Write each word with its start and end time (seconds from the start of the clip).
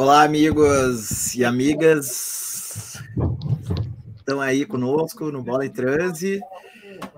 Olá, 0.00 0.22
amigos 0.22 1.34
e 1.34 1.44
amigas. 1.44 3.02
Estão 4.16 4.40
aí 4.40 4.64
conosco 4.64 5.30
no 5.30 5.42
Bola 5.42 5.66
em 5.66 5.70
Transe. 5.70 6.40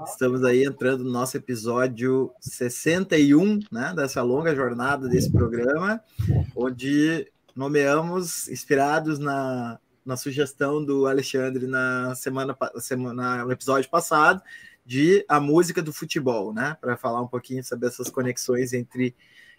Estamos 0.04 0.42
aí 0.42 0.64
entrando 0.64 1.04
no 1.04 1.12
nosso 1.12 1.36
episódio 1.36 2.32
61, 2.40 3.60
né, 3.70 3.92
dessa 3.94 4.20
longa 4.20 4.52
jornada 4.52 5.08
desse 5.08 5.30
programa, 5.30 6.02
onde 6.56 7.30
nomeamos, 7.54 8.48
inspirados 8.48 9.20
na, 9.20 9.78
na 10.04 10.16
sugestão 10.16 10.84
do 10.84 11.06
Alexandre 11.06 11.68
na 11.68 12.16
semana, 12.16 12.58
semana 12.80 13.44
no 13.44 13.52
episódio 13.52 13.88
passado, 13.88 14.42
de 14.84 15.24
a 15.28 15.38
música 15.38 15.80
do 15.80 15.92
futebol, 15.92 16.52
né, 16.52 16.76
para 16.80 16.96
falar 16.96 17.22
um 17.22 17.28
pouquinho 17.28 17.62
sobre 17.62 17.86
essas 17.86 18.10
conexões 18.10 18.72
entre, 18.72 19.14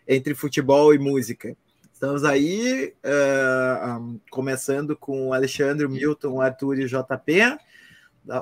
entre 0.06 0.36
futebol 0.36 0.94
e 0.94 1.00
música. 1.00 1.56
Estamos 2.04 2.26
aí, 2.26 2.94
uh, 3.02 3.88
um, 3.92 4.20
começando 4.30 4.94
com 4.94 5.30
o 5.30 5.34
Alexandre, 5.34 5.86
o 5.86 5.90
Milton, 5.90 6.34
o 6.34 6.42
Arthur 6.42 6.80
e 6.80 6.84
o 6.84 6.88
JP. 6.90 7.58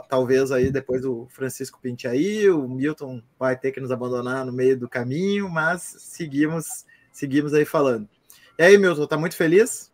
Talvez 0.09 0.51
aí 0.51 0.71
depois 0.71 1.05
o 1.05 1.27
Francisco 1.29 1.79
pinte 1.79 2.07
aí, 2.07 2.49
o 2.49 2.67
Milton 2.67 3.21
vai 3.37 3.55
ter 3.55 3.71
que 3.71 3.79
nos 3.79 3.91
abandonar 3.91 4.43
no 4.43 4.51
meio 4.51 4.75
do 4.79 4.89
caminho, 4.89 5.47
mas 5.47 5.95
seguimos, 5.99 6.87
seguimos 7.11 7.53
aí 7.53 7.63
falando. 7.63 8.09
E 8.57 8.63
aí, 8.63 8.79
Milton, 8.79 9.05
tá 9.05 9.15
muito 9.15 9.35
feliz? 9.35 9.91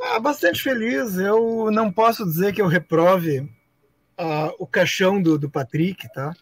Ah, 0.00 0.18
bastante 0.18 0.62
feliz. 0.62 1.18
Eu 1.18 1.70
não 1.70 1.92
posso 1.92 2.24
dizer 2.24 2.54
que 2.54 2.62
eu 2.62 2.66
reprove 2.66 3.40
uh, 3.40 4.50
o 4.58 4.66
caixão 4.66 5.20
do, 5.20 5.38
do 5.38 5.50
Patrick, 5.50 6.10
tá? 6.14 6.32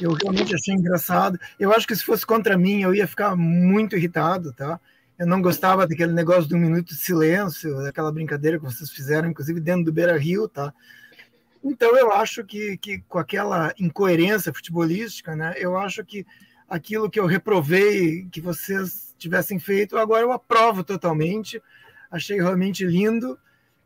Eu 0.00 0.14
realmente 0.14 0.54
achei 0.54 0.72
engraçado. 0.72 1.38
Eu 1.60 1.72
acho 1.72 1.86
que 1.86 1.94
se 1.94 2.06
fosse 2.06 2.24
contra 2.24 2.56
mim, 2.56 2.80
eu 2.80 2.94
ia 2.94 3.06
ficar 3.06 3.36
muito 3.36 3.94
irritado, 3.96 4.54
tá? 4.54 4.80
Eu 5.18 5.26
não 5.26 5.40
gostava 5.40 5.86
daquele 5.86 6.12
negócio 6.12 6.54
um 6.54 6.60
minuto 6.60 6.88
de 6.88 6.96
silêncio, 6.96 7.82
daquela 7.82 8.12
brincadeira 8.12 8.58
que 8.58 8.64
vocês 8.64 8.90
fizeram, 8.90 9.30
inclusive 9.30 9.60
dentro 9.60 9.84
do 9.84 9.92
Beira 9.92 10.18
Rio, 10.18 10.46
tá? 10.46 10.74
Então 11.64 11.96
eu 11.96 12.12
acho 12.12 12.44
que, 12.44 12.76
que 12.76 12.98
com 13.08 13.18
aquela 13.18 13.72
incoerência 13.78 14.52
futebolística, 14.52 15.34
né? 15.34 15.54
Eu 15.56 15.76
acho 15.76 16.04
que 16.04 16.26
aquilo 16.68 17.08
que 17.08 17.18
eu 17.18 17.26
reprovei 17.26 18.26
que 18.30 18.40
vocês 18.40 19.14
tivessem 19.18 19.58
feito, 19.58 19.96
agora 19.96 20.22
eu 20.22 20.32
aprovo 20.32 20.84
totalmente. 20.84 21.62
Achei 22.10 22.36
realmente 22.36 22.84
lindo. 22.84 23.38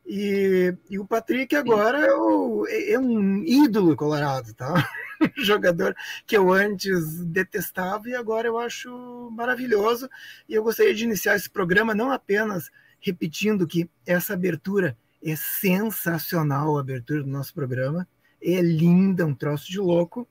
E, 0.06 0.74
e 0.88 0.98
o 0.98 1.06
Patrick 1.06 1.54
agora 1.54 1.98
é, 1.98 2.12
o, 2.12 2.66
é 2.66 2.98
um 2.98 3.44
ídolo 3.44 3.94
colorado, 3.94 4.52
tá? 4.54 4.88
jogador 5.38 5.94
que 6.26 6.36
eu 6.36 6.52
antes 6.52 7.24
detestava 7.26 8.08
e 8.08 8.14
agora 8.14 8.48
eu 8.48 8.58
acho 8.58 9.30
maravilhoso. 9.32 10.08
E 10.48 10.54
eu 10.54 10.62
gostaria 10.62 10.94
de 10.94 11.04
iniciar 11.04 11.36
esse 11.36 11.48
programa 11.48 11.94
não 11.94 12.10
apenas 12.10 12.70
repetindo 13.00 13.66
que 13.66 13.88
essa 14.06 14.34
abertura 14.34 14.96
é 15.22 15.34
sensacional, 15.36 16.76
a 16.76 16.80
abertura 16.80 17.22
do 17.22 17.28
nosso 17.28 17.54
programa, 17.54 18.06
é 18.42 18.60
linda, 18.60 19.26
um 19.26 19.34
troço 19.34 19.70
de 19.70 19.78
louco, 19.78 20.26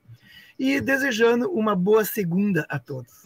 e 0.58 0.80
desejando 0.80 1.50
uma 1.50 1.74
boa 1.74 2.04
segunda 2.04 2.66
a 2.68 2.78
todos. 2.78 3.24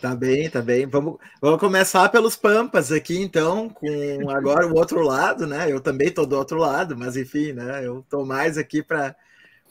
Tá 0.00 0.14
bem, 0.14 0.50
tá 0.50 0.60
bem. 0.60 0.86
Vamos, 0.86 1.18
vamos 1.40 1.60
começar 1.60 2.08
pelos 2.08 2.36
Pampas 2.36 2.90
aqui, 2.90 3.20
então, 3.20 3.68
com 3.68 4.30
agora 4.30 4.66
o 4.66 4.76
outro 4.76 5.00
lado, 5.02 5.46
né? 5.46 5.70
Eu 5.70 5.80
também 5.80 6.10
tô 6.10 6.26
do 6.26 6.36
outro 6.36 6.58
lado, 6.58 6.96
mas 6.96 7.16
enfim, 7.16 7.52
né? 7.52 7.86
Eu 7.86 8.04
tô 8.08 8.24
mais 8.24 8.58
aqui 8.58 8.82
para 8.82 9.14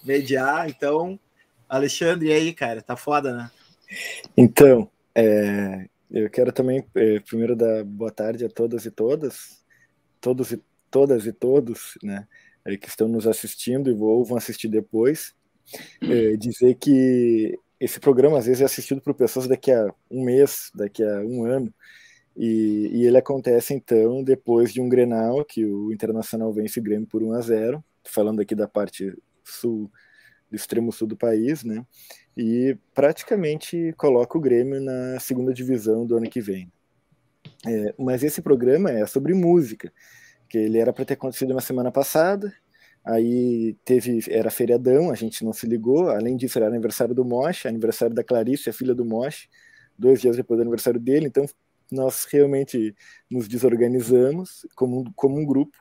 mediar. 0.03 0.69
Então, 0.69 1.19
Alexandre, 1.67 2.29
e 2.29 2.33
aí, 2.33 2.53
cara? 2.53 2.81
Tá 2.81 2.95
foda, 2.95 3.33
né? 3.35 3.51
Então, 4.35 4.89
é, 5.13 5.87
eu 6.09 6.29
quero 6.29 6.51
também, 6.53 6.85
é, 6.95 7.19
primeiro, 7.19 7.55
dar 7.55 7.83
boa 7.83 8.11
tarde 8.11 8.45
a 8.45 8.49
todas 8.49 8.85
e 8.85 8.91
todas, 8.91 9.61
todos 10.21 10.51
e 10.51 10.63
todas 10.89 11.25
e 11.25 11.33
todos, 11.33 11.97
né? 12.01 12.25
que 12.81 12.89
estão 12.89 13.07
nos 13.07 13.25
assistindo 13.25 13.89
e 13.89 13.93
vão 13.93 14.35
assistir 14.35 14.67
depois. 14.67 15.33
É, 16.01 16.35
dizer 16.37 16.75
que 16.75 17.57
esse 17.79 17.99
programa 17.99 18.37
às 18.37 18.45
vezes 18.45 18.61
é 18.61 18.65
assistido 18.65 19.01
por 19.01 19.13
pessoas 19.13 19.47
daqui 19.47 19.71
a 19.71 19.93
um 20.09 20.23
mês, 20.23 20.71
daqui 20.73 21.03
a 21.03 21.19
um 21.19 21.45
ano, 21.45 21.73
e, 22.35 22.89
e 22.93 23.05
ele 23.05 23.17
acontece 23.17 23.73
então 23.73 24.23
depois 24.23 24.71
de 24.71 24.79
um 24.79 24.87
Grenal 24.87 25.43
que 25.43 25.65
o 25.65 25.91
Internacional 25.91 26.53
vence 26.53 26.79
o 26.79 26.83
Grêmio 26.83 27.07
por 27.07 27.23
1 27.23 27.33
a 27.33 27.41
0 27.41 27.83
falando 28.03 28.41
aqui 28.41 28.53
da 28.55 28.67
parte 28.67 29.11
sul, 29.43 29.91
do 30.49 30.55
extremo 30.55 30.91
sul 30.91 31.07
do 31.07 31.17
país, 31.17 31.63
né? 31.63 31.85
E 32.35 32.77
praticamente 32.93 33.93
coloca 33.97 34.37
o 34.37 34.41
Grêmio 34.41 34.79
na 34.79 35.19
segunda 35.19 35.53
divisão 35.53 36.05
do 36.05 36.15
ano 36.15 36.29
que 36.29 36.39
vem. 36.39 36.71
É, 37.65 37.93
mas 37.97 38.23
esse 38.23 38.41
programa 38.41 38.91
é 38.91 39.05
sobre 39.05 39.33
música, 39.33 39.91
que 40.47 40.57
ele 40.57 40.77
era 40.77 40.93
para 40.93 41.05
ter 41.05 41.15
acontecido 41.15 41.53
na 41.53 41.61
semana 41.61 41.91
passada, 41.91 42.53
aí 43.07 43.75
teve 43.85 44.19
era 44.29 44.49
feriadão, 44.49 45.11
a 45.11 45.15
gente 45.15 45.43
não 45.43 45.53
se 45.53 45.65
ligou, 45.65 46.09
além 46.09 46.35
disso 46.35 46.57
era 46.59 46.67
aniversário 46.67 47.15
do 47.15 47.25
Moche, 47.25 47.67
aniversário 47.67 48.13
da 48.15 48.23
Clarice, 48.23 48.69
a 48.69 48.73
filha 48.73 48.93
do 48.93 49.05
Moche, 49.05 49.47
dois 49.97 50.21
dias 50.21 50.35
depois 50.35 50.57
do 50.57 50.61
aniversário 50.61 50.99
dele, 50.99 51.27
então 51.27 51.45
nós 51.91 52.25
realmente 52.25 52.95
nos 53.29 53.47
desorganizamos 53.47 54.67
como, 54.75 55.11
como 55.15 55.39
um 55.39 55.45
grupo 55.45 55.77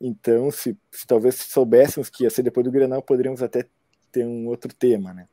então, 0.00 0.50
se, 0.50 0.76
se, 0.90 1.06
talvez 1.06 1.36
soubéssemos 1.36 2.10
que 2.10 2.24
ia 2.24 2.30
ser 2.30 2.42
depois 2.42 2.64
do 2.64 2.70
Grenal, 2.70 3.02
poderíamos 3.02 3.42
até 3.42 3.66
ter 4.12 4.26
um 4.26 4.46
outro 4.46 4.72
tema, 4.74 5.14
né? 5.14 5.26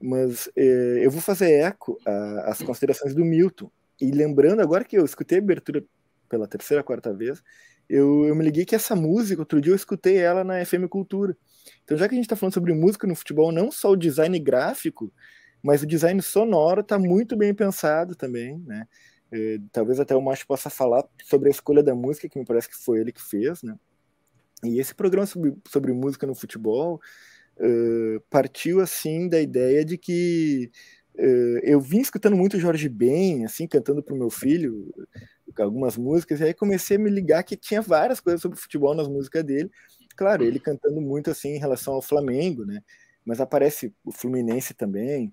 Mas 0.00 0.48
eh, 0.56 1.00
eu 1.02 1.10
vou 1.10 1.20
fazer 1.20 1.52
eco 1.52 1.98
às 2.44 2.62
considerações 2.62 3.14
do 3.14 3.24
Milton. 3.24 3.70
E 4.00 4.10
lembrando, 4.10 4.60
agora 4.60 4.84
que 4.84 4.96
eu 4.96 5.04
escutei 5.04 5.38
a 5.38 5.40
abertura 5.40 5.84
pela 6.28 6.46
terceira, 6.46 6.82
quarta 6.82 7.12
vez, 7.12 7.42
eu, 7.88 8.24
eu 8.24 8.34
me 8.34 8.44
liguei 8.44 8.64
que 8.64 8.74
essa 8.74 8.96
música, 8.96 9.42
outro 9.42 9.60
dia 9.60 9.72
eu 9.72 9.76
escutei 9.76 10.18
ela 10.18 10.42
na 10.42 10.64
FM 10.64 10.88
Cultura. 10.88 11.36
Então, 11.82 11.96
já 11.96 12.08
que 12.08 12.14
a 12.14 12.16
gente 12.16 12.24
está 12.24 12.36
falando 12.36 12.54
sobre 12.54 12.72
música 12.72 13.06
no 13.06 13.14
futebol, 13.14 13.52
não 13.52 13.70
só 13.70 13.90
o 13.90 13.96
design 13.96 14.38
gráfico, 14.38 15.12
mas 15.62 15.82
o 15.82 15.86
design 15.86 16.20
sonoro 16.20 16.80
está 16.80 16.98
muito 16.98 17.36
bem 17.36 17.54
pensado 17.54 18.14
também, 18.14 18.58
né? 18.66 18.86
É, 19.32 19.58
talvez 19.72 19.98
até 19.98 20.14
o 20.14 20.20
Macho 20.20 20.46
possa 20.46 20.70
falar 20.70 21.04
sobre 21.24 21.48
a 21.48 21.50
escolha 21.50 21.82
da 21.82 21.94
música, 21.94 22.28
que 22.28 22.38
me 22.38 22.44
parece 22.44 22.68
que 22.68 22.76
foi 22.76 23.00
ele 23.00 23.12
que 23.12 23.22
fez, 23.22 23.62
né? 23.62 23.76
E 24.62 24.78
esse 24.78 24.94
programa 24.94 25.26
sobre, 25.26 25.54
sobre 25.68 25.92
música 25.92 26.26
no 26.26 26.34
futebol 26.34 27.00
uh, 27.58 28.20
partiu, 28.30 28.80
assim, 28.80 29.28
da 29.28 29.40
ideia 29.40 29.84
de 29.84 29.98
que 29.98 30.70
eu 31.62 31.80
vim 31.80 32.00
escutando 32.00 32.36
muito 32.36 32.58
Jorge 32.58 32.88
Ben, 32.88 33.44
assim, 33.44 33.66
cantando 33.66 34.02
para 34.02 34.14
o 34.14 34.18
meu 34.18 34.30
filho 34.30 34.92
algumas 35.56 35.96
músicas, 35.96 36.40
e 36.40 36.44
aí 36.44 36.54
comecei 36.54 36.96
a 36.96 37.00
me 37.00 37.08
ligar 37.08 37.44
que 37.44 37.56
tinha 37.56 37.80
várias 37.80 38.18
coisas 38.18 38.42
sobre 38.42 38.58
futebol 38.58 38.92
nas 38.94 39.06
músicas 39.06 39.44
dele. 39.44 39.70
Claro, 40.16 40.42
ele 40.44 40.58
cantando 40.58 41.00
muito, 41.00 41.30
assim, 41.30 41.50
em 41.50 41.58
relação 41.58 41.94
ao 41.94 42.02
Flamengo, 42.02 42.64
né? 42.64 42.80
Mas 43.24 43.40
aparece 43.40 43.94
o 44.04 44.10
Fluminense 44.10 44.74
também, 44.74 45.32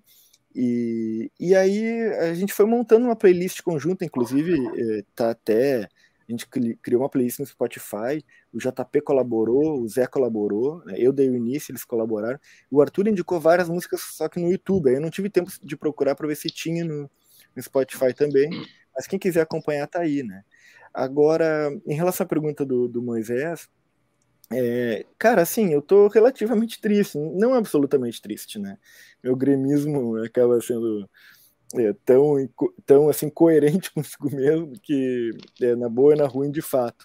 e, 0.54 1.30
e 1.40 1.54
aí 1.54 2.02
a 2.20 2.34
gente 2.34 2.52
foi 2.52 2.66
montando 2.66 3.06
uma 3.06 3.16
playlist 3.16 3.62
conjunta, 3.62 4.04
inclusive 4.04 4.54
eh, 4.54 5.04
tá 5.14 5.30
até 5.30 5.88
a 6.28 6.32
gente 6.32 6.46
criou 6.46 7.02
uma 7.02 7.08
playlist 7.08 7.38
no 7.40 7.46
Spotify, 7.46 8.24
o 8.52 8.58
JP 8.58 9.00
colaborou, 9.02 9.80
o 9.80 9.88
Zé 9.88 10.06
colaborou, 10.06 10.84
né? 10.84 10.94
eu 10.96 11.12
dei 11.12 11.28
o 11.28 11.36
início, 11.36 11.72
eles 11.72 11.84
colaboraram. 11.84 12.38
O 12.70 12.80
Arthur 12.80 13.08
indicou 13.08 13.40
várias 13.40 13.68
músicas 13.68 14.00
só 14.00 14.28
que 14.28 14.40
no 14.40 14.50
YouTube, 14.50 14.88
aí 14.88 14.96
eu 14.96 15.00
não 15.00 15.10
tive 15.10 15.28
tempo 15.28 15.50
de 15.62 15.76
procurar 15.76 16.14
para 16.14 16.26
ver 16.26 16.36
se 16.36 16.48
tinha 16.48 16.84
no, 16.84 17.10
no, 17.54 17.62
Spotify 17.62 18.14
também, 18.14 18.50
mas 18.94 19.06
quem 19.06 19.18
quiser 19.18 19.42
acompanhar 19.42 19.86
tá 19.86 20.00
aí, 20.00 20.22
né? 20.22 20.44
Agora, 20.92 21.70
em 21.86 21.94
relação 21.94 22.24
à 22.24 22.28
pergunta 22.28 22.64
do, 22.64 22.86
do 22.86 23.02
Moisés, 23.02 23.68
é, 24.52 25.06
cara, 25.18 25.42
assim, 25.42 25.72
eu 25.72 25.80
tô 25.80 26.08
relativamente 26.08 26.80
triste, 26.80 27.16
não 27.16 27.54
absolutamente 27.54 28.20
triste, 28.20 28.58
né? 28.58 28.78
Meu 29.22 29.34
gremismo 29.34 30.16
acaba 30.18 30.60
sendo 30.60 31.08
é, 31.74 31.94
tão, 32.04 32.36
tão 32.84 33.08
assim, 33.08 33.28
coerente 33.28 33.90
consigo 33.94 34.34
mesmo 34.34 34.72
que 34.82 35.30
é 35.60 35.74
na 35.74 35.88
boa 35.88 36.14
e 36.14 36.18
na 36.18 36.26
ruim 36.26 36.50
de 36.50 36.62
fato. 36.62 37.04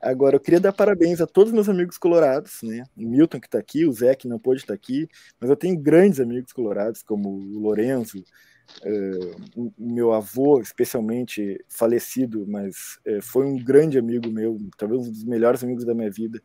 Agora, 0.00 0.36
eu 0.36 0.40
queria 0.40 0.60
dar 0.60 0.72
parabéns 0.72 1.20
a 1.20 1.26
todos 1.26 1.52
meus 1.52 1.68
amigos 1.68 1.98
colorados, 1.98 2.62
né? 2.62 2.84
O 2.96 3.06
Milton, 3.06 3.38
que 3.38 3.46
está 3.46 3.58
aqui, 3.58 3.84
o 3.84 3.92
Zé, 3.92 4.14
que 4.14 4.26
não 4.26 4.38
pôde 4.38 4.60
estar 4.60 4.72
tá 4.72 4.74
aqui, 4.74 5.06
mas 5.38 5.50
eu 5.50 5.56
tenho 5.56 5.78
grandes 5.78 6.20
amigos 6.20 6.52
colorados, 6.54 7.02
como 7.02 7.28
o 7.28 7.58
Lorenzo, 7.58 8.24
uh, 8.82 9.72
meu 9.78 10.12
avô, 10.14 10.58
especialmente 10.60 11.62
falecido, 11.68 12.46
mas 12.48 12.98
uh, 13.06 13.20
foi 13.20 13.44
um 13.44 13.62
grande 13.62 13.98
amigo 13.98 14.30
meu, 14.30 14.56
talvez 14.78 15.06
um 15.06 15.10
dos 15.10 15.24
melhores 15.24 15.62
amigos 15.62 15.84
da 15.84 15.94
minha 15.94 16.10
vida, 16.10 16.40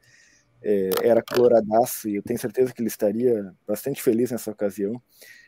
é, 0.62 0.90
era 1.04 1.22
coloradaço 1.22 2.10
e 2.10 2.16
eu 2.16 2.24
tenho 2.24 2.40
certeza 2.40 2.74
que 2.74 2.82
ele 2.82 2.88
estaria 2.88 3.54
bastante 3.68 4.02
feliz 4.02 4.32
nessa 4.32 4.50
ocasião. 4.50 5.00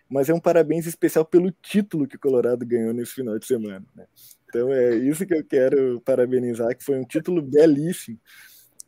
Mas 0.10 0.30
é 0.30 0.34
um 0.34 0.40
parabéns 0.40 0.86
especial 0.86 1.26
pelo 1.26 1.52
título 1.52 2.08
que 2.08 2.16
o 2.16 2.20
Colorado 2.20 2.66
ganhou 2.66 2.94
nesse 2.94 3.14
final 3.14 3.38
de 3.38 3.46
semana. 3.46 3.86
Né? 3.96 4.06
Então 4.48 4.72
é 4.72 4.96
isso 4.96 5.26
que 5.26 5.34
eu 5.34 5.44
quero 5.44 6.02
parabenizar, 6.02 6.76
que 6.76 6.84
foi 6.84 6.98
um 6.98 7.06
título 7.06 7.42
belíssimo. 7.42 8.20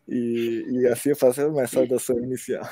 E, 0.08 0.66
e 0.70 0.88
assim 0.88 1.10
eu 1.10 1.16
faço 1.16 1.46
uma 1.48 1.68
saudação 1.68 2.18
inicial. 2.20 2.68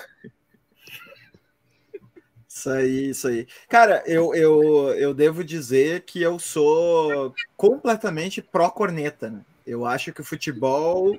Isso 2.57 2.69
aí, 2.71 3.09
isso 3.09 3.27
aí. 3.27 3.47
Cara, 3.69 4.01
eu, 4.07 4.33
eu, 4.33 4.89
eu 4.95 5.13
devo 5.13 5.43
dizer 5.43 6.01
que 6.01 6.21
eu 6.23 6.39
sou 6.39 7.31
completamente 7.55 8.41
pró-corneta. 8.41 9.29
Né? 9.29 9.41
Eu 9.65 9.85
acho 9.85 10.11
que 10.11 10.21
o 10.21 10.23
futebol 10.23 11.15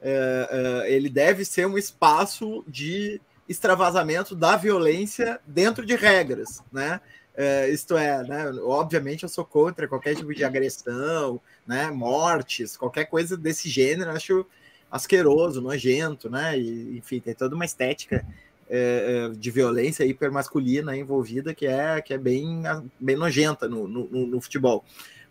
é, 0.00 0.84
é, 0.84 0.92
ele 0.92 1.10
deve 1.10 1.44
ser 1.44 1.66
um 1.66 1.76
espaço 1.76 2.64
de 2.68 3.20
extravasamento 3.48 4.34
da 4.34 4.56
violência 4.56 5.40
dentro 5.46 5.84
de 5.84 5.94
regras, 5.94 6.62
né? 6.72 7.00
É, 7.36 7.68
isto 7.68 7.98
é, 7.98 8.24
né, 8.24 8.50
obviamente 8.62 9.24
eu 9.24 9.28
sou 9.28 9.44
contra 9.44 9.86
qualquer 9.86 10.16
tipo 10.16 10.34
de 10.34 10.42
agressão, 10.42 11.38
né, 11.66 11.90
mortes, 11.90 12.78
qualquer 12.78 13.04
coisa 13.04 13.36
desse 13.36 13.68
gênero, 13.68 14.10
acho 14.10 14.46
asqueroso, 14.90 15.60
nojento, 15.60 16.30
né, 16.30 16.58
e, 16.58 16.96
enfim, 16.96 17.20
tem 17.20 17.34
toda 17.34 17.54
uma 17.54 17.66
estética 17.66 18.24
é, 18.70 19.28
é 19.30 19.36
de 19.36 19.50
violência 19.50 20.02
hipermasculina 20.04 20.96
envolvida 20.96 21.54
que 21.54 21.66
é, 21.66 22.00
que 22.00 22.14
é 22.14 22.18
bem, 22.18 22.62
bem 22.98 23.16
nojenta 23.16 23.68
no, 23.68 23.86
no, 23.86 24.26
no 24.26 24.40
futebol. 24.40 24.82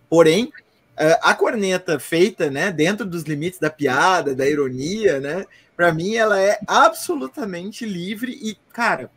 Porém, 0.08 0.54
a 1.22 1.34
corneta 1.34 2.00
feita, 2.00 2.50
né, 2.50 2.72
dentro 2.72 3.06
dos 3.06 3.24
limites 3.24 3.60
da 3.60 3.70
piada, 3.70 4.34
da 4.34 4.48
ironia, 4.48 5.20
né, 5.20 5.46
para 5.76 5.94
mim 5.94 6.16
ela 6.16 6.40
é 6.40 6.60
absolutamente 6.66 7.86
livre 7.86 8.32
e, 8.32 8.56
cara, 8.72 9.10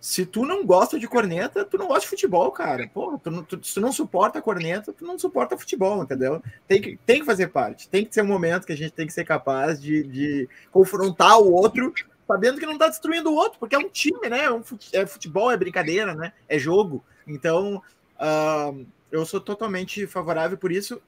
se 0.00 0.24
tu 0.24 0.44
não 0.44 0.64
gosta 0.64 0.98
de 0.98 1.08
corneta, 1.08 1.64
tu 1.64 1.76
não 1.76 1.88
gosta 1.88 2.02
de 2.02 2.08
futebol, 2.08 2.50
cara. 2.50 2.88
Porra, 2.92 3.18
tu, 3.18 3.42
tu, 3.42 3.66
se 3.66 3.74
tu 3.74 3.80
não 3.80 3.92
suporta 3.92 4.38
a 4.38 4.42
corneta, 4.42 4.92
tu 4.92 5.04
não 5.04 5.18
suporta 5.18 5.58
futebol, 5.58 6.02
entendeu? 6.02 6.42
Tem 6.66 6.80
que, 6.80 6.98
tem 7.04 7.20
que 7.20 7.26
fazer 7.26 7.48
parte. 7.48 7.88
Tem 7.88 8.04
que 8.04 8.14
ser 8.14 8.22
um 8.22 8.26
momento 8.26 8.66
que 8.66 8.72
a 8.72 8.76
gente 8.76 8.92
tem 8.92 9.06
que 9.06 9.12
ser 9.12 9.24
capaz 9.24 9.80
de, 9.80 10.04
de 10.04 10.48
confrontar 10.70 11.40
o 11.40 11.52
outro, 11.52 11.92
sabendo 12.26 12.60
que 12.60 12.66
não 12.66 12.78
tá 12.78 12.88
destruindo 12.88 13.30
o 13.30 13.34
outro, 13.34 13.58
porque 13.58 13.74
é 13.74 13.78
um 13.78 13.88
time, 13.88 14.28
né? 14.28 14.44
É, 14.44 14.52
um, 14.52 14.62
é 14.92 15.04
futebol, 15.04 15.50
é 15.50 15.56
brincadeira, 15.56 16.14
né? 16.14 16.32
É 16.48 16.58
jogo. 16.58 17.04
Então, 17.26 17.82
uh, 18.20 18.86
eu 19.10 19.24
sou 19.24 19.40
totalmente 19.40 20.06
favorável 20.06 20.56
por 20.56 20.72
isso. 20.72 21.00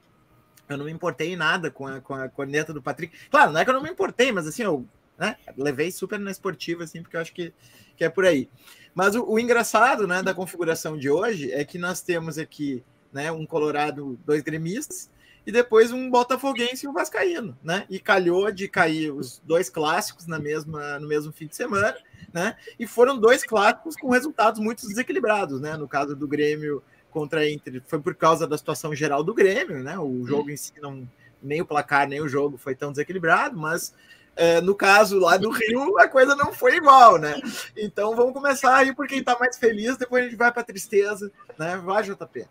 Eu 0.68 0.76
não 0.76 0.84
me 0.84 0.92
importei 0.92 1.32
em 1.32 1.36
nada 1.36 1.70
com 1.70 1.86
a, 1.86 2.00
com 2.00 2.14
a 2.14 2.28
corneta 2.28 2.72
do 2.72 2.82
Patrick. 2.82 3.16
Claro, 3.28 3.52
não 3.52 3.60
é 3.60 3.64
que 3.64 3.70
eu 3.70 3.74
não 3.74 3.82
me 3.82 3.90
importei, 3.90 4.30
mas 4.30 4.46
assim, 4.46 4.62
eu 4.62 4.86
né, 5.18 5.36
levei 5.56 5.90
super 5.90 6.18
na 6.18 6.30
esportiva, 6.30 6.84
assim, 6.84 7.02
porque 7.02 7.16
eu 7.16 7.20
acho 7.20 7.32
que, 7.32 7.52
que 7.96 8.04
é 8.04 8.08
por 8.08 8.24
aí. 8.24 8.48
Mas 8.94 9.14
o, 9.14 9.24
o, 9.24 9.38
engraçado 9.38 10.06
né, 10.06 10.22
da 10.22 10.32
configuração 10.32 10.96
de 10.96 11.10
hoje 11.10 11.52
é 11.52 11.64
que 11.64 11.78
nós 11.78 12.00
temos 12.00 12.38
aqui 12.38 12.82
né, 13.12 13.30
um 13.30 13.44
Colorado, 13.44 14.18
dois 14.24 14.42
gremistas, 14.42 15.10
e 15.46 15.52
depois 15.52 15.90
um 15.92 16.10
Botafoguense 16.10 16.86
e 16.86 16.88
um 16.88 16.92
Vascaíno, 16.92 17.56
né? 17.62 17.86
E 17.88 17.98
calhou 17.98 18.52
de 18.52 18.68
cair 18.68 19.10
os 19.10 19.40
dois 19.44 19.70
clássicos 19.70 20.26
na 20.26 20.38
mesma, 20.38 20.98
no 20.98 21.08
mesmo 21.08 21.32
fim 21.32 21.46
de 21.46 21.56
semana, 21.56 21.96
né? 22.32 22.56
E 22.78 22.86
foram 22.86 23.18
dois 23.18 23.42
clássicos 23.42 23.96
com 23.96 24.10
resultados 24.10 24.60
muito 24.60 24.86
desequilibrados, 24.86 25.60
né? 25.60 25.76
No 25.76 25.88
caso 25.88 26.14
do 26.14 26.28
Grêmio 26.28 26.82
contra 27.10 27.40
a 27.40 27.50
Inter, 27.50 27.82
foi 27.86 28.00
por 28.00 28.14
causa 28.14 28.46
da 28.46 28.56
situação 28.56 28.94
geral 28.94 29.22
do 29.22 29.34
Grêmio, 29.34 29.82
né? 29.82 29.98
O 29.98 30.24
jogo 30.26 30.50
em 30.50 30.56
si 30.56 30.72
não 30.80 31.06
nem 31.42 31.60
o 31.60 31.66
placar, 31.66 32.06
nem 32.06 32.20
o 32.20 32.28
jogo 32.28 32.58
foi 32.58 32.74
tão 32.74 32.90
desequilibrado, 32.90 33.56
mas 33.56 33.94
é, 34.36 34.60
no 34.60 34.74
caso 34.74 35.18
lá 35.18 35.36
do 35.36 35.50
Rio, 35.50 35.98
a 35.98 36.06
coisa 36.06 36.34
não 36.36 36.52
foi 36.52 36.76
igual, 36.76 37.18
né? 37.18 37.40
Então 37.76 38.14
vamos 38.14 38.32
começar 38.32 38.76
aí 38.76 38.94
por 38.94 39.06
quem 39.06 39.22
tá 39.22 39.36
mais 39.38 39.56
feliz, 39.56 39.96
depois 39.96 40.22
a 40.22 40.28
gente 40.28 40.36
vai 40.36 40.52
para 40.52 40.62
tristeza, 40.62 41.30
né? 41.58 41.76
Vai, 41.78 42.02
JP. 42.02 42.46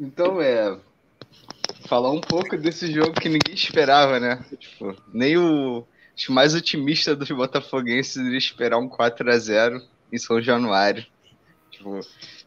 Então, 0.00 0.40
é. 0.40 0.78
Falar 1.86 2.10
um 2.10 2.20
pouco 2.20 2.56
desse 2.56 2.92
jogo 2.92 3.12
que 3.12 3.28
ninguém 3.28 3.54
esperava, 3.54 4.18
né? 4.20 4.44
Tipo, 4.58 4.96
nem 5.12 5.36
o 5.36 5.86
acho 6.14 6.32
mais 6.32 6.54
otimista 6.54 7.14
dos 7.14 7.30
botafoguenses 7.30 8.16
iria 8.16 8.36
esperar 8.36 8.78
um 8.78 8.88
4 8.88 9.30
a 9.30 9.38
0 9.38 9.80
em 10.12 10.18
São 10.18 10.42
Januário. 10.42 11.06
Tipo, 11.78 12.00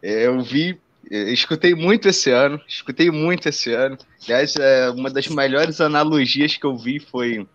é, 0.04 0.28
eu 0.28 0.42
vi, 0.42 0.78
eu 1.10 1.34
escutei 1.34 1.74
muito 1.74 2.10
esse 2.10 2.30
ano, 2.30 2.62
escutei 2.68 3.10
muito 3.10 3.48
esse 3.48 3.74
ano. 3.74 3.98
Aliás, 4.26 4.56
é, 4.58 4.90
uma 4.90 5.10
das 5.10 5.28
melhores 5.28 5.80
analogias 5.80 6.58
que 6.58 6.66
eu 6.66 6.78
vi 6.78 7.00
foi 7.00 7.48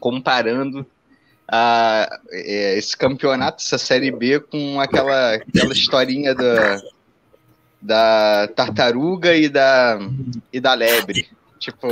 comparando 0.00 0.84
a, 1.48 2.18
é, 2.30 2.76
esse 2.76 2.96
campeonato, 2.96 3.62
essa 3.62 3.78
Série 3.78 4.10
B, 4.10 4.40
com 4.40 4.80
aquela, 4.80 5.34
aquela 5.34 5.72
historinha 5.72 6.34
da, 6.34 6.82
da 7.80 8.48
tartaruga 8.48 9.36
e 9.36 9.48
da, 9.48 9.98
e 10.52 10.58
da 10.58 10.74
lebre. 10.74 11.28
Tipo, 11.60 11.88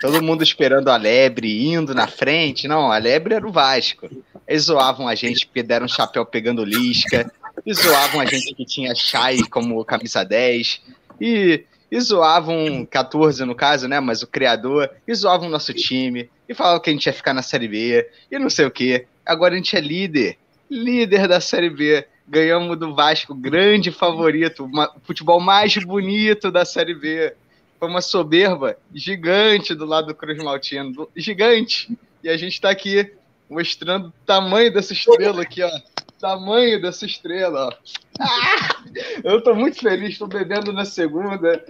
todo 0.00 0.22
mundo 0.22 0.42
esperando 0.42 0.88
a 0.88 0.96
lebre 0.96 1.72
indo 1.72 1.94
na 1.94 2.08
frente. 2.08 2.66
Não, 2.66 2.90
a 2.90 2.98
lebre 2.98 3.34
era 3.34 3.46
o 3.46 3.52
Vasco. 3.52 4.08
Eles 4.48 4.64
zoavam 4.64 5.06
a 5.06 5.14
gente 5.14 5.46
porque 5.46 5.62
deram 5.62 5.86
chapéu 5.86 6.26
pegando 6.26 6.64
lisca. 6.64 7.30
E 7.64 7.74
zoavam 7.74 8.20
a 8.20 8.26
gente 8.26 8.54
que 8.54 8.64
tinha 8.64 8.94
Chay 8.94 9.42
como 9.48 9.84
camisa 9.84 10.24
10. 10.24 10.80
E, 11.20 11.64
e 11.90 12.00
zoavam 12.00 12.86
14 12.90 13.44
no 13.44 13.54
caso, 13.54 13.86
né? 13.86 14.00
Mas 14.00 14.22
o 14.22 14.26
criador. 14.26 14.90
E 15.06 15.14
zoavam 15.14 15.48
o 15.48 15.50
nosso 15.50 15.72
time 15.72 16.30
e 16.48 16.54
falava 16.54 16.80
que 16.80 16.90
a 16.90 16.92
gente 16.92 17.06
ia 17.06 17.12
ficar 17.12 17.32
na 17.34 17.42
Série 17.42 17.68
B 17.68 18.08
e 18.30 18.38
não 18.38 18.50
sei 18.50 18.66
o 18.66 18.70
que. 18.70 19.06
Agora 19.24 19.54
a 19.54 19.56
gente 19.56 19.76
é 19.76 19.80
líder, 19.80 20.36
líder 20.70 21.28
da 21.28 21.40
Série 21.40 21.70
B. 21.70 22.06
Ganhamos 22.28 22.78
do 22.78 22.94
Vasco, 22.94 23.34
grande 23.34 23.90
favorito, 23.90 24.64
o 24.64 25.00
futebol 25.02 25.40
mais 25.40 25.76
bonito 25.76 26.50
da 26.50 26.64
Série 26.64 26.94
B. 26.94 27.34
Foi 27.78 27.88
uma 27.88 28.00
soberba 28.00 28.76
gigante 28.94 29.74
do 29.74 29.84
lado 29.84 30.08
do 30.08 30.14
Cruz 30.14 30.42
Maltino, 30.42 31.08
gigante. 31.16 31.96
E 32.22 32.28
a 32.28 32.36
gente 32.36 32.52
está 32.52 32.70
aqui 32.70 33.12
mostrando 33.52 34.08
o 34.08 34.12
tamanho 34.26 34.72
dessa 34.72 34.92
estrela 34.92 35.42
aqui, 35.42 35.62
ó. 35.62 35.70
Tamanho 36.18 36.80
dessa 36.80 37.04
estrela, 37.04 37.68
ó. 37.68 37.72
Ah, 38.18 38.82
eu 39.24 39.42
tô 39.42 39.54
muito 39.54 39.80
feliz, 39.80 40.18
tô 40.18 40.26
bebendo 40.26 40.72
na 40.72 40.84
segunda. 40.84 41.64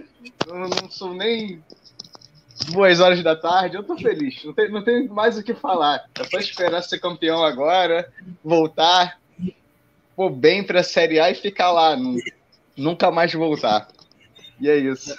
Não, 0.47 0.69
não 0.69 0.89
sou 0.89 1.13
nem 1.13 1.61
duas 2.71 2.99
horas 2.99 3.21
da 3.23 3.35
tarde, 3.35 3.75
eu 3.75 3.83
tô 3.83 3.97
feliz. 3.97 4.43
Não 4.43 4.53
tem, 4.53 4.71
não 4.71 4.83
tem 4.83 5.07
mais 5.07 5.37
o 5.37 5.43
que 5.43 5.53
falar. 5.53 6.05
É 6.15 6.23
só 6.23 6.37
esperar 6.37 6.81
ser 6.83 6.99
campeão 6.99 7.43
agora, 7.43 8.11
voltar, 8.43 9.19
pôr 10.15 10.29
bem 10.29 10.63
pra 10.63 10.83
Série 10.83 11.19
A 11.19 11.31
e 11.31 11.35
ficar 11.35 11.71
lá. 11.71 11.97
Nunca 12.77 13.11
mais 13.11 13.33
voltar. 13.33 13.87
E 14.59 14.69
é 14.69 14.77
isso. 14.77 15.15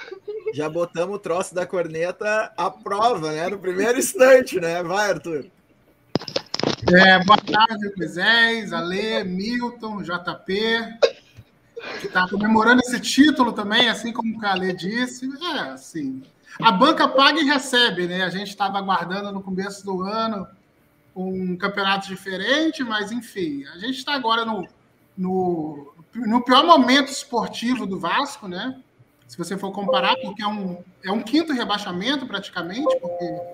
Já 0.54 0.68
botamos 0.68 1.16
o 1.16 1.18
troço 1.18 1.54
da 1.54 1.66
corneta 1.66 2.52
à 2.56 2.70
prova, 2.70 3.32
né? 3.32 3.48
No 3.48 3.58
primeiro 3.58 3.98
instante, 3.98 4.60
né? 4.60 4.80
Vai, 4.82 5.10
Arthur. 5.10 5.46
É, 6.92 7.24
boa 7.24 7.38
tarde, 7.38 7.92
Moisés, 7.96 8.72
Ale, 8.72 9.24
Milton, 9.24 10.02
JP, 10.02 10.98
que 12.00 12.06
está 12.06 12.28
comemorando 12.28 12.80
esse 12.80 13.00
título 13.00 13.52
também, 13.52 13.88
assim 13.88 14.12
como 14.12 14.36
o 14.36 14.38
Calê 14.38 14.74
disse. 14.74 15.26
É, 15.42 15.60
assim, 15.70 16.22
a 16.60 16.70
banca 16.70 17.08
paga 17.08 17.40
e 17.40 17.44
recebe, 17.44 18.06
né? 18.06 18.22
A 18.22 18.28
gente 18.28 18.48
estava 18.48 18.78
aguardando 18.78 19.32
no 19.32 19.42
começo 19.42 19.84
do 19.84 20.02
ano 20.02 20.46
um 21.16 21.56
campeonato 21.56 22.06
diferente, 22.08 22.84
mas 22.84 23.10
enfim, 23.10 23.64
a 23.74 23.78
gente 23.78 23.98
está 23.98 24.12
agora 24.14 24.44
no, 24.44 24.68
no, 25.16 25.94
no 26.14 26.44
pior 26.44 26.66
momento 26.66 27.10
esportivo 27.10 27.86
do 27.86 27.98
Vasco, 27.98 28.46
né? 28.46 28.78
Se 29.26 29.38
você 29.38 29.56
for 29.56 29.72
comparar, 29.72 30.16
porque 30.16 30.42
é 30.42 30.46
um, 30.46 30.82
é 31.02 31.10
um 31.10 31.22
quinto 31.22 31.52
rebaixamento 31.52 32.26
praticamente, 32.26 32.98
porque 33.00 33.53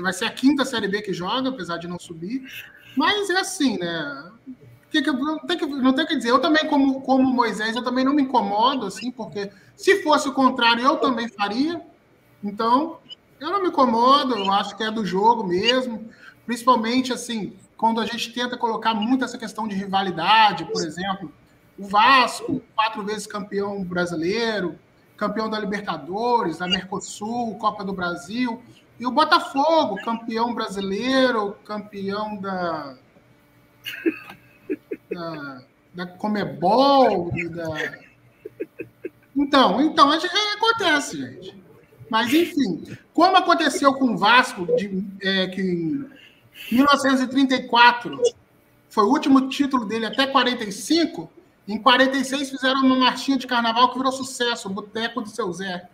vai 0.00 0.12
ser 0.12 0.26
a 0.26 0.30
quinta 0.30 0.64
Série 0.64 0.88
B 0.88 1.02
que 1.02 1.12
joga, 1.12 1.48
apesar 1.48 1.78
de 1.78 1.88
não 1.88 1.98
subir. 1.98 2.44
Mas 2.96 3.30
é 3.30 3.38
assim, 3.38 3.78
né? 3.78 4.30
Que, 4.90 5.02
que, 5.02 5.12
não, 5.12 5.38
tem 5.38 5.56
que, 5.56 5.66
não 5.66 5.92
tem 5.92 6.06
que 6.06 6.16
dizer. 6.16 6.30
Eu 6.30 6.40
também, 6.40 6.66
como, 6.66 7.00
como 7.02 7.22
Moisés, 7.22 7.76
eu 7.76 7.82
também 7.82 8.04
não 8.04 8.12
me 8.12 8.22
incomodo, 8.22 8.86
assim, 8.86 9.10
porque 9.10 9.50
se 9.76 10.02
fosse 10.02 10.28
o 10.28 10.34
contrário, 10.34 10.82
eu 10.82 10.96
também 10.96 11.28
faria. 11.28 11.80
Então, 12.42 12.98
eu 13.38 13.50
não 13.50 13.62
me 13.62 13.68
incomodo, 13.68 14.34
eu 14.34 14.50
acho 14.52 14.76
que 14.76 14.82
é 14.82 14.90
do 14.90 15.04
jogo 15.04 15.44
mesmo, 15.44 16.10
principalmente 16.44 17.12
assim, 17.12 17.56
quando 17.76 18.00
a 18.00 18.06
gente 18.06 18.32
tenta 18.32 18.56
colocar 18.56 18.92
muito 18.92 19.24
essa 19.24 19.38
questão 19.38 19.66
de 19.66 19.74
rivalidade, 19.74 20.66
por 20.66 20.84
exemplo, 20.84 21.32
o 21.78 21.86
Vasco, 21.86 22.60
quatro 22.74 23.02
vezes 23.02 23.26
campeão 23.26 23.82
brasileiro, 23.82 24.78
campeão 25.16 25.48
da 25.48 25.58
Libertadores, 25.58 26.58
da 26.58 26.66
Mercosul, 26.66 27.54
Copa 27.56 27.82
do 27.82 27.92
Brasil, 27.92 28.62
e 29.00 29.06
o 29.06 29.10
Botafogo, 29.10 29.96
campeão 30.04 30.54
brasileiro, 30.54 31.56
campeão 31.64 32.36
da 32.36 32.96
da, 35.10 35.62
da 35.94 36.06
Comebol 36.06 37.32
da 37.50 37.98
então, 39.36 39.80
então, 39.80 40.10
acontece, 40.10 41.16
gente. 41.16 41.62
Mas, 42.10 42.32
enfim, 42.34 42.82
como 43.14 43.36
aconteceu 43.36 43.94
com 43.94 44.12
o 44.12 44.18
Vasco, 44.18 44.66
de, 44.76 45.04
é, 45.22 45.46
que 45.46 45.60
em 45.62 46.06
1934 46.72 48.20
foi 48.88 49.04
o 49.04 49.08
último 49.08 49.48
título 49.48 49.86
dele 49.86 50.06
até 50.06 50.26
45, 50.26 51.30
em 51.68 51.78
46 51.78 52.50
fizeram 52.50 52.80
uma 52.84 52.96
marchinha 52.96 53.38
de 53.38 53.46
carnaval 53.46 53.90
que 53.90 53.98
virou 53.98 54.12
sucesso, 54.12 54.68
o 54.68 54.72
Boteco 54.72 55.20
do 55.20 55.28
Seu 55.28 55.52
Zé. 55.52 55.88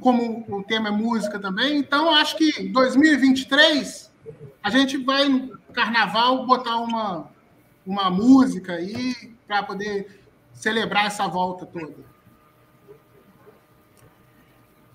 Como 0.00 0.44
o 0.48 0.62
tema 0.62 0.88
é 0.88 0.92
música 0.92 1.38
também, 1.38 1.78
então 1.78 2.14
acho 2.14 2.36
que 2.36 2.62
em 2.62 2.72
2023 2.72 4.12
a 4.62 4.70
gente 4.70 4.96
vai 4.96 5.28
no 5.28 5.58
carnaval 5.72 6.46
botar 6.46 6.76
uma, 6.78 7.30
uma 7.86 8.10
música 8.10 8.74
aí 8.74 9.34
para 9.46 9.62
poder 9.62 10.22
celebrar 10.52 11.06
essa 11.06 11.26
volta 11.26 11.66
toda. 11.66 12.13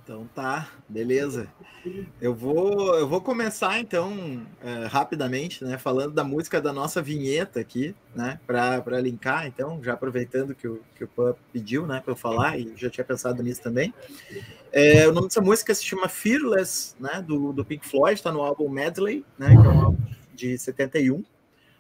Então 0.10 0.28
tá, 0.34 0.72
beleza. 0.89 1.48
Eu 2.20 2.34
vou, 2.34 2.96
eu 2.96 3.08
vou 3.08 3.22
começar 3.22 3.80
então 3.80 4.44
é, 4.60 4.88
rapidamente, 4.88 5.63
né, 5.63 5.78
falando 5.78 6.16
da 6.16 6.24
música 6.24 6.60
da 6.60 6.74
nossa 6.74 7.00
vinheta 7.00 7.60
aqui, 7.60 7.96
né, 8.16 8.39
para 8.48 9.00
linkar. 9.00 9.46
Então, 9.46 9.80
já 9.84 9.94
aproveitando 9.94 10.56
que 10.56 10.68
o 10.68 10.82
que 10.96 11.04
o 11.04 11.08
Pan 11.08 11.36
pediu, 11.54 11.86
né, 11.86 12.01
para 12.04 12.13
eu 12.13 12.18
falar 12.18 12.60
e 12.60 12.74
já 12.75 12.89
tinha 12.89 13.06
pensado 13.06 13.44
nisso 13.44 13.62
também. 13.62 13.94
É, 14.72 15.08
o 15.08 15.12
nome 15.12 15.28
dessa 15.28 15.42
música 15.42 15.75
se 15.75 15.86
chama 15.86 16.10
Fearless, 16.10 16.96
né, 17.00 17.22
do, 17.22 17.54
do 17.54 17.63
Pink 17.63 17.88
Floyd, 17.88 18.16
está 18.16 18.32
no 18.32 18.42
álbum 18.42 18.68
Medley, 18.68 19.24
né, 19.38 19.50
que 19.50 19.68
é 19.68 19.70
um 19.70 19.80
álbum 19.80 20.04
de 20.34 20.58
71. 20.58 21.24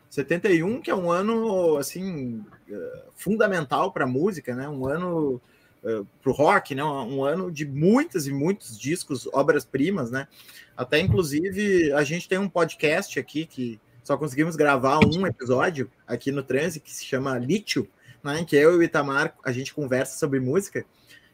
71 0.07 0.81
que 0.81 0.91
é 0.91 0.95
um 0.95 1.09
ano 1.09 1.77
assim 1.77 2.45
é, 2.69 3.03
fundamental 3.15 3.91
para 3.91 4.03
a 4.03 4.07
música, 4.07 4.53
né, 4.53 4.69
um 4.69 4.87
ano 4.87 5.41
uh, 5.83 6.05
para 6.21 6.31
o 6.31 6.33
rock, 6.33 6.75
né? 6.75 6.83
Um 6.83 7.23
ano 7.23 7.51
de 7.51 7.65
muitas 7.65 8.27
e 8.27 8.31
muitos 8.31 8.77
discos, 8.77 9.27
obras-primas, 9.33 10.11
né? 10.11 10.27
Até 10.75 10.99
inclusive 10.99 11.91
a 11.93 12.03
gente 12.03 12.27
tem 12.27 12.37
um 12.37 12.49
podcast 12.49 13.19
aqui 13.19 13.45
que 13.45 13.79
só 14.03 14.17
conseguimos 14.17 14.55
gravar 14.55 14.99
um 14.99 15.27
episódio 15.27 15.89
aqui 16.07 16.31
no 16.31 16.41
Transe 16.41 16.79
que 16.79 16.91
se 16.91 17.05
chama 17.05 17.37
Lítio, 17.37 17.87
né? 18.23 18.43
Que 18.43 18.55
eu 18.55 18.73
e 18.73 18.77
o 18.77 18.83
Itamar 18.83 19.35
a 19.43 19.51
gente 19.51 19.73
conversa 19.73 20.17
sobre 20.17 20.39
música. 20.39 20.85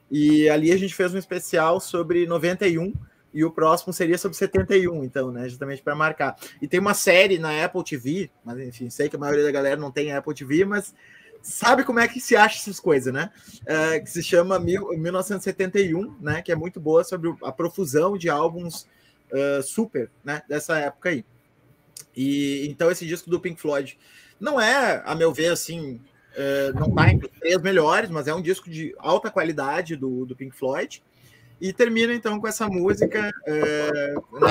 E 0.09 0.49
ali 0.49 0.71
a 0.71 0.77
gente 0.77 0.93
fez 0.93 1.13
um 1.13 1.17
especial 1.17 1.79
sobre 1.79 2.27
91 2.27 2.93
e 3.35 3.43
o 3.43 3.51
próximo 3.51 3.91
seria 3.91 4.17
sobre 4.17 4.37
71, 4.37 5.03
então, 5.03 5.29
né? 5.29 5.49
Justamente 5.49 5.81
para 5.81 5.93
marcar. 5.93 6.37
E 6.61 6.67
tem 6.69 6.79
uma 6.79 6.93
série 6.93 7.37
na 7.37 7.65
Apple 7.65 7.83
TV, 7.83 8.29
mas 8.45 8.57
enfim, 8.59 8.89
sei 8.89 9.09
que 9.09 9.17
a 9.17 9.19
maioria 9.19 9.43
da 9.43 9.51
galera 9.51 9.75
não 9.75 9.91
tem 9.91 10.13
Apple 10.13 10.33
TV, 10.33 10.63
mas 10.63 10.95
sabe 11.45 11.83
como 11.83 11.99
é 11.99 12.07
que 12.07 12.19
se 12.19 12.35
acha 12.35 12.57
essas 12.57 12.79
coisas, 12.79 13.13
né? 13.13 13.29
É, 13.65 13.99
que 13.99 14.09
se 14.09 14.23
chama 14.23 14.57
Mil, 14.59 14.89
1971, 14.89 16.17
né? 16.19 16.41
Que 16.41 16.51
é 16.51 16.55
muito 16.55 16.79
boa 16.79 17.03
sobre 17.03 17.33
a 17.43 17.51
profusão 17.51 18.17
de 18.17 18.29
álbuns 18.29 18.87
uh, 19.31 19.61
super, 19.61 20.09
né? 20.23 20.41
Dessa 20.49 20.77
época 20.79 21.09
aí. 21.09 21.23
E 22.17 22.67
então 22.67 22.89
esse 22.89 23.05
disco 23.05 23.29
do 23.29 23.39
Pink 23.39 23.61
Floyd 23.61 23.97
não 24.39 24.59
é, 24.59 25.03
a 25.05 25.13
meu 25.13 25.31
ver, 25.31 25.51
assim, 25.51 26.01
uh, 26.33 26.79
não 26.79 26.93
tá 26.93 27.11
entre 27.11 27.27
os 27.27 27.39
três 27.39 27.61
melhores, 27.61 28.09
mas 28.09 28.27
é 28.27 28.33
um 28.33 28.41
disco 28.41 28.67
de 28.67 28.95
alta 28.97 29.29
qualidade 29.29 29.95
do, 29.95 30.25
do 30.25 30.35
Pink 30.35 30.55
Floyd. 30.55 31.03
E 31.61 31.71
termina 31.71 32.13
então 32.13 32.39
com 32.39 32.47
essa 32.47 32.67
música 32.67 33.31
uh, 33.47 34.39
né, 34.39 34.49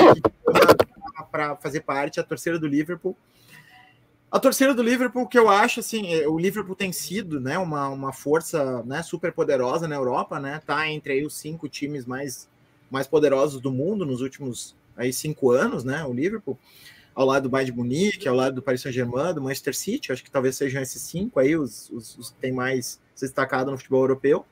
para 1.31 1.57
fazer 1.57 1.81
parte 1.81 2.21
a 2.21 2.23
torcida 2.23 2.57
do 2.57 2.69
Liverpool 2.69 3.17
a 4.35 4.41
torcida 4.41 4.75
do 4.75 4.83
Liverpool, 4.83 5.29
que 5.29 5.39
eu 5.39 5.49
acho, 5.49 5.79
assim, 5.79 6.13
é, 6.13 6.27
o 6.27 6.37
Liverpool 6.37 6.75
tem 6.75 6.91
sido, 6.91 7.39
né, 7.39 7.57
uma, 7.57 7.89
uma 7.89 8.13
força, 8.13 8.83
né, 8.83 9.01
super 9.01 9.33
poderosa 9.33 9.87
na 9.87 9.95
Europa, 9.95 10.41
né, 10.41 10.61
tá 10.67 10.91
entre 10.91 11.13
aí 11.13 11.25
os 11.25 11.37
cinco 11.37 11.69
times 11.69 12.05
mais, 12.05 12.49
mais 12.91 13.07
poderosos 13.07 13.61
do 13.61 13.71
mundo 13.71 14.05
nos 14.05 14.21
últimos 14.21 14.75
aí 14.97 15.13
cinco 15.13 15.53
anos, 15.53 15.85
né, 15.85 16.05
o 16.05 16.13
Liverpool, 16.13 16.59
ao 17.15 17.25
lado 17.25 17.45
do 17.45 17.49
Bayern 17.49 17.71
de 17.71 17.79
Munique, 17.79 18.27
ao 18.27 18.35
lado 18.35 18.57
do 18.57 18.63
Paris 18.63 18.83
Saint-Germain, 18.83 19.35
do 19.35 19.41
Manchester 19.41 19.77
City, 19.77 20.11
acho 20.11 20.25
que 20.25 20.33
talvez 20.33 20.57
sejam 20.57 20.83
esses 20.83 21.01
cinco 21.01 21.39
aí 21.39 21.57
os, 21.57 21.89
os, 21.91 22.19
os 22.19 22.31
que 22.31 22.39
tem 22.39 22.51
mais 22.51 23.01
se 23.15 23.25
destacado 23.25 23.71
no 23.71 23.77
futebol 23.79 24.01
europeu. 24.01 24.45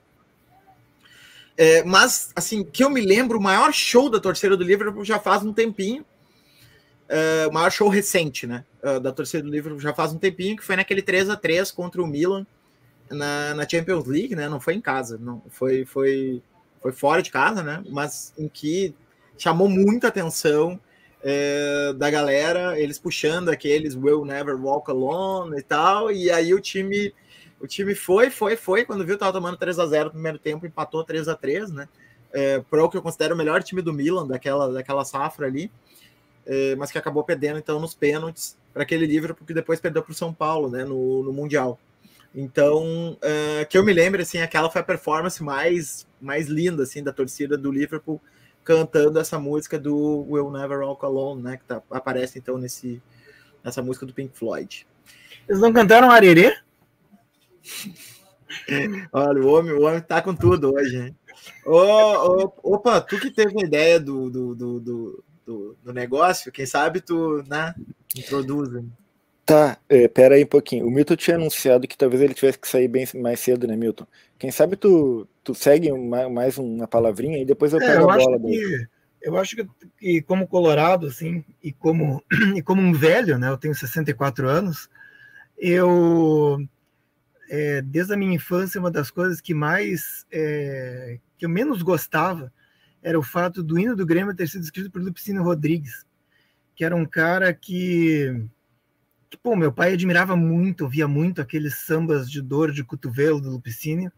É, 1.57 1.83
mas, 1.83 2.31
assim, 2.37 2.63
que 2.63 2.85
eu 2.85 2.89
me 2.89 3.01
lembro, 3.01 3.37
o 3.37 3.43
maior 3.43 3.73
show 3.73 4.09
da 4.09 4.21
torcida 4.21 4.57
do 4.57 4.63
Liverpool 4.63 5.05
já 5.05 5.19
faz 5.19 5.43
um 5.43 5.53
tempinho, 5.53 6.05
uh, 7.13 7.49
o 7.49 7.53
maior 7.53 7.71
show 7.71 7.89
recente, 7.89 8.47
né? 8.47 8.65
Uh, 8.83 8.99
da 8.99 9.13
torcida 9.13 9.43
do 9.43 9.51
Liverpool 9.51 9.79
já 9.79 9.93
faz 9.93 10.13
um 10.13 10.19
tempinho, 10.19 10.57
que 10.57 10.65
foi 10.65 10.77
naquele 10.77 11.03
3 11.03 11.29
a 11.31 11.37
3 11.37 11.71
contra 11.71 12.03
o 12.03 12.07
Milan 12.07 12.47
na, 13.11 13.55
na 13.55 13.69
Champions 13.69 14.07
League, 14.07 14.35
né? 14.35 14.49
Não 14.49 14.61
foi 14.61 14.75
em 14.75 14.81
casa, 14.81 15.19
não 15.19 15.43
foi, 15.49 15.85
foi, 15.85 16.43
foi 16.81 16.93
fora 16.93 17.23
de 17.23 17.31
casa, 17.31 17.63
né? 17.63 17.83
Mas 17.89 18.33
em 18.39 18.49
que 18.49 18.95
chamou 19.37 19.69
muita 19.69 20.09
atenção 20.09 20.81
uh, 21.21 21.95
da 21.95 22.11
galera, 22.11 22.79
eles 22.81 22.99
puxando 22.99 23.51
aqueles 23.51 23.95
Will 23.95 24.25
Never 24.25 24.57
Walk 24.57 24.91
Alone 24.91 25.59
e 25.59 25.63
tal, 25.63 26.11
e 26.11 26.31
aí 26.31 26.55
o 26.55 26.61
time. 26.61 27.15
O 27.61 27.67
time 27.69 27.95
foi, 27.95 28.29
foi, 28.29 28.57
foi. 28.57 28.85
Quando 28.85 29.07
viu, 29.07 29.17
tava 29.17 29.35
tomando 29.35 29.57
3 29.57 29.79
a 29.79 29.87
0 29.87 30.07
no 30.07 30.11
primeiro 30.11 30.37
tempo, 30.37 30.67
empatou 30.67 31.05
3 31.05 31.29
a 31.29 31.37
3 31.37 31.71
né? 31.71 31.89
É, 32.33 32.59
pro 32.59 32.91
que 32.91 32.97
eu 32.97 33.03
considero 33.03 33.37
o 33.37 33.39
melhor 33.39 33.63
time 33.63 33.81
do 33.81 33.93
Milan 33.93 34.27
daquela, 34.27 34.73
daquela 34.73 35.05
safra 35.05 35.47
ali. 35.47 35.71
É, 36.45 36.75
mas 36.77 36.91
que 36.91 36.99
acabou 36.99 37.23
perdendo 37.23 37.59
então 37.59 37.79
nos 37.79 37.95
pênaltis 37.95 38.59
para 38.73 38.83
aquele 38.83 39.07
livro, 39.07 39.35
porque 39.35 39.55
depois 39.55 39.81
perdeu 39.81 40.03
para 40.03 40.13
o 40.13 40.15
São 40.15 40.33
Paulo, 40.33 40.69
né, 40.71 40.85
no, 40.85 41.23
no 41.23 41.33
Mundial. 41.33 41.79
Então, 42.35 43.13
uh, 43.13 43.67
que 43.69 43.77
eu 43.77 43.85
me 43.85 43.93
lembro, 43.93 44.23
assim, 44.23 44.39
aquela 44.39 44.71
foi 44.71 44.81
a 44.81 44.85
performance 44.85 45.43
mais, 45.43 46.07
mais 46.21 46.49
linda, 46.49 46.83
assim, 46.83 47.03
da 47.03 47.13
torcida 47.13 47.59
do 47.59 47.71
Liverpool 47.71 48.21
cantando 48.65 49.19
essa 49.19 49.39
música 49.39 49.79
do 49.79 50.25
Will 50.29 50.51
Never 50.51 50.79
Walk 50.81 51.05
Alone, 51.05 51.43
né, 51.43 51.57
que 51.59 51.65
tá, 51.65 51.83
aparece, 51.91 52.39
então, 52.39 52.57
nesse, 52.57 53.03
nessa 53.63 53.83
música 53.83 54.07
do 54.07 54.15
Pink 54.15 54.37
Floyd. 54.37 54.87
Eles 55.49 55.61
não 55.61 55.73
cantaram 55.73 56.11
Arerê? 56.11 56.57
Olha, 59.13 59.43
o 59.43 59.47
homem, 59.49 59.73
o 59.73 59.83
homem 59.83 60.01
tá 60.01 60.23
com 60.23 60.35
tudo 60.35 60.75
hoje, 60.75 60.97
hein? 60.97 61.17
Ô, 61.67 61.77
ô, 61.77 62.53
opa, 62.63 63.01
tu 63.01 63.19
que 63.19 63.31
teve 63.31 63.61
a 63.61 63.65
ideia 63.65 63.99
do, 63.99 64.31
do, 64.31 64.55
do, 64.55 64.81
do 64.81 65.25
do, 65.45 65.77
do 65.83 65.93
negócio, 65.93 66.53
quem 66.53 66.67
sabe 66.67 67.01
tu, 67.01 67.43
né, 67.49 67.75
introduz. 68.17 68.69
Tá, 69.45 69.77
é, 69.89 70.07
pera 70.07 70.37
aí 70.37 70.45
um 70.45 70.49
pouquinho. 70.49 70.87
O 70.87 70.91
Milton 70.91 71.17
tinha 71.17 71.37
anunciado 71.37 71.89
que 71.89 71.97
talvez 71.97 72.23
ele 72.23 72.35
tivesse 72.35 72.59
que 72.59 72.69
sair 72.69 72.89
bem 72.89 73.07
mais 73.17 73.41
cedo, 73.41 73.67
né, 73.67 73.77
Milton? 73.77 74.07
Quem 74.39 74.51
sabe 74.51 74.77
tu, 74.77 75.27
tu 75.43 75.55
segue 75.55 75.91
uma, 75.91 76.29
mais 76.29 76.59
uma 76.59 76.87
palavrinha 76.87 77.39
e 77.39 77.45
depois 77.45 77.73
eu 77.73 77.81
é, 77.81 77.87
pego 77.87 78.03
eu 78.03 78.11
a 78.11 78.17
bola 78.17 78.39
dele. 78.39 78.87
Eu 79.21 79.37
acho 79.37 79.57
que, 79.57 79.67
que, 79.99 80.23
como 80.23 80.49
colorado, 80.49 81.07
assim, 81.07 81.45
e 81.63 81.73
como, 81.73 82.23
e 82.57 82.63
como 82.63 82.81
um 82.81 82.93
velho, 82.93 83.39
né, 83.39 83.49
eu 83.49 83.59
tenho 83.59 83.75
64 83.75 84.49
anos, 84.49 84.89
eu, 85.59 86.59
é, 87.51 87.83
desde 87.83 88.15
a 88.15 88.17
minha 88.17 88.35
infância, 88.35 88.81
uma 88.81 88.91
das 88.91 89.11
coisas 89.11 89.41
que 89.41 89.55
mais, 89.55 90.25
é, 90.31 91.19
que 91.37 91.45
eu 91.45 91.51
menos 91.51 91.83
gostava 91.83 92.53
era 93.03 93.19
o 93.19 93.23
fato 93.23 93.63
do 93.63 93.79
hino 93.79 93.97
do 93.97 94.07
Grêmio 94.07 94.35
ter 94.35 94.49
sido 94.49 94.63
escrito 94.63 94.91
por 94.91 95.03
Lupicínio 95.03 95.43
Rodrigues, 95.43 96.07
que 96.75 96.85
era 96.85 96.95
um 96.95 97.05
cara 97.05 97.53
que, 97.53 98.47
que 99.29 99.37
pô, 99.39 99.57
meu 99.57 99.73
pai 99.73 99.95
admirava 99.95 100.37
muito, 100.37 100.89
via 100.89 101.09
muito 101.09 101.41
aqueles 101.41 101.81
sambas 101.81 102.31
de 102.31 102.41
dor 102.41 102.71
de 102.71 102.85
cotovelo 102.85 103.41
do 103.41 103.51
Lupicínio, 103.51 104.13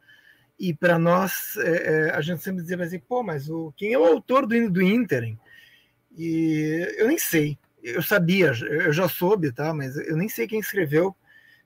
e 0.58 0.72
para 0.72 0.98
nós, 0.98 1.56
é, 1.56 1.70
é, 1.70 2.10
a 2.10 2.20
gente 2.20 2.42
sempre 2.42 2.62
dizia 2.62 2.80
assim, 2.82 2.98
pô, 2.98 3.22
mas 3.22 3.48
o, 3.48 3.72
quem 3.76 3.92
é 3.92 3.98
o 3.98 4.04
autor 4.04 4.46
do 4.46 4.54
hino 4.54 4.70
do 4.70 4.82
Inter? 4.82 5.36
E 6.16 6.94
eu 6.96 7.08
nem 7.08 7.18
sei, 7.18 7.58
eu 7.82 8.02
sabia, 8.02 8.52
eu 8.62 8.92
já 8.92 9.08
soube, 9.08 9.50
tá? 9.52 9.74
Mas 9.74 9.96
eu 9.96 10.16
nem 10.16 10.28
sei 10.28 10.46
quem 10.46 10.60
escreveu. 10.60 11.14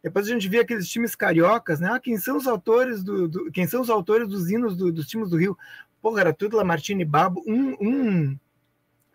Depois 0.02 0.26
a 0.26 0.30
gente 0.30 0.48
via 0.48 0.62
aqueles 0.62 0.88
times 0.88 1.14
cariocas, 1.14 1.80
né? 1.80 1.90
Ah, 1.92 2.00
quem 2.00 2.16
são 2.16 2.36
os 2.36 2.46
autores 2.46 3.02
do, 3.02 3.28
do 3.28 3.50
quem 3.50 3.66
são 3.66 3.80
os 3.80 3.90
autores 3.90 4.28
dos 4.28 4.50
hinos 4.50 4.76
do, 4.76 4.92
dos 4.92 5.06
times 5.06 5.30
do 5.30 5.36
Rio? 5.36 5.58
Porra, 6.00 6.20
era 6.20 6.32
tudo 6.32 6.56
Lamartine 6.56 7.02
e 7.02 7.04
Babo. 7.04 7.42
Um, 7.46 7.76
um, 7.80 8.38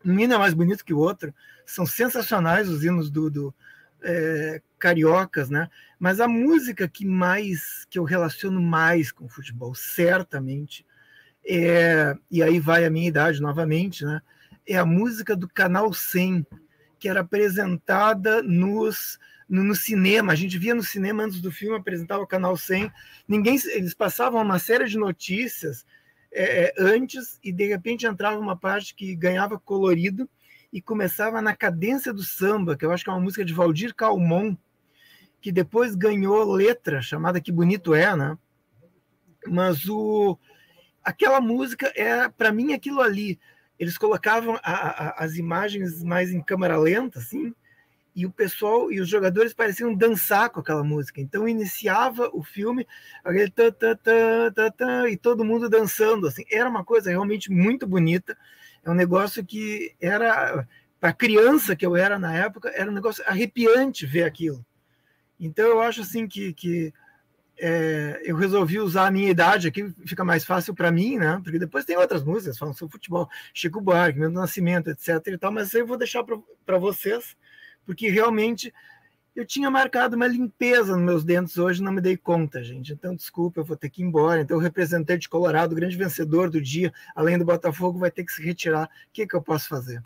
um 0.06 0.20
hino 0.20 0.34
é 0.34 0.38
mais 0.38 0.54
bonito 0.54 0.84
que 0.84 0.94
o 0.94 1.00
outro. 1.00 1.34
São 1.66 1.86
sensacionais 1.86 2.70
os 2.70 2.84
hinos 2.84 3.10
do, 3.10 3.30
do 3.30 3.56
é, 4.04 4.62
cariocas, 4.78 5.50
né? 5.50 5.70
Mas 5.98 6.20
a 6.20 6.28
música 6.28 6.88
que 6.88 7.06
mais 7.06 7.86
que 7.90 7.98
eu 7.98 8.04
relaciono 8.04 8.62
mais 8.62 9.12
com 9.12 9.26
o 9.26 9.30
futebol, 9.30 9.74
certamente, 9.74 10.86
é, 11.46 12.16
e 12.30 12.44
aí 12.44 12.60
vai 12.60 12.86
a 12.86 12.90
minha 12.90 13.08
idade 13.08 13.42
novamente, 13.42 14.04
né? 14.04 14.22
É 14.68 14.78
a 14.78 14.86
música 14.86 15.36
do 15.36 15.48
Canal 15.48 15.94
100, 15.94 16.46
que 17.00 17.08
era 17.08 17.22
apresentada 17.22 18.42
nos 18.44 19.18
no, 19.48 19.64
no, 19.64 19.76
cinema, 19.76 20.32
a 20.32 20.36
gente 20.36 20.58
via 20.58 20.74
no 20.74 20.84
cinema 20.84 21.24
antes 21.24 21.42
do 21.42 21.52
filme, 21.52 21.78
apresentava 21.78 22.24
o 22.24 22.28
Canal 22.28 22.56
100, 22.58 22.92
ninguém, 23.28 23.58
eles 23.74 23.94
passavam 23.94 24.42
uma 24.42 24.60
série 24.60 24.86
de 24.86 24.98
notícias 24.98 25.86
é, 26.32 26.66
é, 26.66 26.74
antes 26.80 27.40
e 27.44 27.52
de 27.52 27.68
repente 27.68 28.08
entrava 28.08 28.40
uma 28.40 28.58
parte 28.58 28.96
que 28.96 29.16
ganhava 29.16 29.60
colorido 29.60 30.28
e 30.72 30.82
começava 30.82 31.42
na 31.42 31.56
cadência 31.56 32.12
do 32.12 32.24
samba, 32.24 32.76
que 32.76 32.84
eu 32.84 32.92
acho 32.92 33.04
que 33.04 33.10
é 33.10 33.14
uma 33.14 33.22
música 33.22 33.46
de 33.46 33.54
Valdir 33.54 33.94
Calmon, 33.94 34.56
que 35.40 35.52
depois 35.52 35.94
ganhou 35.94 36.52
letra 36.52 37.02
chamada 37.02 37.40
Que 37.40 37.52
Bonito 37.52 37.94
É, 37.94 38.16
né? 38.16 38.38
Mas 39.46 39.88
o 39.88 40.40
aquela 41.04 41.42
música 41.42 41.92
é 41.96 42.30
para 42.30 42.52
mim 42.52 42.74
aquilo 42.74 43.02
ali. 43.02 43.40
Eles 43.78 43.98
colocavam 43.98 44.58
a, 44.64 44.72
a, 44.72 45.24
as 45.24 45.36
imagens 45.36 46.02
mais 46.04 46.32
em 46.32 46.42
câmera 46.42 46.78
lenta, 46.78 47.20
assim, 47.20 47.54
e 48.16 48.26
o 48.26 48.32
pessoal 48.32 48.92
e 48.92 49.00
os 49.00 49.10
jogadores 49.10 49.54
pareciam 49.54 49.94
dançar 49.94 50.50
com 50.50 50.60
aquela 50.60 50.84
música. 50.84 51.20
Então 51.20 51.48
iniciava 51.48 52.30
o 52.34 52.44
filme 52.44 52.88
aquele 53.24 53.50
tã, 53.50 53.72
tã, 53.72 53.96
tã, 53.96 54.52
tã, 54.52 54.72
tã, 54.72 55.10
e 55.10 55.18
todo 55.18 55.46
mundo 55.46 55.70
dançando. 55.70 56.28
Assim, 56.28 56.44
era 56.52 56.70
uma 56.70 56.84
coisa 56.84 57.10
realmente 57.10 57.52
muito 57.52 57.88
bonita. 57.88 58.38
É 58.84 58.90
um 58.90 58.96
negócio 58.96 59.44
que 59.46 59.96
era 60.00 60.68
para 61.00 61.12
criança 61.12 61.76
que 61.76 61.86
eu 61.86 61.96
era 61.96 62.18
na 62.18 62.34
época 62.34 62.72
era 62.74 62.90
um 62.90 62.94
negócio 62.94 63.24
arrepiante 63.28 64.06
ver 64.06 64.24
aquilo. 64.24 64.66
Então 65.40 65.66
eu 65.66 65.82
acho 65.82 66.02
assim 66.02 66.28
que, 66.28 66.54
que 66.54 66.94
é, 67.58 68.22
eu 68.24 68.36
resolvi 68.36 68.80
usar 68.80 69.08
a 69.08 69.12
minha 69.12 69.30
idade 69.30 69.68
aqui, 69.68 69.94
fica 70.06 70.24
mais 70.24 70.44
fácil 70.44 70.74
para 70.74 70.92
mim, 70.92 71.18
né? 71.18 71.40
Porque 71.44 71.60
depois 71.60 71.86
tem 71.86 71.98
outras 71.98 72.24
músicas 72.24 72.58
falando 72.58 72.78
sobre 72.78 72.94
futebol, 72.94 73.30
Chico 73.54 73.82
Buarque, 73.82 74.20
meu 74.20 74.30
nascimento, 74.30 74.90
etc. 74.90 75.20
e 75.28 75.38
tal, 75.38 75.52
mas 75.52 75.74
eu 75.74 75.86
vou 75.86 75.98
deixar 75.98 76.24
para 76.24 76.78
vocês, 76.78 77.36
porque 77.86 78.10
realmente 78.10 78.74
eu 79.36 79.46
tinha 79.46 79.70
marcado 79.70 80.16
uma 80.16 80.28
limpeza 80.28 80.96
nos 80.96 81.04
meus 81.04 81.24
dentes 81.24 81.58
hoje, 81.58 81.82
não 81.82 81.92
me 81.92 82.02
dei 82.02 82.16
conta, 82.16 82.64
gente. 82.64 82.94
Então, 82.94 83.16
desculpa, 83.16 83.60
eu 83.60 83.66
vou 83.66 83.76
ter 83.76 83.90
que 83.90 84.02
ir 84.02 84.06
embora. 84.06 84.42
Então, 84.42 84.58
o 84.58 84.60
representante 84.60 85.28
colorado, 85.28 85.72
o 85.72 85.76
grande 85.76 85.98
vencedor 85.98 86.50
do 86.50 86.62
dia, 86.62 86.94
além 87.16 87.38
do 87.38 87.46
Botafogo, 87.46 87.98
vai 87.98 88.12
ter 88.12 88.24
que 88.24 88.32
se 88.32 88.44
retirar. 88.44 88.86
O 88.86 88.90
que, 89.12 89.26
que 89.26 89.36
eu 89.36 89.42
posso 89.42 89.68
fazer? 89.68 90.04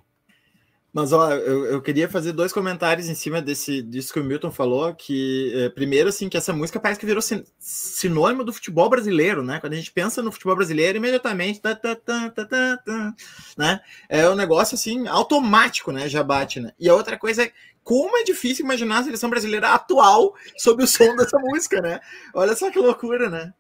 Mas 0.98 1.14
ó, 1.14 1.32
eu, 1.32 1.64
eu, 1.68 1.80
queria 1.80 2.10
fazer 2.10 2.32
dois 2.32 2.52
comentários 2.52 3.08
em 3.08 3.14
cima 3.14 3.40
desse 3.40 3.84
disso 3.84 4.12
que 4.12 4.20
o 4.20 4.24
Milton 4.24 4.50
falou, 4.50 4.96
que 4.96 5.54
é, 5.56 5.70
primeiro 5.70 6.10
assim 6.10 6.28
que 6.28 6.36
essa 6.36 6.52
música 6.52 6.80
parece 6.80 7.00
que 7.00 7.06
virou 7.06 7.22
sin 7.22 7.46
sinônimo 7.60 8.44
do 8.44 8.52
futebol 8.52 8.90
brasileiro, 8.90 9.44
né? 9.44 9.60
Quando 9.60 9.74
a 9.74 9.76
gente 9.76 9.92
pensa 9.92 10.24
no 10.24 10.32
futebol 10.32 10.56
brasileiro, 10.56 10.98
imediatamente 10.98 11.62
tá, 11.62 11.76
tá, 11.76 11.96
tá, 11.96 12.32
tá, 12.32 12.46
tá, 12.48 12.78
tá, 12.78 13.14
né? 13.56 13.80
É 14.10 14.28
um 14.28 14.34
negócio 14.34 14.74
assim 14.74 15.08
automático, 15.08 15.92
né? 15.92 16.10
Já 16.10 16.24
bate, 16.24 16.60
né? 16.60 16.72
E 16.80 16.90
a 16.90 16.96
outra 16.96 17.16
coisa 17.16 17.44
é 17.44 17.52
como 17.84 18.18
é 18.18 18.24
difícil 18.24 18.66
imaginar 18.66 18.98
a 18.98 19.04
seleção 19.04 19.30
brasileira 19.30 19.76
atual 19.76 20.34
sob 20.58 20.84
o 20.84 20.88
som 20.88 21.16
dessa 21.16 21.38
música, 21.38 21.80
né? 21.80 22.00
Olha 22.34 22.56
só 22.56 22.72
que 22.72 22.80
loucura, 22.80 23.30
né? 23.30 23.54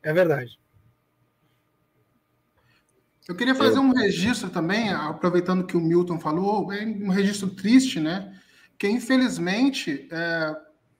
É 0.00 0.12
verdade. 0.12 0.60
Eu 3.28 3.34
queria 3.34 3.56
fazer 3.56 3.80
um 3.80 3.92
registro 3.92 4.48
também, 4.48 4.88
aproveitando 4.88 5.66
que 5.66 5.76
o 5.76 5.80
Milton 5.80 6.18
falou, 6.18 6.72
é 6.72 6.84
um 6.84 7.08
registro 7.08 7.50
triste, 7.50 7.98
né? 7.98 8.40
Que 8.78 8.88
infelizmente, 8.88 10.06
é, 10.12 10.56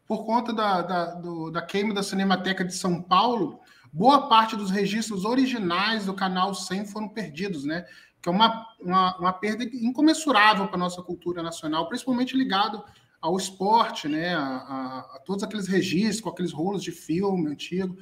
por 0.06 0.26
conta 0.26 0.52
da, 0.52 0.83
da, 0.83 1.14
do, 1.14 1.50
da 1.52 1.62
queima 1.62 1.95
da 1.95 2.02
Cinemateca 2.02 2.64
de 2.64 2.75
São 2.75 3.00
Paulo, 3.00 3.61
boa 3.92 4.28
parte 4.28 4.56
dos 4.56 4.71
registros 4.71 5.25
originais 5.25 6.06
do 6.06 6.14
canal 6.14 6.52
100 6.52 6.87
foram 6.87 7.09
perdidos, 7.09 7.65
né? 7.65 7.86
Que 8.21 8.28
é 8.28 8.32
uma, 8.32 8.67
uma, 8.80 9.17
uma 9.19 9.32
perda 9.32 9.62
incomensurável 9.62 10.67
para 10.67 10.76
a 10.76 10.80
nossa 10.80 11.02
cultura 11.02 11.45
nacional, 11.45 11.89
principalmente 11.89 12.36
ligado 12.36 12.82
ao 13.21 13.36
esporte, 13.36 14.08
né? 14.08 14.34
A, 14.34 14.41
a, 14.41 14.99
a, 15.15 15.23
todos 15.25 15.45
aqueles 15.45 15.69
registros, 15.69 16.21
com 16.21 16.30
aqueles 16.30 16.52
rolos 16.52 16.82
de 16.82 16.91
filme 16.91 17.47
antigo. 17.47 17.97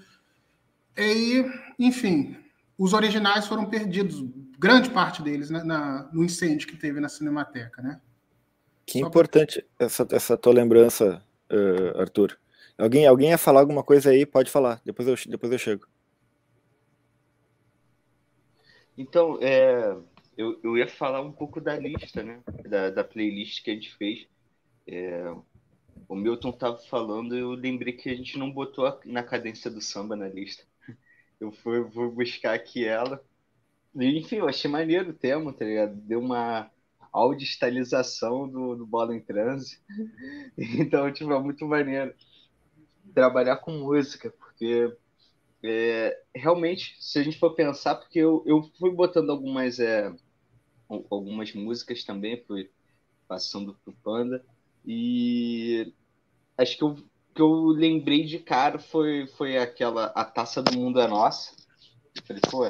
E, 0.96 1.44
enfim, 1.78 2.38
os 2.76 2.92
originais 2.92 3.46
foram 3.46 3.66
perdidos, 3.66 4.22
grande 4.58 4.90
parte 4.90 5.22
deles, 5.22 5.50
né, 5.50 5.62
na, 5.62 6.10
no 6.12 6.24
incêndio 6.24 6.66
que 6.66 6.76
teve 6.76 7.00
na 7.00 7.08
Cinemateca, 7.08 7.80
né? 7.80 8.00
Que 8.84 9.00
Só 9.00 9.06
importante 9.06 9.64
pra... 9.76 9.86
essa, 9.86 10.06
essa 10.10 10.36
tua 10.36 10.52
lembrança, 10.52 11.24
uh, 11.50 12.00
Arthur. 12.00 12.38
Alguém, 12.76 13.06
alguém 13.06 13.30
ia 13.30 13.38
falar 13.38 13.60
alguma 13.60 13.82
coisa 13.82 14.10
aí? 14.10 14.26
Pode 14.26 14.50
falar, 14.50 14.80
depois 14.84 15.08
eu, 15.08 15.14
depois 15.30 15.52
eu 15.52 15.58
chego. 15.58 15.86
Então, 18.98 19.38
é, 19.40 19.96
eu, 20.36 20.58
eu 20.62 20.76
ia 20.76 20.88
falar 20.88 21.20
um 21.20 21.32
pouco 21.32 21.60
da 21.60 21.76
lista, 21.78 22.22
né? 22.22 22.40
Da, 22.68 22.90
da 22.90 23.04
playlist 23.04 23.62
que 23.62 23.70
a 23.70 23.74
gente 23.74 23.94
fez. 23.96 24.26
É, 24.86 25.32
o 26.08 26.14
Milton 26.14 26.50
estava 26.50 26.76
falando, 26.76 27.36
eu 27.36 27.52
lembrei 27.52 27.92
que 27.92 28.10
a 28.10 28.14
gente 28.14 28.36
não 28.38 28.50
botou 28.50 29.00
na 29.04 29.22
cadência 29.22 29.70
do 29.70 29.80
samba 29.80 30.16
na 30.16 30.28
lista 30.28 30.64
eu 31.44 31.52
fui, 31.52 31.80
vou 31.80 32.10
buscar 32.10 32.54
aqui 32.54 32.84
ela. 32.84 33.22
E, 33.94 34.18
enfim, 34.18 34.36
eu 34.36 34.48
achei 34.48 34.70
maneiro 34.70 35.10
o 35.10 35.14
tema, 35.14 35.52
tá 35.52 35.64
ligado? 35.64 35.94
Deu 35.94 36.20
uma 36.20 36.70
audistalização 37.12 38.48
do, 38.48 38.74
do 38.74 38.86
Bola 38.86 39.14
em 39.14 39.20
Transe. 39.20 39.80
Então, 40.56 41.12
tipo, 41.12 41.32
é 41.32 41.40
muito 41.40 41.66
maneiro 41.66 42.14
trabalhar 43.12 43.56
com 43.56 43.72
música, 43.72 44.30
porque 44.30 44.96
é, 45.62 46.20
realmente, 46.34 46.96
se 47.00 47.18
a 47.18 47.22
gente 47.22 47.38
for 47.38 47.54
pensar, 47.54 47.96
porque 47.96 48.18
eu, 48.18 48.42
eu 48.46 48.62
fui 48.78 48.90
botando 48.92 49.30
algumas, 49.30 49.78
é, 49.78 50.12
algumas 51.10 51.52
músicas 51.54 52.04
também, 52.04 52.42
fui 52.46 52.70
passando 53.26 53.74
pro 53.84 53.92
Panda, 54.02 54.44
e 54.84 55.92
acho 56.58 56.76
que 56.76 56.84
eu 56.84 56.96
que 57.34 57.42
eu 57.42 57.66
lembrei 57.66 58.24
de 58.24 58.38
cara 58.38 58.78
foi, 58.78 59.26
foi 59.26 59.58
aquela 59.58 60.06
A 60.14 60.24
Taça 60.24 60.62
do 60.62 60.78
Mundo 60.78 61.00
é 61.00 61.08
Nossa. 61.08 61.52
Eu 62.14 62.22
falei, 62.22 62.42
pô, 62.48 62.64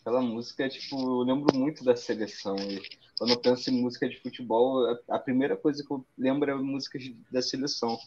aquela 0.00 0.22
música, 0.22 0.68
tipo, 0.68 0.96
eu 0.96 1.22
lembro 1.22 1.56
muito 1.56 1.82
da 1.84 1.96
seleção. 1.96 2.54
E 2.56 2.80
quando 3.18 3.30
eu 3.30 3.40
penso 3.40 3.70
em 3.70 3.80
música 3.80 4.08
de 4.08 4.20
futebol, 4.20 4.86
a, 4.86 5.16
a 5.16 5.18
primeira 5.18 5.56
coisa 5.56 5.84
que 5.84 5.90
eu 5.90 6.06
lembro 6.16 6.50
é 6.50 6.54
músicas 6.54 7.02
da 7.30 7.42
seleção. 7.42 7.98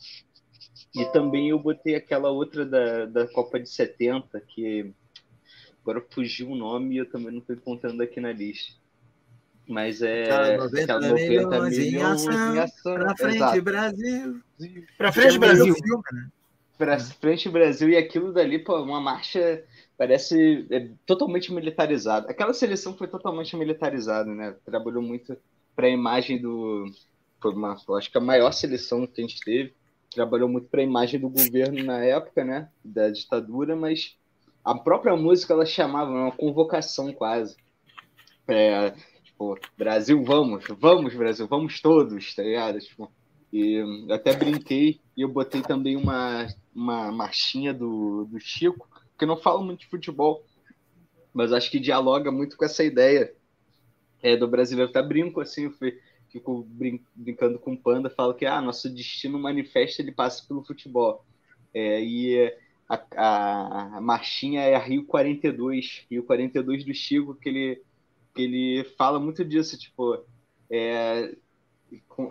E 0.96 1.06
também 1.12 1.50
eu 1.50 1.60
botei 1.60 1.96
aquela 1.96 2.30
outra 2.30 2.66
da, 2.66 3.06
da 3.06 3.28
Copa 3.28 3.60
de 3.60 3.70
70, 3.70 4.40
que 4.42 4.94
agora 5.82 6.06
fugiu 6.10 6.50
o 6.50 6.56
nome 6.56 6.96
e 6.96 6.98
eu 7.00 7.10
também 7.10 7.32
não 7.32 7.40
estou 7.40 7.56
encontrando 7.56 8.02
aqui 8.02 8.22
na 8.22 8.32
lista. 8.32 8.74
Mas 9.68 10.02
é. 10.02 10.58
90, 10.58 11.00
90 11.00 11.16
milhões, 11.16 11.78
em 11.78 12.02
ação. 12.02 12.56
Em 12.56 12.60
ação. 12.60 12.94
Pra 12.96 13.18
frente, 13.18 13.36
Exato. 13.36 13.62
Brasil. 13.62 14.42
Pra 14.98 15.12
frente, 15.12 15.38
Brasil. 15.38 15.76
Pra 16.78 17.00
frente, 17.00 17.50
Brasil. 17.50 17.90
E 17.90 17.98
aquilo 17.98 18.32
dali, 18.32 18.60
pô, 18.60 18.82
uma 18.82 19.02
marcha 19.02 19.64
parece 19.98 20.66
é, 20.70 20.90
totalmente 21.06 21.52
militarizada. 21.52 22.30
Aquela 22.30 22.54
seleção 22.54 22.96
foi 22.96 23.08
totalmente 23.08 23.58
militarizada, 23.58 24.34
né? 24.34 24.56
Trabalhou 24.66 25.02
muito 25.02 25.36
para 25.76 25.88
a 25.88 25.92
imagem 25.92 26.40
do. 26.40 26.86
Foi 27.42 27.54
uma, 27.54 27.76
acho 27.98 28.12
que 28.12 28.18
a 28.18 28.22
maior 28.22 28.52
seleção 28.52 29.06
que 29.06 29.22
a 29.22 29.28
gente 29.28 29.42
teve. 29.42 29.74
Trabalhou 30.14 30.48
muito 30.48 30.70
para 30.70 30.80
a 30.80 30.84
imagem 30.84 31.20
do 31.20 31.30
governo 31.30 31.84
na 31.84 32.00
época, 32.04 32.44
né? 32.44 32.70
Da 32.84 33.10
ditadura, 33.10 33.76
mas 33.76 34.16
a 34.64 34.74
própria 34.74 35.16
música 35.16 35.54
ela 35.54 35.66
chamava 35.66 36.10
uma 36.10 36.32
convocação 36.32 37.12
quase. 37.12 37.58
É, 38.48 38.94
Tipo, 39.38 39.56
Brasil, 39.78 40.24
vamos, 40.24 40.66
vamos, 40.80 41.14
Brasil, 41.14 41.48
vamos 41.48 41.80
todos, 41.80 42.34
tá 42.34 42.42
ligado? 42.42 42.80
Tipo, 42.80 43.12
e 43.54 43.74
eu 43.74 44.12
até 44.12 44.36
brinquei 44.36 45.00
e 45.16 45.22
eu 45.22 45.30
botei 45.30 45.62
também 45.62 45.96
uma, 45.96 46.48
uma 46.74 47.12
marchinha 47.12 47.72
do, 47.72 48.26
do 48.26 48.40
Chico, 48.40 48.90
que 49.16 49.28
não 49.28 49.38
falo 49.38 49.64
muito 49.64 49.82
de 49.82 49.88
futebol, 49.88 50.44
mas 51.32 51.54
acho 51.54 51.70
que 51.70 51.80
dialoga 51.80 52.32
muito 52.32 52.58
com 52.58 52.66
essa 52.66 52.84
ideia 52.84 53.32
é, 54.24 54.36
do 54.36 54.48
brasileiro. 54.48 54.90
Até 54.90 55.04
brinco 55.04 55.40
assim, 55.40 55.66
eu 55.66 55.72
fui, 55.72 56.00
fico 56.32 56.66
brin 56.68 57.00
brincando 57.16 57.60
com 57.60 57.74
o 57.74 57.78
Panda, 57.78 58.10
falo 58.10 58.34
que 58.34 58.46
ah, 58.48 58.60
nosso 58.60 58.90
destino 58.90 59.38
manifesta, 59.38 60.02
ele 60.02 60.12
passa 60.12 60.44
pelo 60.48 60.64
futebol. 60.64 61.24
É, 61.76 62.04
e 62.04 62.52
a, 62.90 63.00
a, 63.16 63.98
a 63.98 64.02
marchinha 64.02 64.62
é 64.62 64.74
a 64.74 64.80
Rio 64.80 65.06
42, 65.06 66.08
Rio 66.10 66.24
42 66.24 66.84
do 66.84 66.94
Chico, 66.96 67.36
que 67.36 67.50
ele 67.50 67.87
que 68.38 68.44
ele 68.44 68.84
fala 68.98 69.20
muito 69.20 69.44
disso, 69.44 69.78
tipo, 69.78 70.24
é, 70.70 71.36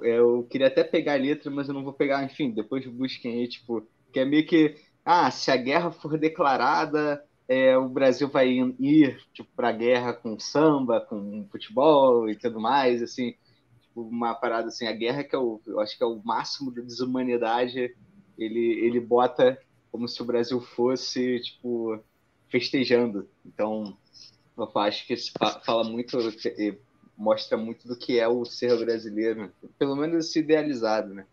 é, 0.05 0.19
eu 0.19 0.45
queria 0.45 0.69
até 0.69 0.85
pegar 0.85 1.15
a 1.15 1.17
letra, 1.17 1.51
mas 1.51 1.67
eu 1.69 1.75
não 1.75 1.83
vou 1.83 1.93
pegar, 1.93 2.25
enfim, 2.25 2.53
depois 2.53 2.87
busquem 2.87 3.41
aí, 3.41 3.49
tipo, 3.49 3.85
que 4.13 4.21
é 4.21 4.25
meio 4.25 4.47
que, 4.47 4.77
ah, 5.05 5.29
se 5.33 5.51
a 5.51 5.57
guerra 5.57 5.91
for 5.91 6.17
declarada, 6.17 7.21
é, 7.49 7.77
o 7.77 7.89
Brasil 7.89 8.29
vai 8.29 8.49
ir 8.49 9.19
tipo, 9.33 9.51
para 9.57 9.71
a 9.71 9.73
guerra 9.73 10.13
com 10.13 10.39
samba, 10.39 11.01
com 11.01 11.47
futebol 11.51 12.31
e 12.31 12.37
tudo 12.37 12.61
mais, 12.61 13.03
assim, 13.03 13.35
tipo, 13.81 14.03
uma 14.03 14.35
parada 14.35 14.69
assim, 14.69 14.87
a 14.87 14.93
guerra 14.93 15.25
que 15.25 15.35
é 15.35 15.39
o, 15.39 15.61
eu 15.67 15.81
acho 15.81 15.97
que 15.99 16.05
é 16.05 16.07
o 16.07 16.23
máximo 16.25 16.73
da 16.73 16.83
desumanidade, 16.83 17.97
ele, 18.39 18.61
ele 18.85 19.01
bota 19.01 19.59
como 19.91 20.07
se 20.07 20.23
o 20.23 20.27
Brasil 20.27 20.61
fosse, 20.61 21.41
tipo, 21.41 21.99
festejando. 22.49 23.29
Então, 23.45 23.97
acho 24.77 25.07
que 25.07 25.15
fala 25.65 25.85
muito, 25.85 26.19
mostra 27.17 27.57
muito 27.57 27.87
do 27.89 27.97
que 27.97 28.19
é 28.19 28.29
o 28.29 28.45
ser 28.45 28.77
brasileiro, 28.79 29.53
pelo 29.79 29.97
menos 29.97 30.27
esse 30.27 30.39
idealizado, 30.41 31.15
né? 31.15 31.27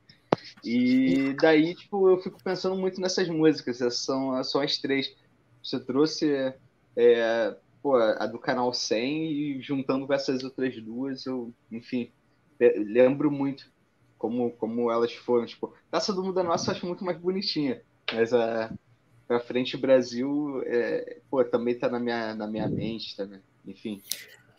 E 0.63 1.33
daí, 1.41 1.75
tipo, 1.75 2.09
eu 2.09 2.17
fico 2.17 2.41
pensando 2.43 2.75
muito 2.75 2.99
nessas 2.99 3.27
músicas, 3.27 3.81
essas 3.81 3.99
são, 3.99 4.43
são 4.43 4.61
as 4.61 4.77
três. 4.77 5.13
Você 5.61 5.79
trouxe 5.79 6.53
é, 6.95 7.55
pô, 7.81 7.95
a 7.95 8.25
do 8.25 8.39
canal 8.39 8.73
100 8.73 9.31
e 9.31 9.61
juntando 9.61 10.07
com 10.07 10.13
essas 10.13 10.43
outras 10.43 10.75
duas, 10.81 11.25
eu, 11.25 11.53
enfim, 11.71 12.11
lembro 12.59 13.29
muito 13.29 13.69
como, 14.17 14.51
como 14.51 14.89
elas 14.89 15.13
foram. 15.13 15.45
Tipo, 15.45 15.73
Taça 15.91 16.13
do 16.13 16.23
Mundo 16.23 16.41
Nossa 16.43 16.71
eu 16.71 16.75
acho 16.75 16.85
muito 16.85 17.03
mais 17.03 17.17
bonitinha, 17.17 17.81
mas 18.13 18.33
a, 18.33 18.73
para 19.27 19.39
frente 19.39 19.77
Brasil, 19.77 20.61
é, 20.65 21.17
pô, 21.29 21.43
também 21.43 21.75
tá 21.75 21.89
na 21.89 21.99
minha, 21.99 22.35
na 22.35 22.47
minha 22.47 22.67
mente 22.67 23.15
também. 23.15 23.39
Enfim. 23.65 24.01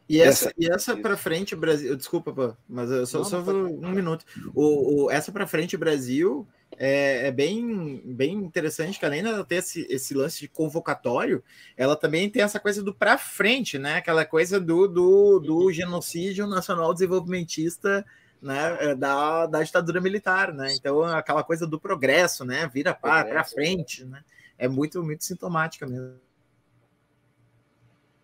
E 0.09 0.20
essa, 0.20 0.48
essa, 0.48 0.55
e 0.59 0.66
essa 0.66 0.96
para 0.96 1.16
frente 1.16 1.57
Brasil, 1.57 1.96
desculpa, 1.96 2.33
pô, 2.33 2.55
mas 2.68 2.90
eu 2.90 3.07
só, 3.07 3.18
não, 3.18 3.24
só 3.24 3.40
vou 3.40 3.55
um 3.55 3.90
minuto. 3.90 4.24
O, 4.55 5.05
o, 5.05 5.11
essa 5.11 5.33
para 5.33 5.46
frente 5.46 5.77
Brasil 5.77 6.46
é, 6.77 7.29
é, 7.29 7.31
bem, 7.31 8.03
bem 8.05 8.35
interessante 8.35 8.98
que 8.98 9.07
além 9.07 9.22
de 9.22 9.44
ter 9.44 9.57
esse, 9.57 9.87
esse 9.88 10.12
lance 10.12 10.40
de 10.40 10.48
convocatório, 10.48 11.42
ela 11.77 11.96
também 11.96 12.29
tem 12.29 12.42
essa 12.42 12.61
coisa 12.61 12.83
do 12.83 12.92
para 12.92 13.16
frente, 13.16 13.79
né? 13.79 13.96
Aquela 13.96 14.27
coisa 14.27 14.61
do, 14.61 14.87
do, 14.87 15.38
do 15.38 15.72
genocídio 15.72 16.46
nacional 16.46 16.92
desenvolvimentista 16.92 18.05
né, 18.42 18.77
é, 18.81 18.94
da, 18.94 19.46
da 19.46 19.62
ditadura 19.62 20.03
militar, 20.03 20.53
né? 20.53 20.74
Então 20.74 21.03
aquela 21.03 21.42
coisa 21.42 21.66
do 21.66 21.81
progresso, 21.81 22.44
né? 22.44 22.68
Vira 22.72 22.92
para 22.92 23.42
frente, 23.44 24.05
né? 24.05 24.22
É 24.58 24.68
muito 24.68 25.02
muito 25.02 25.24
sintomática 25.24 25.86
mesmo. 25.86 26.18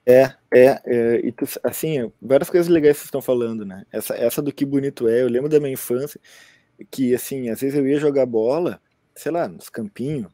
É, 0.06 0.34
é, 0.52 0.80
é 0.84 1.26
e 1.26 1.32
tu, 1.32 1.44
assim, 1.62 2.10
várias 2.20 2.50
coisas 2.50 2.68
legais 2.68 2.96
que 2.96 3.00
vocês 3.00 3.08
estão 3.08 3.22
falando, 3.22 3.64
né? 3.64 3.84
Essa, 3.92 4.14
essa 4.16 4.42
do 4.42 4.52
que 4.52 4.64
bonito 4.64 5.08
é, 5.08 5.22
eu 5.22 5.28
lembro 5.28 5.48
da 5.48 5.60
minha 5.60 5.72
infância 5.72 6.20
que, 6.90 7.14
assim, 7.14 7.48
às 7.50 7.60
vezes 7.60 7.78
eu 7.78 7.86
ia 7.86 7.98
jogar 7.98 8.26
bola, 8.26 8.80
sei 9.14 9.30
lá, 9.30 9.46
nos 9.46 9.68
campinhos, 9.68 10.32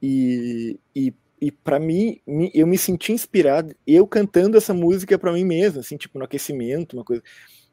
e, 0.00 0.78
e, 0.94 1.12
e 1.40 1.50
para 1.50 1.80
mim, 1.80 2.20
eu 2.54 2.66
me 2.66 2.78
senti 2.78 3.12
inspirado, 3.12 3.74
eu 3.86 4.06
cantando 4.06 4.56
essa 4.56 4.72
música 4.72 5.18
para 5.18 5.32
mim 5.32 5.44
mesmo, 5.44 5.80
assim, 5.80 5.96
tipo, 5.96 6.18
no 6.18 6.24
aquecimento, 6.24 6.96
uma 6.96 7.04
coisa. 7.04 7.22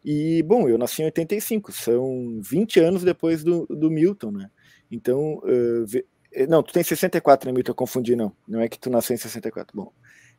E, 0.03 0.43
bom, 0.43 0.67
eu 0.67 0.77
nasci 0.77 1.01
em 1.01 1.05
85, 1.05 1.71
são 1.71 2.39
20 2.41 2.79
anos 2.79 3.03
depois 3.03 3.43
do, 3.43 3.65
do 3.67 3.89
Milton, 3.89 4.31
né? 4.31 4.49
Então, 4.91 5.39
uh, 5.39 5.85
não, 6.47 6.63
tu 6.63 6.73
tem 6.73 6.83
64, 6.83 7.47
né, 7.47 7.53
Milton? 7.53 7.71
Eu 7.71 7.75
confundi, 7.75 8.15
não. 8.15 8.35
Não 8.47 8.61
é 8.61 8.67
que 8.67 8.79
tu 8.79 8.89
nasceu 8.89 9.13
em 9.13 9.17
64. 9.17 9.75
Bom. 9.75 9.91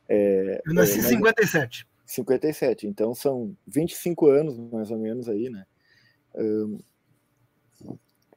É, 0.07 0.61
eu 0.65 0.73
nasci 0.73 0.99
em 0.99 0.99
é, 0.99 1.03
57. 1.03 1.87
57, 2.05 2.87
então 2.87 3.13
são 3.13 3.55
25 3.67 4.27
anos, 4.27 4.57
mais 4.71 4.91
ou 4.91 4.97
menos, 4.97 5.27
aí, 5.27 5.49
né? 5.49 5.65
Um, 6.35 6.79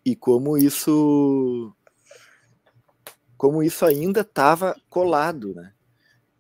e 0.05 0.17
como 0.17 0.57
isso 0.57 1.73
como 3.37 3.63
isso 3.63 3.87
ainda 3.87 4.23
estava 4.23 4.77
colado, 4.89 5.55
né? 5.55 5.73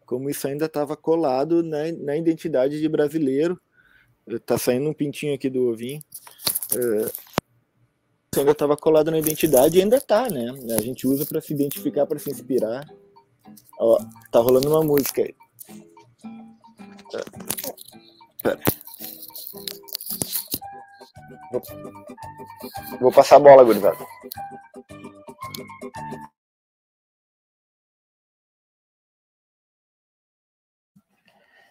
Como 0.04 0.28
isso 0.28 0.46
ainda 0.48 0.66
estava 0.66 0.96
colado 0.96 1.62
na, 1.62 1.92
na 1.92 2.16
identidade 2.16 2.80
de 2.80 2.88
brasileiro 2.88 3.60
Tá 4.38 4.56
saindo 4.58 4.88
um 4.88 4.94
pintinho 4.94 5.34
aqui 5.34 5.48
do 5.50 5.70
ovinho. 5.70 6.00
Uh, 6.74 7.10
ainda 8.38 8.52
estava 8.52 8.76
colado 8.76 9.10
na 9.10 9.18
identidade 9.18 9.76
e 9.76 9.82
ainda 9.82 10.00
tá, 10.00 10.28
né? 10.28 10.54
A 10.76 10.80
gente 10.80 11.06
usa 11.06 11.26
para 11.26 11.40
se 11.40 11.52
identificar, 11.52 12.06
para 12.06 12.18
se 12.18 12.30
inspirar. 12.30 12.88
Ó, 13.78 13.98
tá 14.30 14.38
rolando 14.38 14.68
uma 14.68 14.84
música 14.84 15.22
aí. 15.22 15.34
Pera. 18.40 18.60
Vou, 21.50 21.62
vou 23.00 23.12
passar 23.12 23.36
a 23.36 23.40
bola, 23.40 23.64
gurizada. 23.64 23.98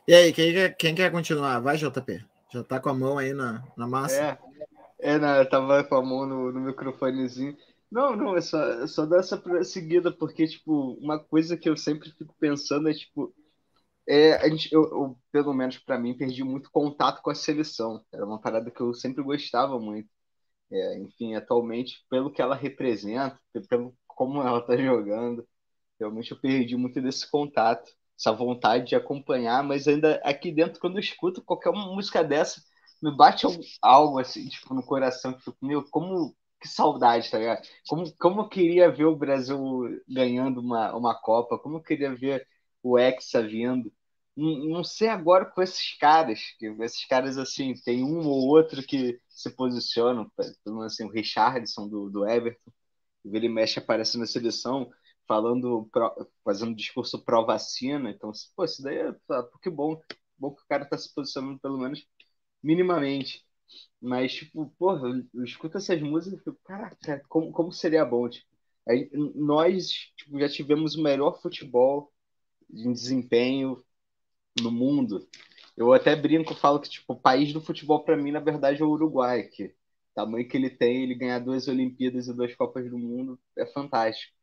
E 0.06 0.14
aí, 0.14 0.34
quem 0.34 0.52
quer, 0.52 0.76
quem 0.76 0.96
quer 0.96 1.12
continuar? 1.12 1.60
Vai, 1.62 1.78
JP. 1.78 2.26
Já 2.52 2.64
tá 2.64 2.80
com 2.80 2.90
a 2.90 2.94
mão 2.94 3.18
aí 3.18 3.32
na, 3.32 3.64
na 3.78 3.88
massa? 3.88 4.16
É, 4.16 4.38
é 5.00 5.18
não, 5.18 5.36
eu 5.38 5.50
tava 5.50 5.84
com 5.84 5.96
a 5.96 6.02
mão 6.04 6.26
no, 6.26 6.52
no 6.52 6.60
microfonezinho. 6.62 7.56
Não, 7.92 8.16
não, 8.16 8.36
é 8.38 8.42
só, 8.42 8.62
é 8.84 8.88
só 8.88 9.06
dar 9.06 9.20
essa 9.20 9.42
seguida, 9.64 10.12
porque, 10.12 10.48
tipo, 10.48 10.94
uma 11.02 11.18
coisa 11.20 11.58
que 11.58 11.68
eu 11.70 11.76
sempre 11.76 12.12
fico 12.12 12.36
pensando 12.40 12.90
é, 12.90 12.94
tipo, 12.94 13.34
é, 14.08 14.36
a 14.36 14.50
gente, 14.50 14.74
eu, 14.74 14.84
eu 14.84 15.20
pelo 15.32 15.54
menos 15.54 15.78
para 15.80 16.00
mim, 16.00 16.18
perdi 16.18 16.44
muito 16.44 16.72
contato 16.72 17.22
com 17.22 17.30
a 17.32 17.36
seleção. 17.36 18.04
Era 18.14 18.26
uma 18.26 18.42
parada 18.42 18.72
que 18.72 18.82
eu 18.82 18.94
sempre 18.94 19.24
gostava 19.24 19.80
muito. 19.80 20.10
É, 20.72 21.00
enfim, 21.00 21.36
atualmente, 21.36 22.06
pelo 22.10 22.32
que 22.32 22.42
ela 22.42 22.56
representa, 22.56 23.40
pelo 23.70 23.96
como 24.08 24.42
ela 24.42 24.62
tá 24.66 24.78
jogando, 24.78 25.48
realmente 26.00 26.32
eu 26.32 26.40
perdi 26.40 26.76
muito 26.78 27.02
desse 27.02 27.30
contato 27.30 27.92
essa 28.20 28.32
vontade 28.34 28.88
de 28.88 28.96
acompanhar, 28.96 29.64
mas 29.64 29.88
ainda 29.88 30.16
aqui 30.26 30.52
dentro, 30.52 30.80
quando 30.80 30.98
eu 30.98 31.00
escuto 31.02 31.42
qualquer 31.44 31.72
música 31.72 32.24
dessa, 32.24 32.62
me 33.02 33.16
bate 33.16 33.46
algo 33.82 34.20
assim, 34.20 34.48
tipo, 34.48 34.74
no 34.74 34.84
coração, 34.84 35.34
que 35.34 35.44
fico, 35.44 35.58
meu, 35.66 35.84
como 35.90 36.36
que 36.60 36.68
saudade, 36.68 37.30
tá 37.32 37.38
ligado? 37.40 37.62
Como, 37.88 38.12
como 38.18 38.42
eu 38.42 38.50
queria 38.50 38.92
ver 38.92 39.06
o 39.06 39.16
Brasil 39.16 39.58
ganhando 40.08 40.60
uma, 40.62 40.96
uma 40.96 41.16
Copa, 41.20 41.58
como 41.58 41.78
eu 41.78 41.84
queria 41.84 42.14
ver 42.16 42.46
o 42.84 42.98
Hexa 43.00 43.42
vindo. 43.44 43.92
Não, 44.36 44.66
não 44.66 44.84
sei 44.84 45.08
agora 45.10 45.46
com 45.46 45.62
esses 45.62 45.98
caras, 45.98 46.40
que 46.58 46.68
esses 46.82 47.06
caras, 47.06 47.38
assim, 47.38 47.74
tem 47.86 48.04
um 48.04 48.28
ou 48.28 48.48
outro 48.48 48.84
que 48.84 49.20
se 49.30 49.50
posicionam, 49.56 50.30
pelo 50.36 50.78
menos 50.78 50.94
assim, 50.94 51.06
o 51.06 51.12
Richardson 51.12 51.88
do, 51.88 52.10
do 52.10 52.28
Everton, 52.28 52.72
ele 53.26 53.50
mexe 53.50 53.80
aparece 53.80 54.18
na 54.18 54.26
seleção, 54.26 54.90
falando, 55.28 55.90
fazendo 56.44 56.76
discurso 56.76 57.24
pró-vacina. 57.24 58.10
Então, 58.12 58.32
pô, 58.56 58.66
isso 58.66 58.82
daí 58.82 58.98
é 58.98 59.14
que 59.62 59.70
bom. 59.70 60.00
Bom 60.38 60.56
que 60.56 60.62
o 60.64 60.68
cara 60.68 60.86
tá 60.86 60.98
se 60.98 61.14
posicionando 61.14 61.60
pelo 61.60 61.78
menos 61.78 62.06
minimamente. 62.64 63.46
Mas, 64.02 64.34
tipo, 64.34 64.68
porra, 64.78 65.08
eu, 65.34 65.44
escuto 65.44 65.78
essas 65.78 66.02
músicas 66.02 66.40
e 66.40 66.44
fico, 66.44 66.60
caraca, 66.64 67.24
como, 67.30 67.52
como 67.52 67.72
seria 67.72 68.06
bom? 68.06 68.30
Tipo, 68.30 68.48
aí, 68.88 69.10
nós 69.36 69.90
tipo, 70.18 70.40
já 70.40 70.50
tivemos 70.50 70.96
o 70.96 71.04
melhor 71.04 71.42
futebol 71.42 72.12
em 72.72 72.92
desempenho 72.94 73.84
no 74.62 74.72
mundo. 74.72 75.28
Eu 75.78 75.94
até 75.94 76.16
brinco, 76.16 76.56
falo 76.56 76.80
que 76.80 76.90
tipo, 76.90 77.14
o 77.14 77.20
país 77.20 77.54
do 77.54 77.62
futebol 77.62 78.04
para 78.04 78.18
mim, 78.18 78.32
na 78.32 78.40
verdade, 78.40 78.82
é 78.82 78.86
o 78.86 78.90
Uruguai, 78.90 79.44
que 79.44 79.74
tamanho 80.16 80.48
que 80.48 80.58
ele 80.58 80.70
tem, 80.70 81.04
ele 81.04 81.16
ganhar 81.16 81.40
duas 81.40 81.68
Olimpíadas 81.68 82.28
e 82.28 82.34
duas 82.34 82.54
Copas 82.56 82.90
do 82.90 82.98
Mundo 82.98 83.40
é 83.58 83.66
fantástico. 83.66 84.34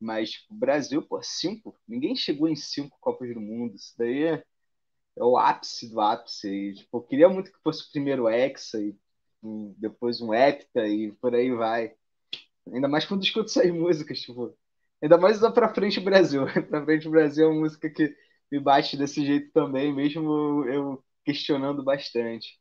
Mas 0.00 0.32
tipo, 0.32 0.54
o 0.54 0.56
Brasil, 0.58 1.02
pô, 1.02 1.22
cinco. 1.22 1.76
Ninguém 1.88 2.16
chegou 2.16 2.48
em 2.48 2.56
cinco 2.56 2.98
Copas 3.00 3.32
do 3.34 3.40
Mundo. 3.40 3.74
Isso 3.76 3.94
daí 3.98 4.24
é, 4.24 4.44
é 5.16 5.24
o 5.24 5.36
ápice 5.36 5.90
do 5.90 6.00
ápice. 6.00 6.48
E, 6.48 6.74
tipo, 6.74 6.98
eu 6.98 7.02
queria 7.02 7.28
muito 7.28 7.52
que 7.52 7.62
fosse 7.62 7.84
o 7.84 7.90
primeiro 7.90 8.28
Hexa 8.28 8.80
e 8.80 8.94
um, 9.42 9.74
depois 9.78 10.20
um 10.20 10.32
Hepta 10.32 10.86
e 10.86 11.12
por 11.12 11.34
aí 11.34 11.50
vai. 11.52 11.94
Ainda 12.72 12.88
mais 12.88 13.04
quando 13.04 13.22
escuto 13.22 13.46
essas 13.46 13.70
músicas, 13.70 14.20
tipo. 14.20 14.56
Ainda 15.02 15.18
mais 15.18 15.38
da 15.40 15.50
Pra 15.50 15.72
Frente 15.74 16.00
Brasil. 16.00 16.46
pra 16.68 16.84
Frente 16.84 17.08
Brasil 17.08 17.46
é 17.46 17.48
uma 17.50 17.60
música 17.60 17.90
que 17.90 18.14
me 18.50 18.58
bate 18.58 18.96
desse 18.96 19.24
jeito 19.24 19.52
também, 19.52 19.92
mesmo 19.94 20.64
eu 20.66 21.04
questionando 21.24 21.82
bastante. 21.82 22.58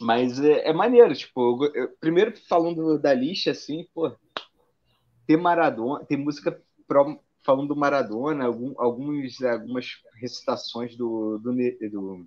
Mas 0.00 0.40
é, 0.40 0.68
é 0.68 0.72
maneiro, 0.72 1.14
tipo, 1.14 1.64
eu, 1.64 1.74
eu, 1.74 1.88
primeiro 2.00 2.36
falando 2.48 2.98
da 2.98 3.14
lista, 3.14 3.52
assim, 3.52 3.86
pô, 3.94 4.12
ter 5.26 5.36
Maradona, 5.36 6.04
tem 6.04 6.16
música 6.18 6.60
pro, 6.86 7.20
falando 7.44 7.68
do 7.68 7.76
Maradona, 7.76 8.44
algum, 8.44 8.74
alguns, 8.78 9.40
algumas 9.42 9.86
recitações 10.22 10.96
do, 10.96 11.38
do, 11.38 11.52
do, 11.52 12.26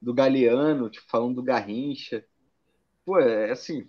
do 0.00 0.14
Galeano, 0.14 0.90
tipo, 0.90 1.06
falando 1.10 1.36
do 1.36 1.42
Garrincha. 1.42 2.24
Pô, 3.04 3.18
é 3.18 3.50
assim, 3.50 3.88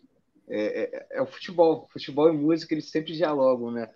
é, 0.49 0.83
é, 0.83 1.07
é, 1.11 1.21
o 1.21 1.27
futebol. 1.27 1.87
Futebol 1.91 2.29
e 2.29 2.37
música, 2.37 2.73
eles 2.73 2.89
sempre 2.89 3.13
dialogam, 3.13 3.71
né? 3.71 3.93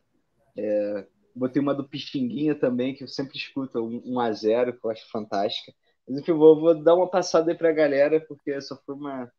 É, 0.58 1.08
botei 1.36 1.62
uma 1.62 1.73
do 1.73 1.88
Pixinguinha 1.88 2.56
também, 2.56 2.93
que 2.93 3.04
eu 3.04 3.08
sempre 3.08 3.38
escuto, 3.38 3.80
um, 3.80 4.02
um 4.06 4.19
a 4.19 4.32
0 4.32 4.78
que 4.78 4.86
eu 4.86 4.91
acho 4.91 5.10
fantástica. 5.10 5.73
Mas 6.08 6.19
enfim, 6.19 6.34
vou, 6.34 6.60
vou 6.60 6.84
dar 6.84 6.95
uma 6.95 7.10
passada 7.10 7.52
aí 7.52 7.58
pra 7.58 7.71
galera, 7.71 8.19
porque 8.28 8.60
só 8.62 8.75
foi 8.86 8.95
uma, 8.95 9.32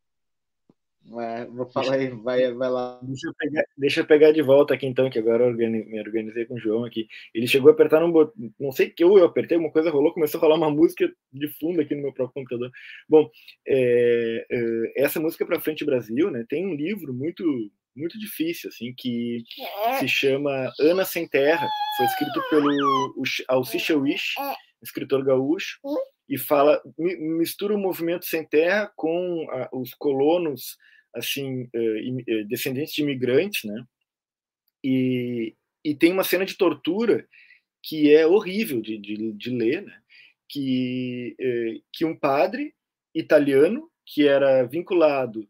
é, 1.19 1.47
vou 1.47 1.67
falar 1.71 1.95
aí, 1.95 2.09
vai, 2.09 2.53
vai 2.53 2.69
lá. 2.69 3.01
Deixa 3.03 3.29
eu, 3.29 3.35
pegar, 3.35 3.65
deixa 3.77 4.01
eu 4.01 4.07
pegar 4.07 4.33
de 4.33 4.43
volta 4.43 4.75
aqui 4.75 4.87
então, 4.87 5.09
que 5.09 5.19
agora 5.19 5.45
eu 5.45 5.53
me 5.55 5.99
organizei 6.01 6.45
com 6.45 6.55
o 6.55 6.61
João 6.61 6.85
aqui. 6.85 7.09
Ele 7.35 7.47
chegou 7.47 7.71
a 7.71 7.73
apertar 7.73 8.05
um 8.05 8.13
botão, 8.13 8.35
não 8.61 8.71
sei 8.71 8.91
que 8.91 9.03
eu, 9.03 9.19
eu 9.19 9.25
apertei, 9.25 9.57
uma 9.57 9.73
coisa 9.73 9.91
rolou, 9.91 10.13
começou 10.13 10.39
a 10.39 10.43
rolar 10.43 10.57
uma 10.57 10.71
música 10.71 11.11
de 11.33 11.49
fundo 11.59 11.81
aqui 11.81 11.95
no 11.95 12.03
meu 12.03 12.13
próprio 12.13 12.35
computador. 12.35 12.71
Bom, 13.09 13.29
é, 13.67 14.47
é, 14.51 15.03
essa 15.03 15.19
música 15.19 15.47
para 15.47 15.61
frente 15.61 15.85
Brasil, 15.85 16.31
né? 16.31 16.45
Tem 16.49 16.67
um 16.67 16.75
livro 16.75 17.13
muito 17.13 17.45
muito 17.97 18.17
difícil 18.19 18.69
assim 18.69 18.95
que 18.97 19.43
se 19.99 20.07
chama 20.07 20.71
Ana 20.79 21.05
sem 21.05 21.29
Terra, 21.29 21.69
foi 21.97 22.07
escrito 22.07 22.41
pelo 22.49 22.71
Alcicha 23.49 23.97
Wish, 23.97 24.35
escritor 24.81 25.25
gaúcho, 25.25 25.79
e 26.31 26.39
fala 26.39 26.81
mistura 26.97 27.75
o 27.75 27.79
movimento 27.79 28.25
sem 28.25 28.47
terra 28.47 28.91
com 28.95 29.49
a, 29.51 29.69
os 29.73 29.93
colonos 29.95 30.79
assim 31.15 31.69
eh, 31.75 32.23
eh, 32.27 32.45
descendentes 32.45 32.95
de 32.95 33.03
imigrantes, 33.03 33.65
né? 33.65 33.85
E, 34.85 35.55
e 35.85 35.95
tem 35.95 36.13
uma 36.13 36.25
cena 36.25 36.45
de 36.45 36.57
tortura 36.57 37.27
que 37.83 38.15
é 38.15 38.27
horrível 38.27 38.81
de, 38.81 38.99
de, 38.99 39.33
de 39.33 39.51
ler, 39.51 39.83
né? 39.83 40.01
Que 40.49 41.37
eh, 41.39 41.81
que 41.93 42.05
um 42.05 42.17
padre 42.17 42.75
italiano 43.15 43.91
que 44.07 44.27
era 44.27 44.65
vinculado 44.65 45.49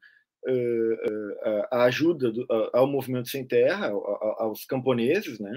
à 1.70 1.85
ajuda 1.85 2.33
do, 2.33 2.46
ao 2.73 2.87
movimento 2.87 3.29
sem 3.29 3.46
terra, 3.46 3.88
aos 4.38 4.64
camponeses, 4.64 5.38
né? 5.38 5.53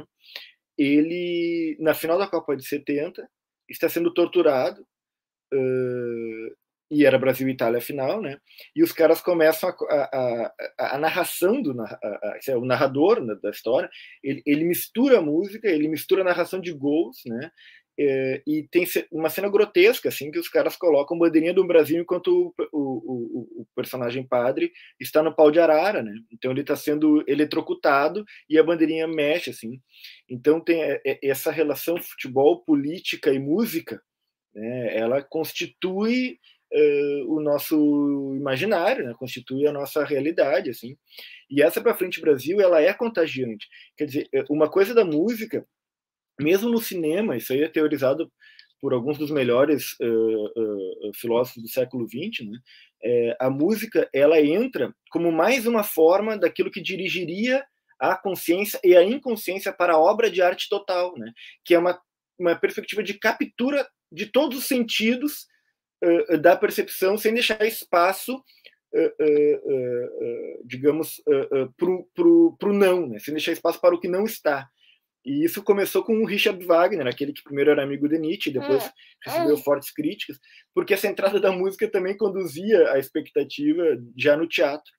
Ele 0.78 1.78
na 1.80 1.94
final 1.94 2.18
da 2.18 2.28
Copa 2.28 2.56
de 2.56 2.66
70 2.66 3.28
está 3.70 3.88
sendo 3.88 4.14
torturado 4.14 4.86
e 6.92 7.06
era 7.06 7.18
Brasil 7.18 7.48
e 7.48 7.52
Itália 7.52 7.82
final, 7.82 8.22
né? 8.22 8.38
E 8.76 8.84
os 8.84 8.92
caras 8.92 9.22
começam 9.22 9.70
a, 9.70 9.96
a, 9.96 10.54
a, 10.80 10.96
a 10.96 10.98
narração 10.98 11.62
do 11.62 11.80
a, 11.82 12.00
é 12.48 12.56
o 12.56 12.66
narrador 12.66 13.24
né, 13.24 13.36
da 13.42 13.50
história, 13.50 13.90
ele, 14.24 14.42
ele 14.46 14.64
mistura 14.64 15.20
a 15.20 15.22
música, 15.22 15.68
ele 15.68 15.88
mistura 15.88 16.22
a 16.22 16.26
narração 16.26 16.60
de 16.60 16.72
gols, 16.72 17.18
né? 17.26 17.52
é, 17.98 18.42
e 18.48 18.68
tem 18.72 18.86
uma 19.12 19.30
cena 19.30 19.50
grotesca, 19.50 20.10
assim, 20.10 20.32
que 20.32 20.40
os 20.40 20.50
caras 20.50 20.76
colocam 20.76 21.18
bandeirinha 21.18 21.54
do 21.54 21.66
Brasil 21.66 22.02
enquanto 22.02 22.28
o, 22.28 22.54
o, 22.72 22.80
o, 22.80 23.62
o 23.62 23.68
personagem 23.76 24.26
padre 24.26 24.72
está 25.00 25.22
no 25.22 25.36
pau 25.36 25.52
de 25.52 25.60
arara, 25.60 26.02
né? 26.02 26.14
Então 26.32 26.52
ele 26.52 26.62
está 26.62 26.76
sendo 26.76 27.24
eletrocutado 27.28 28.26
e 28.50 28.58
a 28.58 28.64
bandeirinha 28.64 29.08
mexe, 29.08 29.52
assim. 29.52 29.80
Então 30.28 30.60
tem 30.60 30.82
é, 30.82 31.02
é, 31.06 31.20
essa 31.24 31.52
relação 31.52 32.02
futebol, 32.02 32.64
política 32.64 33.32
e 33.32 33.38
música, 33.38 34.02
né? 34.56 34.98
Ela 34.98 35.22
constitui 35.22 36.40
uh, 36.74 37.34
o 37.34 37.42
nosso 37.42 38.34
imaginário, 38.36 39.06
né? 39.06 39.14
Constitui 39.18 39.68
a 39.68 39.72
nossa 39.72 40.04
realidade, 40.04 40.70
assim. 40.70 40.98
E 41.50 41.62
essa 41.62 41.82
para 41.82 41.96
frente 41.96 42.22
Brasil, 42.22 42.60
ela 42.60 42.82
é 42.82 42.94
contagiante. 42.94 43.68
Quer 43.98 44.06
dizer, 44.06 44.30
uma 44.50 44.70
coisa 44.70 44.94
da 44.94 45.06
música 45.06 45.66
mesmo 46.40 46.70
no 46.70 46.82
cinema, 46.82 47.38
isso 47.38 47.54
aí 47.54 47.64
é 47.64 47.70
teorizado 47.70 48.32
por 48.82 48.92
alguns 48.92 49.18
dos 49.18 49.32
melhores 49.32 49.94
uh, 50.02 50.46
uh, 50.46 51.12
filósofos 51.16 51.64
do 51.64 51.70
século 51.70 52.06
XX, 52.08 52.46
né? 52.46 52.60
É, 53.06 53.36
a 53.40 53.50
música 53.50 54.10
ela 54.14 54.40
entra 54.40 54.94
como 55.12 55.32
mais 55.32 55.66
uma 55.68 55.84
forma 55.84 56.38
daquilo 56.38 56.72
que 56.72 56.82
dirigiria 56.82 57.64
a 58.00 58.18
consciência 58.18 58.80
e 58.84 58.96
a 58.96 59.04
inconsciência 59.04 59.72
para 59.74 59.94
a 59.94 60.00
obra 60.00 60.32
de 60.32 60.42
arte 60.42 60.68
total, 60.70 61.14
né? 61.18 61.32
que 61.66 61.74
é 61.74 61.80
uma, 61.80 62.00
uma 62.40 62.56
perspectiva 62.56 63.04
de 63.04 63.14
captura 63.14 63.88
de 64.12 64.26
todos 64.26 64.58
os 64.58 64.66
sentidos 64.66 65.48
uh, 66.04 66.38
da 66.38 66.56
percepção, 66.56 67.18
sem 67.18 67.34
deixar 67.34 67.66
espaço, 67.66 68.44
digamos, 70.66 71.20
para 71.76 72.28
o 72.28 72.74
não, 72.74 73.08
né? 73.08 73.18
sem 73.18 73.34
deixar 73.34 73.52
espaço 73.52 73.82
para 73.82 73.96
o 73.96 74.00
que 74.00 74.08
não 74.08 74.24
está. 74.24 74.70
E 75.26 75.46
isso 75.46 75.64
começou 75.64 76.04
com 76.04 76.18
o 76.18 76.26
Richard 76.26 76.64
Wagner, 76.66 77.08
aquele 77.08 77.32
que 77.32 77.44
primeiro 77.44 77.72
era 77.72 77.82
amigo 77.82 78.10
de 78.10 78.20
Nietzsche, 78.20 78.52
depois 78.52 78.84
é, 78.84 78.92
recebeu 79.24 79.56
é. 79.56 79.64
fortes 79.64 79.90
críticas, 79.92 80.38
porque 80.74 80.94
essa 80.94 81.08
entrada 81.08 81.40
da 81.40 81.52
música 81.52 81.90
também 81.90 82.18
conduzia 82.18 82.92
a 82.92 83.00
expectativa 83.00 83.84
já 84.18 84.36
no 84.36 84.48
teatro. 84.48 84.92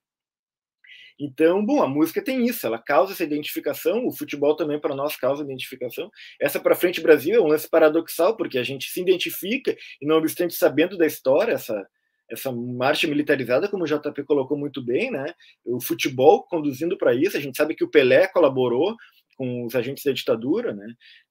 Então, 1.19 1.65
bom, 1.65 1.83
a 1.83 1.89
música 1.89 2.23
tem 2.23 2.45
isso, 2.45 2.67
ela 2.67 2.79
causa 2.79 3.13
essa 3.13 3.23
identificação, 3.23 4.07
o 4.07 4.13
futebol 4.13 4.57
também 4.57 4.81
para 4.81 4.95
nós 4.95 5.17
causa 5.17 5.45
identificação. 5.45 6.11
Essa 6.41 6.59
para 6.59 6.75
frente 6.75 7.01
Brasil 7.01 7.37
é 7.37 7.41
um 7.41 7.47
lance 7.47 7.69
paradoxal, 7.69 8.37
porque 8.37 8.59
a 8.59 8.65
gente 8.65 8.91
se 8.91 9.01
identifica 9.01 9.77
e 10.01 10.07
não 10.07 10.17
obstante 10.17 10.55
sabendo 10.55 10.97
da 10.97 11.07
história, 11.07 11.53
essa 11.53 11.87
essa 12.31 12.51
marcha 12.51 13.07
militarizada, 13.07 13.69
como 13.69 13.85
o 13.85 13.87
JP 13.87 14.25
colocou 14.25 14.57
muito 14.57 14.83
bem, 14.83 15.11
né? 15.11 15.27
O 15.63 15.79
futebol 15.79 16.43
conduzindo 16.45 16.97
para 16.97 17.15
isso, 17.15 17.37
a 17.37 17.41
gente 17.41 17.55
sabe 17.55 17.75
que 17.75 17.85
o 17.85 17.91
Pelé 17.91 18.27
colaborou, 18.27 18.97
com 19.37 19.65
os 19.65 19.75
agentes 19.75 20.05
da 20.05 20.13
ditadura, 20.13 20.73
né? 20.73 20.87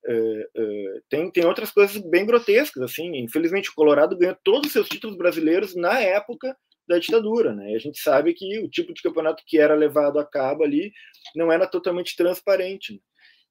Uh, 0.06 0.62
uh, 0.62 1.02
tem, 1.10 1.32
tem 1.32 1.46
outras 1.46 1.72
coisas 1.72 1.98
bem 2.10 2.26
grotescas, 2.26 2.84
assim. 2.84 3.16
Infelizmente, 3.18 3.70
o 3.70 3.76
Colorado 3.76 4.18
ganhou 4.18 4.38
todos 4.44 4.68
os 4.68 4.74
seus 4.74 4.90
títulos 4.90 5.18
brasileiros 5.18 5.76
na 5.76 6.00
época 6.00 6.56
da 6.88 7.00
ditadura, 7.00 7.54
né? 7.54 7.72
E 7.72 7.76
a 7.76 7.80
gente 7.80 8.00
sabe 8.00 8.34
que 8.34 8.60
o 8.60 8.70
tipo 8.70 8.94
de 8.94 9.02
campeonato 9.02 9.44
que 9.46 9.58
era 9.58 9.76
levado 9.76 10.20
a 10.20 10.26
cabo 10.26 10.64
ali 10.64 10.92
não 11.36 11.52
era 11.52 11.68
totalmente 11.68 12.16
transparente. 12.16 12.94
Né? 12.94 13.00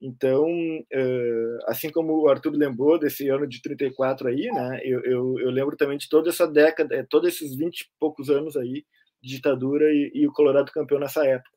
Então, 0.03 0.45
uh, 0.45 1.59
assim 1.69 1.89
como 1.89 2.23
o 2.23 2.29
Arthur 2.29 2.53
lembrou 2.53 2.99
desse 2.99 3.29
ano 3.29 3.47
de 3.47 3.63
34 3.63 4.29
aí, 4.29 4.51
né? 4.51 4.81
Eu, 4.83 5.01
eu, 5.05 5.39
eu 5.39 5.51
lembro 5.51 5.77
também 5.77 5.97
de 5.97 6.09
toda 6.09 6.29
essa 6.29 6.47
década, 6.47 7.07
todos 7.09 7.29
esses 7.33 7.57
20 7.57 7.81
e 7.81 7.87
poucos 8.01 8.29
anos 8.29 8.57
aí 8.57 8.85
de 9.23 9.37
ditadura 9.37 9.93
e, 9.93 10.11
e 10.13 10.27
o 10.27 10.33
Colorado 10.33 10.73
campeão 10.73 10.99
nessa 10.99 11.25
época. 11.25 11.57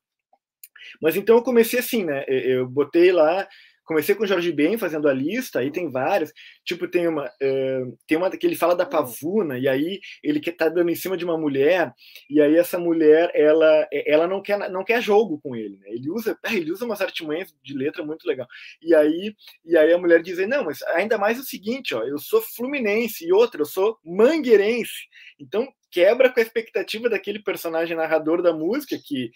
Mas 1.02 1.16
então 1.16 1.38
eu 1.38 1.44
comecei 1.44 1.80
assim, 1.80 2.06
né? 2.06 2.24
Eu 2.28 2.68
botei 2.68 3.12
lá, 3.12 3.48
comecei 3.86 4.16
com 4.16 4.26
Jorge 4.26 4.52
Ben 4.52 4.78
fazendo 4.78 5.08
a 5.08 5.14
lista, 5.14 5.60
aí 5.60 5.72
tem 5.72 5.90
vários. 5.90 6.34
Tipo, 6.64 6.88
tem 6.88 7.08
uma, 7.08 7.26
uh, 7.26 7.98
tem 8.08 8.18
uma 8.18 8.30
que 8.30 8.46
ele 8.46 8.56
fala 8.56 8.76
da 8.76 8.86
pavuna, 8.86 9.58
e 9.58 9.68
aí 9.68 10.00
ele 10.24 10.40
que 10.40 10.52
tá 10.52 10.68
dando 10.68 10.90
em 10.90 10.96
cima 10.96 11.16
de 11.16 11.24
uma 11.24 11.38
mulher, 11.38 11.94
e 12.30 12.42
aí 12.42 12.56
essa 12.56 12.78
mulher, 12.78 13.32
ela, 13.34 13.88
ela 13.92 14.28
não 14.28 14.42
quer, 14.42 14.70
não 14.70 14.84
quer 14.84 15.02
jogo 15.02 15.40
com 15.42 15.56
ele, 15.56 15.78
né? 15.78 15.88
Ele 15.90 16.10
usa, 16.10 16.38
ele 16.52 16.72
usa 16.72 16.86
umas 16.86 17.02
artimanhas 17.02 17.56
de 17.64 17.74
letra 17.74 18.04
muito 18.04 18.28
legal. 18.28 18.48
E 18.82 18.94
aí, 18.94 19.34
e 19.64 19.78
aí 19.78 19.94
a 19.94 19.98
mulher 19.98 20.22
diz: 20.22 20.38
"Não, 20.48 20.66
mas 20.66 20.82
ainda 20.84 21.18
mais 21.18 21.40
o 21.40 21.44
seguinte, 21.44 21.94
ó, 21.94 22.04
eu 22.04 22.18
sou 22.18 22.42
fluminense 22.42 23.26
e 23.26 23.32
outra, 23.32 23.62
eu 23.62 23.66
sou 23.66 23.98
mangueirense. 24.04 25.08
Então, 25.40 25.68
quebra 25.92 26.30
com 26.30 26.40
a 26.40 26.44
expectativa 26.44 27.10
daquele 27.10 27.40
personagem 27.40 27.96
narrador 27.96 28.42
da 28.42 28.54
música, 28.54 28.98
que 29.04 29.32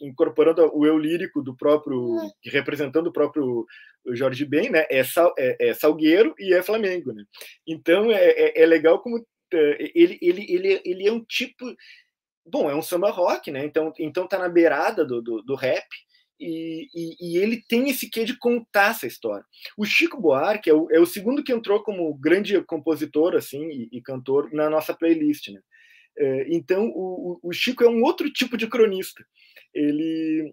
incorporando 0.00 0.70
o 0.74 0.86
eu 0.86 0.98
lírico 0.98 1.42
do 1.42 1.56
próprio, 1.56 2.16
representando 2.44 3.08
o 3.08 3.12
próprio 3.12 3.66
Jorge 4.12 4.44
Ben, 4.44 4.70
né, 4.70 4.86
é, 4.88 5.02
sal, 5.02 5.34
é, 5.38 5.68
é 5.68 5.74
Salgueiro 5.74 6.34
e 6.38 6.54
é 6.54 6.62
Flamengo, 6.62 7.12
né? 7.12 7.24
Então 7.66 8.10
é, 8.10 8.24
é, 8.24 8.62
é 8.62 8.66
legal 8.66 9.00
como 9.00 9.24
é, 9.52 9.90
ele, 9.94 10.18
ele, 10.20 10.46
ele, 10.48 10.82
ele 10.84 11.08
é 11.08 11.12
um 11.12 11.24
tipo, 11.24 11.64
bom, 12.44 12.70
é 12.70 12.74
um 12.74 12.82
samba 12.82 13.10
rock, 13.10 13.50
né? 13.50 13.64
Então, 13.64 13.92
então 13.98 14.28
tá 14.28 14.38
na 14.38 14.48
beirada 14.48 15.04
do, 15.04 15.20
do, 15.20 15.42
do 15.42 15.54
rap, 15.54 15.86
e, 16.38 16.86
e, 16.94 17.16
e, 17.18 17.38
ele 17.38 17.62
tem 17.66 17.88
esse 17.88 18.10
quê 18.10 18.24
de 18.24 18.38
contar 18.38 18.90
essa 18.90 19.06
história. 19.06 19.44
O 19.76 19.86
Chico 19.86 20.20
Buarque 20.20 20.68
é 20.68 20.74
o, 20.74 20.86
é 20.90 21.00
o 21.00 21.06
segundo 21.06 21.42
que 21.42 21.52
entrou 21.52 21.82
como 21.82 22.12
grande 22.14 22.60
compositor 22.62 23.34
assim 23.34 23.66
e, 23.70 23.88
e 23.90 24.02
cantor 24.02 24.52
na 24.52 24.68
nossa 24.68 24.94
playlist. 24.94 25.48
Né? 25.48 25.60
É, 26.18 26.46
então, 26.48 26.88
o, 26.94 27.38
o, 27.42 27.52
Chico 27.52 27.84
é 27.84 27.88
um 27.88 28.02
outro 28.02 28.30
tipo 28.30 28.56
de 28.56 28.66
cronista. 28.66 29.24
Ele 29.74 30.52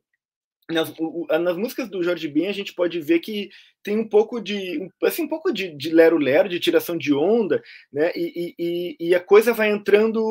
nas, 0.70 0.94
nas, 1.42 1.58
músicas 1.58 1.90
do 1.90 2.02
Jorge 2.02 2.28
Ben 2.28 2.48
a 2.48 2.54
gente 2.54 2.74
pode 2.74 3.00
ver 3.00 3.20
que 3.20 3.50
tem 3.84 3.98
um 3.98 4.08
pouco 4.08 4.40
de 4.40 4.88
assim 5.04 5.24
um 5.24 5.28
pouco 5.28 5.52
de, 5.52 5.76
de 5.76 5.90
lero 5.90 6.18
lero 6.18 6.48
de 6.48 6.58
tiração 6.58 6.98
de 6.98 7.14
onda 7.14 7.62
né 7.92 8.14
e, 8.16 8.56
e, 8.58 8.96
e 8.98 9.14
a 9.14 9.20
coisa 9.20 9.52
vai 9.52 9.70
entrando 9.70 10.24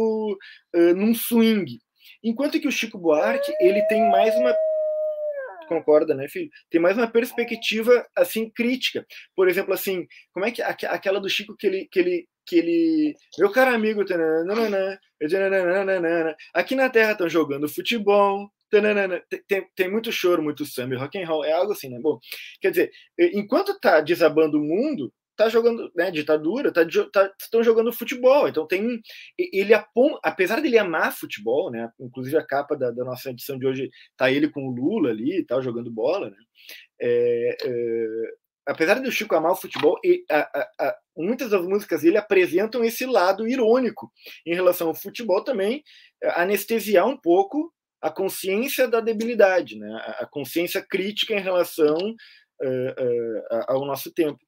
uh, 0.75 0.95
num 0.97 1.14
swing 1.14 1.79
enquanto 2.25 2.59
que 2.59 2.66
o 2.66 2.73
Chico 2.73 2.97
Buarque 2.97 3.53
ele 3.61 3.83
tem 3.88 4.11
mais 4.11 4.35
uma 4.37 4.55
concorda, 5.73 6.14
né, 6.14 6.29
filho? 6.29 6.51
Tem 6.71 6.81
mais 6.81 6.97
uma 6.97 7.11
perspectiva 7.11 8.07
assim 8.16 8.51
crítica. 8.51 9.07
Por 9.35 9.49
exemplo, 9.49 9.73
assim, 9.73 10.07
como 10.33 10.45
é 10.45 10.51
que 10.51 10.62
aquela 10.62 11.21
do 11.21 11.29
Chico 11.29 11.57
que 11.57 11.66
ele 11.66 11.88
que 11.90 11.99
ele 11.99 12.29
que 12.46 12.57
ele 12.57 13.16
meu 13.38 13.50
caro 13.50 13.74
amigo, 13.74 14.05
aqui 16.55 16.74
na 16.74 16.88
Terra 16.90 17.12
estão 17.12 17.28
jogando 17.28 17.68
futebol, 17.68 18.50
tem, 19.46 19.68
tem, 19.74 19.90
muito 19.90 20.11
choro, 20.11 20.42
muito 20.42 20.64
samba, 20.64 20.96
rock 20.96 21.18
and 21.18 21.26
roll, 21.26 21.44
é 21.44 21.52
algo 21.52 21.72
assim, 21.72 21.90
né? 21.90 21.98
Bom, 22.00 22.18
quer 22.61 22.70
dizer, 22.70 22.90
enquanto 23.18 23.78
tá 23.78 24.00
desabando 24.00 24.59
o 24.59 24.64
mundo, 24.64 25.12
tá 25.37 25.48
jogando, 25.48 25.90
né, 25.94 26.11
ditadura, 26.11 26.72
tá, 26.72 26.83
tá, 27.12 27.33
estão 27.40 27.62
jogando 27.62 27.92
futebol. 27.92 28.48
Então 28.48 28.66
tem 28.66 29.00
ele 29.38 29.72
apesar 30.22 30.61
dele 30.61 30.78
amar 30.78 31.16
futebol, 31.16 31.70
né, 31.70 31.90
inclusive 32.00 32.37
a 32.37 32.46
capa 32.46 32.76
da, 32.76 32.90
da, 32.90 33.05
nossa 33.05 33.31
edição 33.31 33.59
de 33.59 33.66
hoje 33.66 33.90
tá 34.16 34.31
ele 34.31 34.48
com 34.48 34.66
o 34.66 34.70
Lula 34.70 35.11
ali 35.11 35.44
tal 35.44 35.62
jogando 35.62 35.90
bola, 35.90 36.31
né? 36.31 36.37
É, 37.00 37.57
é, 37.64 38.07
apesar 38.66 39.01
do 39.01 39.11
Chico 39.11 39.35
amar 39.35 39.53
o 39.53 39.57
futebol, 39.57 39.98
e, 40.05 40.25
a, 40.31 40.40
a, 40.40 40.88
a, 40.88 40.96
muitas 41.16 41.51
das 41.51 41.62
músicas 41.62 42.03
dele 42.03 42.16
apresentam 42.16 42.85
esse 42.85 43.05
lado 43.07 43.46
irônico 43.48 44.11
em 44.46 44.55
relação 44.55 44.88
ao 44.88 44.94
futebol 44.94 45.42
também, 45.42 45.83
anestesiar 46.37 47.07
um 47.07 47.16
pouco 47.16 47.72
a 48.01 48.11
consciência 48.11 48.88
da 48.88 49.01
debilidade, 49.01 49.79
né? 49.79 50.16
a 50.18 50.27
consciência 50.27 50.85
crítica 50.85 51.35
em 51.35 51.40
relação 51.40 51.96
uh, 51.96 53.03
uh, 53.03 53.64
ao 53.68 53.87
nosso 53.87 54.12
tempo. 54.12 54.38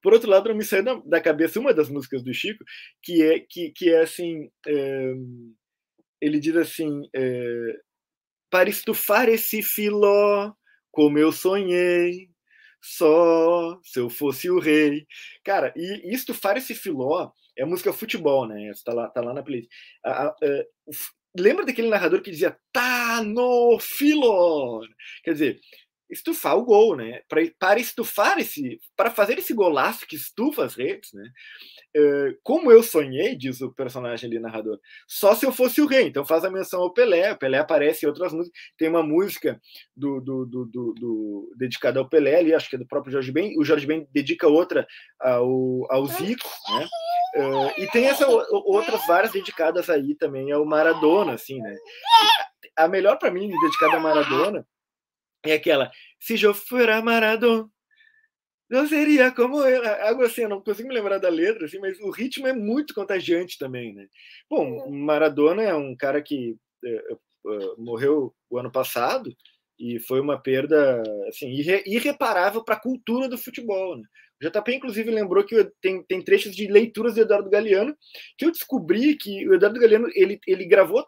Por 0.00 0.12
outro 0.12 0.30
lado, 0.30 0.48
não 0.48 0.56
me 0.56 0.64
saiu 0.64 0.84
da, 1.04 1.20
cabeça 1.20 1.58
uma 1.58 1.74
das 1.74 1.88
músicas 1.88 2.22
do 2.22 2.32
Chico, 2.32 2.64
que 3.02 3.22
é, 3.24 3.40
que, 3.40 3.72
que 3.74 3.90
é 3.90 4.02
assim: 4.02 4.48
ele 6.20 6.38
diz 6.38 6.54
assim, 6.54 7.02
para 8.48 8.70
estufar 8.70 9.28
esse 9.28 9.64
filó, 9.64 10.52
como 10.92 11.18
eu 11.18 11.32
sonhei, 11.32 12.28
só 12.84 13.80
se 13.82 13.98
eu 13.98 14.10
fosse 14.10 14.50
o 14.50 14.58
rei. 14.58 15.06
Cara, 15.42 15.72
e, 15.74 16.10
e 16.10 16.14
estufar 16.14 16.56
esse 16.56 16.74
filó 16.74 17.30
é 17.56 17.64
música 17.64 17.92
futebol, 17.92 18.46
né? 18.46 18.70
Está 18.70 18.92
lá, 18.92 19.08
tá 19.08 19.20
lá 19.22 19.32
na 19.32 19.42
playlist. 19.42 19.70
A, 20.04 20.34
lembra 21.38 21.64
daquele 21.64 21.88
narrador 21.88 22.20
que 22.20 22.30
dizia 22.30 22.56
tá 22.72 23.22
no 23.22 23.78
filó? 23.80 24.82
Quer 25.22 25.32
dizer, 25.32 25.60
estufar 26.14 26.56
o 26.56 26.64
gol, 26.64 26.96
né? 26.96 27.20
Pra, 27.28 27.40
para 27.58 27.80
estufar 27.80 28.38
esse, 28.38 28.80
para 28.96 29.10
fazer 29.10 29.38
esse 29.38 29.52
golaço 29.52 30.06
que 30.06 30.16
estufa 30.16 30.64
as 30.64 30.74
redes, 30.74 31.12
né? 31.12 31.30
Uh, 31.96 32.36
como 32.42 32.72
eu 32.72 32.82
sonhei, 32.82 33.36
diz 33.36 33.60
o 33.60 33.72
personagem 33.72 34.28
ali 34.28 34.40
narrador, 34.40 34.80
só 35.06 35.32
se 35.34 35.46
eu 35.46 35.52
fosse 35.52 35.80
o 35.80 35.86
rei. 35.86 36.06
Então 36.06 36.24
faz 36.24 36.44
a 36.44 36.50
menção 36.50 36.82
ao 36.82 36.92
Pelé. 36.92 37.32
O 37.32 37.38
Pelé 37.38 37.58
aparece 37.58 38.04
em 38.04 38.08
outras 38.08 38.32
músicas. 38.32 38.58
Tem 38.76 38.88
uma 38.88 39.02
música 39.02 39.60
do, 39.96 40.20
do, 40.20 40.46
do, 40.46 40.64
do, 40.64 40.94
do 40.94 41.54
dedicada 41.56 42.00
ao 42.00 42.08
Pelé 42.08 42.36
ali, 42.36 42.54
acho 42.54 42.68
que 42.68 42.76
é 42.76 42.78
do 42.78 42.86
próprio 42.86 43.12
Jorge 43.12 43.30
Ben. 43.30 43.56
O 43.58 43.64
Jorge 43.64 43.86
Ben 43.86 44.08
dedica 44.12 44.48
outra 44.48 44.86
ao, 45.20 45.86
ao 45.90 46.06
Zico, 46.06 46.48
né? 46.70 46.88
Uh, 47.36 47.80
e 47.80 47.86
tem 47.88 48.06
essa 48.06 48.26
outras 48.28 49.06
várias 49.06 49.32
dedicadas 49.32 49.90
aí 49.90 50.14
também 50.14 50.52
ao 50.52 50.64
Maradona, 50.64 51.34
assim, 51.34 51.60
né? 51.60 51.74
A 52.76 52.88
melhor 52.88 53.18
para 53.18 53.30
mim 53.30 53.48
dedicada 53.48 53.96
a 53.96 54.00
Maradona 54.00 54.66
é 55.44 55.54
aquela 55.54 55.90
se 56.20 56.40
eu 56.42 56.54
fuera 56.54 57.02
Maradona 57.02 57.68
não 58.68 58.86
seria 58.88 59.30
como 59.30 59.62
eu, 59.62 59.82
algo 60.06 60.22
assim, 60.24 60.42
eu 60.42 60.48
não 60.48 60.60
consigo 60.60 60.88
me 60.88 60.94
lembrar 60.94 61.18
da 61.18 61.28
letra, 61.28 61.66
assim, 61.66 61.78
mas 61.78 61.98
o 62.00 62.10
ritmo 62.10 62.46
é 62.46 62.52
muito 62.52 62.94
contagiante 62.94 63.58
também, 63.58 63.94
né? 63.94 64.08
Bom, 64.48 64.90
Maradona 64.90 65.62
é 65.62 65.74
um 65.74 65.94
cara 65.94 66.22
que 66.22 66.56
uh, 66.82 67.82
morreu 67.82 68.34
o 68.50 68.58
ano 68.58 68.72
passado 68.72 69.34
e 69.78 69.98
foi 70.00 70.20
uma 70.20 70.40
perda 70.40 71.02
assim 71.28 71.50
irre, 71.50 71.82
irreparável 71.86 72.64
para 72.64 72.76
a 72.76 72.80
cultura 72.80 73.28
do 73.28 73.36
futebol. 73.36 73.96
Né? 73.96 74.04
O 74.42 74.48
JP, 74.48 74.74
inclusive, 74.74 75.10
lembrou 75.10 75.44
que 75.44 75.70
tem, 75.80 76.02
tem 76.02 76.22
trechos 76.22 76.54
de 76.54 76.66
leituras 76.66 77.14
do 77.14 77.20
Eduardo 77.20 77.50
Galeano 77.50 77.96
que 78.38 78.46
eu 78.46 78.50
descobri 78.50 79.16
que 79.16 79.48
o 79.48 79.54
Eduardo 79.54 79.78
Galeano 79.78 80.08
ele, 80.14 80.40
ele 80.46 80.64
gravou 80.64 81.06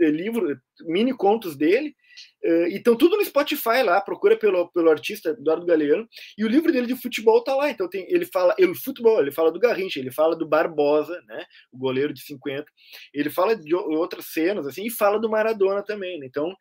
livro, 0.00 0.58
mini 0.82 1.14
contos 1.16 1.56
dele, 1.56 1.94
uh, 2.44 2.66
e 2.68 2.76
estão 2.76 2.96
tudo 2.96 3.16
no 3.16 3.24
Spotify 3.24 3.82
lá, 3.84 4.00
procura 4.00 4.36
pelo, 4.36 4.68
pelo 4.68 4.90
artista 4.90 5.30
Eduardo 5.30 5.66
Galeano, 5.66 6.08
e 6.36 6.44
o 6.44 6.48
livro 6.48 6.72
dele 6.72 6.86
de 6.86 7.00
futebol 7.00 7.42
tá 7.42 7.54
lá, 7.54 7.70
então 7.70 7.88
tem, 7.88 8.06
ele 8.08 8.26
fala, 8.26 8.54
ele 8.58 8.74
futebol, 8.74 9.20
ele 9.20 9.32
fala 9.32 9.50
do 9.50 9.58
Garrincha, 9.58 9.98
ele 9.98 10.10
fala 10.10 10.36
do 10.36 10.46
Barbosa, 10.46 11.20
né, 11.26 11.44
o 11.72 11.78
goleiro 11.78 12.12
de 12.12 12.22
50, 12.22 12.64
ele 13.12 13.30
fala 13.30 13.56
de 13.56 13.74
outras 13.74 14.26
cenas, 14.26 14.66
assim, 14.66 14.86
e 14.86 14.90
fala 14.90 15.18
do 15.18 15.30
Maradona 15.30 15.82
também, 15.82 16.18
né? 16.18 16.26
então 16.26 16.54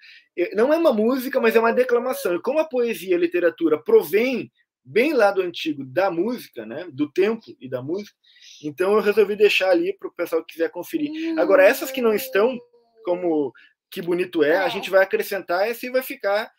não 0.53 0.73
é 0.73 0.77
uma 0.77 0.93
música, 0.93 1.39
mas 1.39 1.55
é 1.55 1.59
uma 1.59 1.73
declamação, 1.73 2.35
e 2.35 2.41
como 2.41 2.59
a 2.59 2.65
poesia 2.65 3.11
e 3.11 3.13
a 3.13 3.19
literatura 3.19 3.81
provém 3.81 4.51
bem 4.83 5.13
lá 5.13 5.31
do 5.31 5.41
antigo 5.41 5.85
da 5.85 6.09
música, 6.09 6.65
né, 6.65 6.87
do 6.91 7.11
tempo 7.11 7.43
e 7.59 7.69
da 7.69 7.81
música, 7.81 8.15
então 8.63 8.93
eu 8.93 9.01
resolvi 9.01 9.35
deixar 9.35 9.69
ali 9.69 9.93
para 9.97 10.07
o 10.07 10.13
pessoal 10.13 10.43
que 10.43 10.53
quiser 10.53 10.69
conferir. 10.69 11.39
Agora, 11.39 11.63
essas 11.63 11.91
que 11.91 12.01
não 12.01 12.13
estão, 12.13 12.57
como 13.03 13.51
que 13.91 14.01
bonito 14.01 14.43
é, 14.43 14.58
a 14.58 14.69
gente 14.69 14.89
vai 14.89 15.04
acrescentar 15.04 15.67
e 15.67 15.71
assim 15.71 15.91
vai 15.91 16.01
ficar 16.01 16.51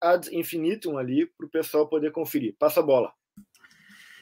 ad 0.00 0.34
infinitum 0.34 0.96
ali 0.96 1.26
para 1.26 1.46
o 1.46 1.50
pessoal 1.50 1.86
poder 1.86 2.10
conferir. 2.10 2.56
Passa 2.58 2.80
a 2.80 2.82
bola. 2.82 3.12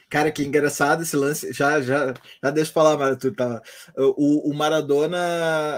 Cara, 0.09 0.31
que 0.31 0.41
engraçado 0.41 1.03
esse 1.03 1.17
lance. 1.17 1.51
Já, 1.51 1.81
já, 1.81 2.13
já 2.41 2.49
deixa 2.49 2.69
eu 2.69 2.73
falar, 2.73 2.97
mas 2.97 3.17
tu 3.17 3.29
tá. 3.33 3.61
O, 3.97 4.49
o 4.49 4.53
Maradona, 4.53 5.17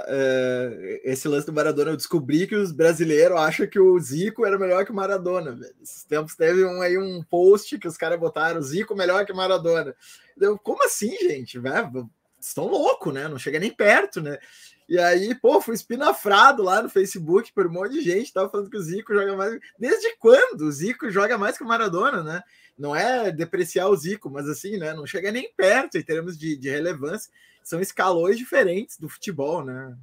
é, 0.08 1.02
esse 1.04 1.28
lance 1.28 1.48
do 1.48 1.54
Maradona, 1.54 1.92
eu 1.92 1.98
descobri 1.98 2.46
que 2.46 2.56
os 2.56 2.72
brasileiros 2.72 3.38
acham 3.38 3.66
que 3.66 3.80
o 3.80 4.00
Zico 4.00 4.46
era 4.46 4.58
melhor 4.60 4.86
que 4.86 4.92
o 4.92 4.96
Maradona. 4.96 5.54
Velho. 5.54 5.74
Esses 5.82 6.04
tempos 6.04 6.36
teve 6.36 6.64
um, 6.64 6.80
aí 6.82 6.96
um 6.96 7.24
post 7.24 7.80
que 7.80 7.88
os 7.88 7.98
caras 7.98 8.20
botaram: 8.20 8.62
Zico 8.62 8.96
melhor 8.96 9.26
que 9.26 9.32
o 9.32 9.36
Maradona. 9.36 9.96
Eu, 10.40 10.60
como 10.60 10.84
assim, 10.84 11.16
gente? 11.18 11.58
Velho? 11.58 12.08
Estão 12.40 12.68
loucos, 12.68 13.12
né? 13.12 13.28
Não 13.28 13.40
chega 13.40 13.60
nem 13.60 13.72
perto, 13.72 14.22
né? 14.22 14.38
E 14.90 14.98
aí, 14.98 15.36
pô, 15.36 15.62
fui 15.62 15.76
espinafrado 15.76 16.64
lá 16.64 16.82
no 16.82 16.90
Facebook 16.90 17.54
por 17.54 17.68
um 17.68 17.72
monte 17.72 17.94
de 17.94 18.02
gente, 18.02 18.34
tava 18.34 18.50
falando 18.50 18.72
que 18.72 18.78
o 18.78 18.82
Zico 18.82 19.14
joga 19.14 19.38
mais. 19.38 19.60
Desde 19.78 20.18
quando 20.18 20.62
o 20.62 20.72
Zico 20.72 21.12
joga 21.12 21.38
mais 21.38 21.56
que 21.56 21.64
o 21.64 21.68
Maradona, 21.68 22.24
né? 22.24 22.42
Não 22.76 22.96
é 22.96 23.32
depreciar 23.32 23.88
o 23.88 23.96
Zico, 23.96 24.32
mas 24.32 24.50
assim, 24.50 24.78
né? 24.78 24.92
Não 24.96 25.06
chega 25.06 25.32
nem 25.32 25.54
perto 25.56 25.96
em 25.96 26.02
termos 26.02 26.36
de, 26.36 26.58
de 26.58 26.72
relevância. 26.72 27.32
São 27.64 27.80
escalões 27.80 28.36
diferentes 28.36 28.98
do 28.98 29.08
futebol, 29.08 29.64
né? 29.64 29.96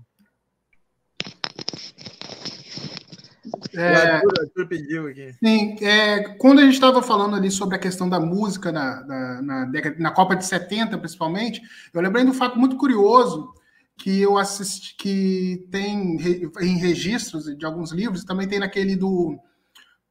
É, 3.75 3.93
o 3.93 3.97
Arthur, 3.97 4.41
Arthur 4.41 4.69
pediu 4.69 5.09
aqui. 5.09 5.33
Sim, 5.33 5.77
é, 5.85 6.29
quando 6.39 6.61
a 6.61 6.63
gente 6.63 6.75
estava 6.75 7.03
falando 7.03 7.35
ali 7.35 7.51
sobre 7.51 7.75
a 7.75 7.81
questão 7.81 8.09
da 8.09 8.21
música 8.21 8.71
na, 8.71 9.05
na, 9.05 9.43
na, 9.43 9.67
na 9.99 10.11
Copa 10.13 10.37
de 10.37 10.47
70, 10.47 10.97
principalmente, 10.99 11.61
eu 11.93 12.01
lembrei 12.01 12.23
de 12.23 12.31
um 12.31 12.35
fato 12.35 12.57
muito 12.57 12.77
curioso 12.77 13.53
que 13.97 14.21
eu 14.21 14.37
assisti, 14.37 14.95
que 14.97 15.67
tem 15.71 16.17
em 16.61 16.79
registros 16.79 17.45
de 17.57 17.65
alguns 17.65 17.93
livros, 17.93 18.25
também 18.25 18.47
tem 18.47 18.59
naquele 18.59 18.95
do 18.95 19.39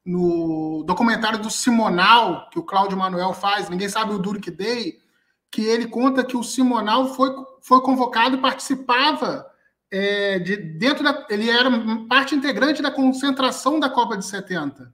no 0.05 0.83
documentário 0.85 1.39
do 1.39 1.49
Simonal, 1.49 2.47
que 2.51 2.59
o 2.59 2.63
Cláudio 2.63 2.97
Manuel 2.97 3.33
faz, 3.33 3.69
ninguém 3.69 3.89
sabe 3.89 4.13
o 4.13 4.19
duro 4.19 4.39
que 4.39 4.51
dei, 4.51 4.99
que 5.49 5.63
ele 5.63 5.87
conta 5.87 6.23
que 6.23 6.37
o 6.37 6.43
Simonal 6.43 7.15
foi, 7.15 7.33
foi 7.61 7.81
convocado 7.81 8.35
e 8.35 8.41
participava 8.41 9.45
é, 9.91 10.37
de 10.37 10.57
dentro 10.57 11.03
da. 11.03 11.25
Ele 11.29 11.49
era 11.49 11.71
parte 12.07 12.35
integrante 12.35 12.81
da 12.81 12.91
concentração 12.91 13.79
da 13.79 13.89
Copa 13.89 14.17
de 14.17 14.25
70. 14.25 14.93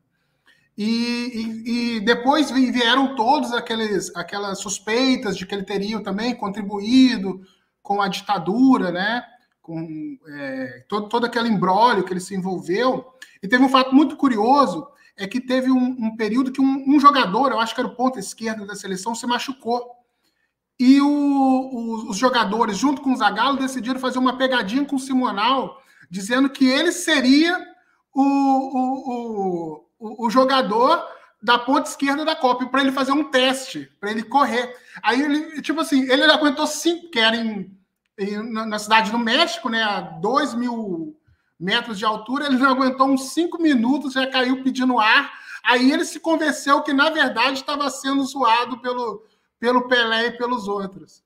E, 0.77 0.85
e, 0.85 1.95
e, 1.95 1.99
depois 1.99 2.49
vieram 2.49 3.15
todos 3.15 3.51
aqueles, 3.51 4.15
aquelas 4.15 4.59
suspeitas 4.59 5.35
de 5.35 5.45
que 5.45 5.53
ele 5.53 5.63
teria 5.63 5.99
também 6.01 6.33
contribuído 6.33 7.41
com 7.81 8.01
a 8.01 8.07
ditadura, 8.07 8.91
né? 8.91 9.23
com 9.61 10.17
é, 10.27 10.83
todo, 10.87 11.07
todo 11.07 11.25
aquele 11.25 11.47
embrólio 11.47 12.03
que 12.03 12.11
ele 12.11 12.19
se 12.19 12.35
envolveu. 12.35 13.13
E 13.41 13.47
teve 13.47 13.63
um 13.63 13.69
fato 13.69 13.93
muito 13.93 14.15
curioso, 14.15 14.87
é 15.15 15.27
que 15.27 15.39
teve 15.39 15.71
um, 15.71 15.95
um 15.99 16.15
período 16.15 16.51
que 16.51 16.61
um, 16.61 16.83
um, 16.87 16.99
jogador, 16.99 17.51
eu 17.51 17.59
acho 17.59 17.73
que 17.73 17.81
era 17.81 17.87
o 17.87 17.95
ponto 17.95 18.19
esquerdo 18.19 18.65
da 18.65 18.75
seleção, 18.75 19.13
se 19.13 19.25
machucou. 19.27 19.91
E 20.79 20.99
o, 20.99 21.07
o, 21.07 22.09
os 22.09 22.17
jogadores, 22.17 22.77
junto 22.77 23.01
com 23.01 23.13
o 23.13 23.15
Zagallo, 23.15 23.59
decidiram 23.59 23.99
fazer 23.99 24.17
uma 24.17 24.37
pegadinha 24.37 24.83
com 24.83 24.95
o 24.95 24.99
Simonal, 24.99 25.81
dizendo 26.09 26.49
que 26.49 26.65
ele 26.65 26.91
seria 26.91 27.57
o, 28.13 29.85
o, 29.99 30.25
o 30.25 30.29
jogador 30.29 31.05
da 31.41 31.57
ponta 31.57 31.89
esquerda 31.89 32.23
da 32.23 32.35
Copa, 32.35 32.67
para 32.67 32.81
ele 32.81 32.91
fazer 32.91 33.11
um 33.11 33.23
teste, 33.23 33.91
para 33.99 34.11
ele 34.11 34.23
correr. 34.23 34.75
Aí 35.01 35.21
ele, 35.21 35.61
tipo 35.61 35.81
assim, 35.81 36.03
ele 36.09 36.23
aguentou 36.23 36.67
cinco, 36.67 37.09
que 37.09 37.19
era 37.19 37.35
em, 37.35 37.75
em, 38.17 38.51
na 38.51 38.77
cidade 38.77 39.11
do 39.11 39.17
México, 39.17 39.67
né, 39.67 39.81
a 39.81 40.01
dois 40.01 40.53
mil 40.53 41.17
metros 41.59 41.97
de 41.97 42.05
altura, 42.05 42.45
ele 42.47 42.57
não 42.57 42.71
aguentou 42.71 43.07
uns 43.07 43.33
cinco 43.33 43.61
minutos, 43.61 44.13
já 44.13 44.27
caiu 44.27 44.63
pedindo 44.63 44.99
ar. 44.99 45.31
Aí 45.63 45.91
ele 45.91 46.03
se 46.05 46.19
convenceu 46.19 46.81
que, 46.81 46.91
na 46.91 47.09
verdade, 47.09 47.59
estava 47.59 47.87
sendo 47.89 48.23
zoado 48.23 48.79
pelo, 48.79 49.23
pelo 49.59 49.87
Pelé 49.87 50.27
e 50.27 50.37
pelos 50.37 50.67
outros. 50.67 51.23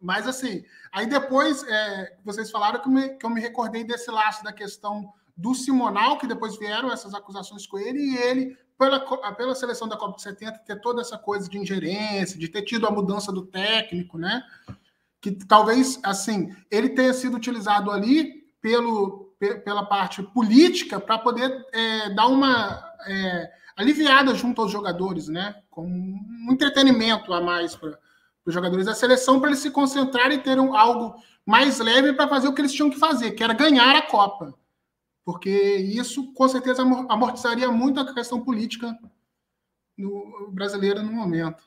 Mas, 0.00 0.26
assim, 0.26 0.64
aí 0.92 1.06
depois 1.06 1.62
é, 1.62 2.16
vocês 2.24 2.50
falaram 2.50 2.80
que, 2.80 2.88
me, 2.88 3.10
que 3.10 3.24
eu 3.24 3.30
me 3.30 3.40
recordei 3.40 3.84
desse 3.84 4.10
laço 4.10 4.42
da 4.42 4.52
questão 4.52 5.12
do 5.36 5.54
Simonal, 5.54 6.18
que 6.18 6.26
depois 6.26 6.58
vieram 6.58 6.92
essas 6.92 7.14
acusações 7.14 7.66
com 7.66 7.78
ele, 7.78 8.00
e 8.00 8.16
ele 8.16 8.58
pela, 8.78 9.00
pela 9.34 9.54
seleção 9.54 9.88
da 9.88 9.96
Copa 9.96 10.16
de 10.16 10.22
70 10.22 10.58
ter 10.58 10.80
toda 10.80 11.00
essa 11.00 11.16
coisa 11.16 11.48
de 11.48 11.58
ingerência, 11.58 12.38
de 12.38 12.48
ter 12.48 12.62
tido 12.62 12.86
a 12.86 12.90
mudança 12.90 13.32
do 13.32 13.46
técnico, 13.46 14.18
né? 14.18 14.42
Que 15.20 15.32
talvez, 15.32 15.98
assim, 16.02 16.54
ele 16.70 16.90
tenha 16.90 17.12
sido 17.12 17.36
utilizado 17.36 17.90
ali 17.90 18.44
pelo, 18.60 19.34
pela 19.64 19.84
parte 19.86 20.22
política 20.22 21.00
para 21.00 21.18
poder 21.18 21.64
é, 21.72 22.10
dar 22.10 22.26
uma 22.26 22.82
é, 23.06 23.50
aliviada 23.76 24.34
junto 24.34 24.60
aos 24.60 24.70
jogadores, 24.70 25.28
né? 25.28 25.56
Com 25.70 25.86
um 25.86 26.52
entretenimento 26.52 27.32
a 27.32 27.40
mais 27.40 27.74
para 27.74 27.98
os 28.44 28.54
jogadores 28.54 28.86
da 28.86 28.94
seleção, 28.94 29.40
para 29.40 29.48
eles 29.50 29.60
se 29.60 29.70
concentrarem 29.70 30.38
e 30.38 30.42
terem 30.42 30.76
algo 30.76 31.16
mais 31.44 31.78
leve 31.78 32.12
para 32.12 32.28
fazer 32.28 32.48
o 32.48 32.52
que 32.52 32.60
eles 32.60 32.72
tinham 32.72 32.90
que 32.90 32.98
fazer, 32.98 33.32
que 33.32 33.42
era 33.42 33.54
ganhar 33.54 33.96
a 33.96 34.02
Copa 34.02 34.54
porque 35.26 35.50
isso 35.50 36.32
com 36.34 36.48
certeza 36.48 36.82
amortizaria 36.82 37.68
muito 37.68 37.98
a 37.98 38.14
questão 38.14 38.40
política 38.40 38.96
no, 39.98 40.52
brasileira 40.52 41.02
no 41.02 41.10
momento. 41.10 41.64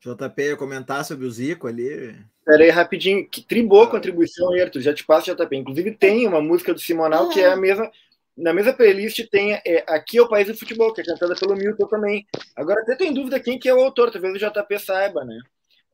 JP 0.00 0.42
ia 0.42 0.56
comentar 0.56 1.04
sobre 1.04 1.26
o 1.26 1.30
Zico 1.30 1.68
ali. 1.68 2.18
Pera 2.44 2.64
aí, 2.64 2.70
rapidinho, 2.70 3.28
que 3.28 3.40
tribou 3.40 3.82
a 3.82 3.90
contribuição, 3.90 4.52
Arthur, 4.54 4.80
já 4.80 4.92
te 4.92 5.04
passo, 5.04 5.32
JP. 5.32 5.56
Inclusive 5.56 5.92
tem 5.92 6.26
uma 6.26 6.40
música 6.40 6.74
do 6.74 6.80
Simonal 6.80 7.28
que 7.28 7.40
é 7.40 7.52
a 7.52 7.56
mesma, 7.56 7.88
na 8.36 8.52
mesma 8.52 8.72
playlist 8.72 9.28
tem 9.30 9.52
é, 9.64 9.84
Aqui 9.86 10.18
é 10.18 10.22
o 10.22 10.28
País 10.28 10.48
do 10.48 10.56
Futebol, 10.56 10.92
que 10.92 11.02
é 11.02 11.04
cantada 11.04 11.36
pelo 11.36 11.54
Milton 11.54 11.86
também. 11.86 12.26
Agora 12.56 12.80
até 12.80 12.96
tem 12.96 13.14
dúvida 13.14 13.38
quem 13.38 13.60
que 13.60 13.68
é 13.68 13.74
o 13.74 13.80
autor, 13.80 14.10
talvez 14.10 14.34
o 14.34 14.38
JP 14.38 14.76
saiba, 14.80 15.24
né? 15.24 15.38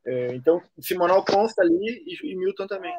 É, 0.07 0.35
então, 0.37 0.63
Simonal 0.79 1.25
consta 1.25 1.63
ali 1.63 2.05
e, 2.07 2.33
e, 2.33 2.37
Milton 2.37 2.67
também. 2.69 2.95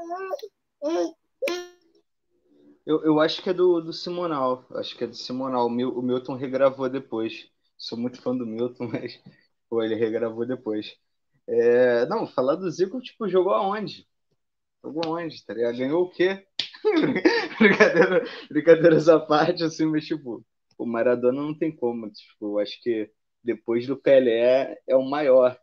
Eu, 2.86 3.03
eu 3.03 3.20
acho 3.22 3.41
que 3.41 3.49
é 3.49 3.53
do, 3.53 3.80
do 3.80 3.93
Simonal. 3.93 4.66
Acho 4.72 4.97
que 4.97 5.05
é 5.05 5.08
do 5.08 5.16
Simonal. 5.16 5.68
O, 5.68 5.70
Mil, 5.70 5.97
o 5.97 6.01
Milton 6.01 6.36
regravou 6.36 6.89
depois. 6.89 7.49
Sou 7.78 7.97
muito 7.97 8.22
fã 8.22 8.36
do 8.36 8.45
Milton, 8.45 8.88
mas 8.91 9.22
pô, 9.70 9.82
ele 9.82 9.95
regravou 9.95 10.45
depois. 10.45 10.97
É, 11.47 12.05
não, 12.08 12.28
falar 12.28 12.55
do 12.55 12.70
Zico, 12.70 12.99
tipo, 13.01 13.30
jogou 13.30 13.53
aonde? 13.53 14.05
Jogou 14.84 15.03
aonde, 15.05 15.45
tá 15.45 15.53
ligado? 15.53 15.78
Ganhou 15.78 16.03
o 16.03 16.10
quê? 16.10 16.45
Brincadeira, 17.58 18.24
brincadeiras 18.49 19.08
à 19.08 19.20
parte, 19.20 19.64
assim, 19.64 19.86
mas, 19.86 20.05
tipo, 20.05 20.45
o 20.78 20.86
Maradona 20.86 21.41
não 21.41 21.58
tem 21.58 21.74
como. 21.74 22.10
Tipo, 22.12 22.58
eu 22.58 22.60
acho 22.60 22.82
que 22.82 23.10
depois 23.41 23.88
do 23.88 23.95
Pelé 23.95 24.78
é 24.86 24.95
o 24.95 25.03
maior 25.03 25.58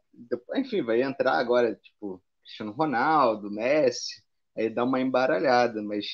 enfim, 0.57 0.83
vai 0.83 1.03
entrar 1.03 1.35
agora, 1.39 1.75
tipo, 1.77 2.23
Cristiano 2.43 2.73
Ronaldo, 2.73 3.51
Messi, 3.51 4.23
aí 4.57 4.69
dá 4.71 4.85
uma 4.85 5.01
embaralhada, 5.01 5.83
mas 5.83 6.07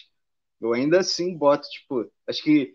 eu 0.61 0.73
ainda 0.73 1.01
assim 1.01 1.37
boto, 1.37 1.69
tipo, 1.71 2.11
acho 2.29 2.43
que 2.43 2.75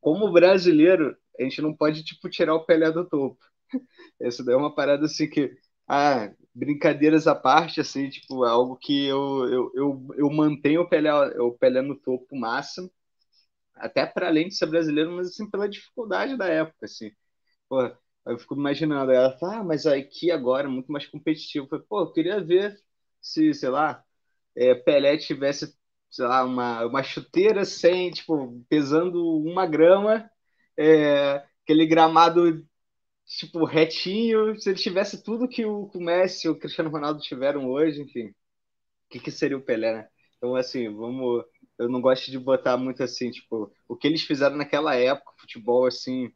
como 0.00 0.32
brasileiro, 0.32 1.16
a 1.38 1.42
gente 1.44 1.62
não 1.62 1.74
pode, 1.76 2.04
tipo, 2.04 2.28
tirar 2.30 2.54
o 2.54 2.64
Pelé 2.66 2.90
do 2.92 3.08
topo. 3.08 3.38
Essa 4.20 4.44
daí 4.44 4.54
é 4.54 4.58
uma 4.58 4.74
parada 4.74 5.06
assim 5.06 5.28
que, 5.28 5.56
ah, 5.88 6.32
brincadeiras 6.54 7.26
à 7.26 7.34
parte, 7.34 7.80
assim, 7.80 8.08
tipo, 8.10 8.44
é 8.46 8.50
algo 8.50 8.76
que 8.78 9.06
eu, 9.06 9.48
eu, 9.52 9.72
eu, 9.74 10.08
eu 10.16 10.30
mantenho 10.30 10.82
o 10.82 10.88
Pelé, 10.88 11.12
o 11.40 11.52
Pelé 11.52 11.82
no 11.82 11.96
topo 11.96 12.36
máximo, 12.36 12.90
até 13.74 14.06
para 14.06 14.28
além 14.28 14.48
de 14.48 14.56
ser 14.56 14.66
brasileiro, 14.66 15.12
mas 15.12 15.28
assim, 15.28 15.50
pela 15.50 15.68
dificuldade 15.68 16.36
da 16.36 16.46
época, 16.48 16.86
assim. 16.86 17.10
Pô, 17.68 17.78
eu 18.26 18.38
fico 18.38 18.54
imaginando, 18.54 19.12
ela 19.12 19.36
fala, 19.38 19.58
ah, 19.58 19.64
mas 19.64 19.86
aqui 19.86 20.30
agora 20.30 20.66
é 20.66 20.70
muito 20.70 20.90
mais 20.92 21.06
competitivo. 21.06 21.66
Eu 21.66 21.68
falei, 21.70 21.84
pô, 21.88 22.00
eu 22.00 22.12
queria 22.12 22.42
ver 22.44 22.76
se, 23.20 23.52
sei 23.54 23.68
lá, 23.68 24.02
é, 24.56 24.74
Pelé 24.74 25.16
tivesse, 25.18 25.76
sei 26.10 26.26
lá, 26.26 26.44
uma, 26.44 26.86
uma 26.86 27.02
chuteira 27.02 27.64
sem, 27.64 28.10
tipo, 28.10 28.64
pesando 28.68 29.22
uma 29.38 29.66
grama, 29.66 30.30
é, 30.78 31.44
aquele 31.64 31.86
gramado, 31.86 32.66
tipo, 33.26 33.64
retinho, 33.64 34.58
se 34.60 34.70
ele 34.70 34.78
tivesse 34.78 35.22
tudo 35.22 35.48
que 35.48 35.64
o, 35.64 35.90
o 35.94 36.00
Messi 36.00 36.46
e 36.46 36.50
o 36.50 36.58
Cristiano 36.58 36.90
Ronaldo 36.90 37.20
tiveram 37.20 37.68
hoje, 37.70 38.02
enfim, 38.02 38.28
o 38.28 38.34
que, 39.10 39.20
que 39.20 39.30
seria 39.30 39.56
o 39.56 39.62
Pelé, 39.62 39.92
né? 39.94 40.08
Então, 40.36 40.54
assim, 40.56 40.88
vamos. 40.94 41.44
Eu 41.78 41.88
não 41.88 42.00
gosto 42.00 42.30
de 42.30 42.38
botar 42.38 42.76
muito 42.76 43.02
assim, 43.02 43.30
tipo, 43.30 43.72
o 43.88 43.96
que 43.96 44.06
eles 44.06 44.22
fizeram 44.22 44.56
naquela 44.56 44.94
época, 44.94 45.32
futebol, 45.40 45.86
assim, 45.86 46.30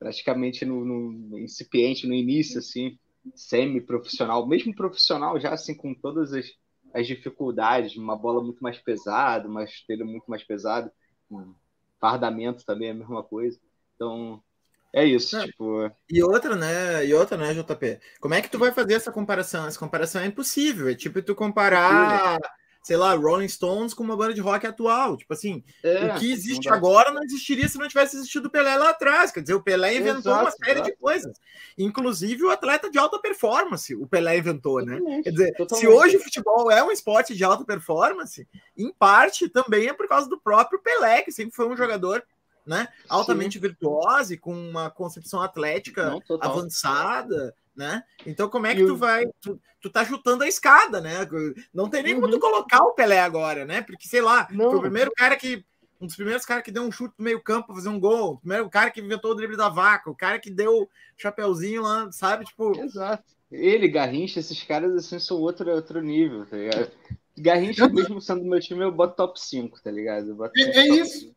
praticamente 0.00 0.64
no, 0.64 0.82
no 0.82 1.38
incipiente, 1.38 2.08
no 2.08 2.14
início, 2.14 2.58
assim, 2.58 2.98
semi-profissional, 3.34 4.48
mesmo 4.48 4.74
profissional 4.74 5.38
já, 5.38 5.52
assim, 5.52 5.74
com 5.74 5.94
todas 5.94 6.32
as, 6.32 6.46
as 6.94 7.06
dificuldades, 7.06 7.96
uma 7.96 8.16
bola 8.16 8.42
muito 8.42 8.62
mais 8.62 8.78
pesada, 8.78 9.46
uma 9.46 9.62
esteira 9.62 10.04
muito 10.04 10.24
mais 10.26 10.42
pesada, 10.42 10.90
um 11.30 11.54
fardamento 12.00 12.64
também 12.64 12.88
é 12.88 12.92
a 12.92 12.94
mesma 12.94 13.22
coisa. 13.22 13.60
Então, 13.94 14.42
é 14.90 15.04
isso, 15.04 15.36
é. 15.36 15.44
tipo. 15.44 15.90
E 16.10 16.22
outra, 16.22 16.56
né? 16.56 17.06
E 17.06 17.12
outra, 17.12 17.36
né, 17.36 17.52
JP? 17.52 18.00
Como 18.20 18.32
é 18.32 18.40
que 18.40 18.50
tu 18.50 18.58
vai 18.58 18.72
fazer 18.72 18.94
essa 18.94 19.12
comparação? 19.12 19.66
Essa 19.66 19.78
comparação 19.78 20.22
é 20.22 20.26
impossível. 20.26 20.88
É 20.88 20.94
tipo 20.94 21.22
tu 21.22 21.34
comparar 21.34 22.38
sei 22.82 22.96
lá, 22.96 23.14
Rolling 23.14 23.48
Stones 23.48 23.92
com 23.92 24.02
uma 24.02 24.16
banda 24.16 24.32
de 24.32 24.40
rock 24.40 24.66
atual. 24.66 25.16
Tipo 25.16 25.32
assim, 25.34 25.62
é, 25.82 26.06
o 26.06 26.18
que 26.18 26.32
existe 26.32 26.68
não 26.68 26.76
agora 26.76 27.12
não 27.12 27.22
existiria 27.22 27.68
se 27.68 27.78
não 27.78 27.86
tivesse 27.86 28.16
existido 28.16 28.48
o 28.48 28.50
Pelé 28.50 28.76
lá 28.76 28.90
atrás. 28.90 29.30
Quer 29.30 29.42
dizer, 29.42 29.54
o 29.54 29.62
Pelé 29.62 29.96
inventou 29.96 30.32
exato, 30.32 30.44
uma 30.44 30.50
série 30.50 30.80
exato. 30.80 30.90
de 30.90 30.96
coisas. 30.96 31.38
Inclusive 31.76 32.44
o 32.44 32.50
atleta 32.50 32.90
de 32.90 32.98
alta 32.98 33.18
performance, 33.20 33.94
o 33.94 34.06
Pelé 34.06 34.38
inventou, 34.38 34.84
né? 34.84 34.98
Quer 35.22 35.30
dizer, 35.30 35.52
totalmente. 35.54 35.86
se 35.86 35.88
hoje 35.88 36.16
o 36.16 36.20
futebol 36.20 36.70
é 36.70 36.82
um 36.82 36.90
esporte 36.90 37.34
de 37.34 37.44
alta 37.44 37.64
performance, 37.64 38.48
em 38.76 38.92
parte 38.92 39.48
também 39.48 39.88
é 39.88 39.92
por 39.92 40.08
causa 40.08 40.28
do 40.28 40.40
próprio 40.40 40.80
Pelé, 40.80 41.22
que 41.22 41.32
sempre 41.32 41.54
foi 41.54 41.68
um 41.68 41.76
jogador 41.76 42.24
né, 42.66 42.88
altamente 43.08 43.54
Sim. 43.54 43.60
virtuoso 43.60 44.34
e 44.34 44.36
com 44.36 44.52
uma 44.52 44.90
concepção 44.90 45.40
atlética 45.40 46.10
não, 46.10 46.22
avançada 46.40 47.54
né? 47.80 48.04
Então, 48.26 48.46
como 48.50 48.66
é 48.66 48.74
que 48.74 48.84
tu 48.84 48.94
vai. 48.94 49.24
Tu, 49.40 49.58
tu 49.80 49.88
tá 49.88 50.04
chutando 50.04 50.44
a 50.44 50.48
escada, 50.48 51.00
né? 51.00 51.26
Não 51.72 51.88
tem 51.88 52.02
nem 52.02 52.14
como 52.14 52.28
tu 52.28 52.34
uhum. 52.34 52.40
colocar 52.40 52.82
o 52.84 52.92
Pelé 52.92 53.20
agora, 53.20 53.64
né? 53.64 53.80
Porque, 53.80 54.06
sei 54.06 54.20
lá, 54.20 54.46
não. 54.50 54.68
foi 54.68 54.78
o 54.78 54.82
primeiro 54.82 55.10
cara 55.16 55.34
que. 55.34 55.64
Um 55.98 56.06
dos 56.06 56.16
primeiros 56.16 56.46
caras 56.46 56.62
que 56.62 56.70
deu 56.70 56.82
um 56.82 56.90
chute 56.90 57.14
no 57.18 57.24
meio-campo 57.24 57.66
pra 57.66 57.74
fazer 57.74 57.90
um 57.90 58.00
gol. 58.00 58.32
O 58.32 58.38
primeiro 58.38 58.70
cara 58.70 58.90
que 58.90 59.00
inventou 59.00 59.32
o 59.32 59.34
drible 59.34 59.56
da 59.56 59.68
vaca. 59.68 60.10
O 60.10 60.14
cara 60.14 60.38
que 60.38 60.50
deu 60.50 60.88
chapeuzinho 61.16 61.82
lá, 61.82 62.10
sabe? 62.12 62.44
Tipo. 62.44 62.78
Exato. 62.78 63.24
Ele, 63.50 63.88
Garrincha, 63.88 64.40
esses 64.40 64.62
caras 64.62 64.94
assim 64.94 65.18
são 65.18 65.38
outro, 65.38 65.70
outro 65.70 66.00
nível, 66.00 66.46
tá 66.46 66.56
ligado? 66.56 66.90
Garrincha, 67.36 67.88
mesmo 67.88 68.20
sendo 68.20 68.42
do 68.42 68.48
meu 68.48 68.60
time, 68.60 68.82
eu 68.82 68.92
boto 68.92 69.16
top 69.16 69.40
5, 69.40 69.82
tá 69.82 69.90
ligado? 69.90 70.38
É, 70.56 70.80
é 70.80 70.88
isso. 70.88 71.20
5. 71.20 71.34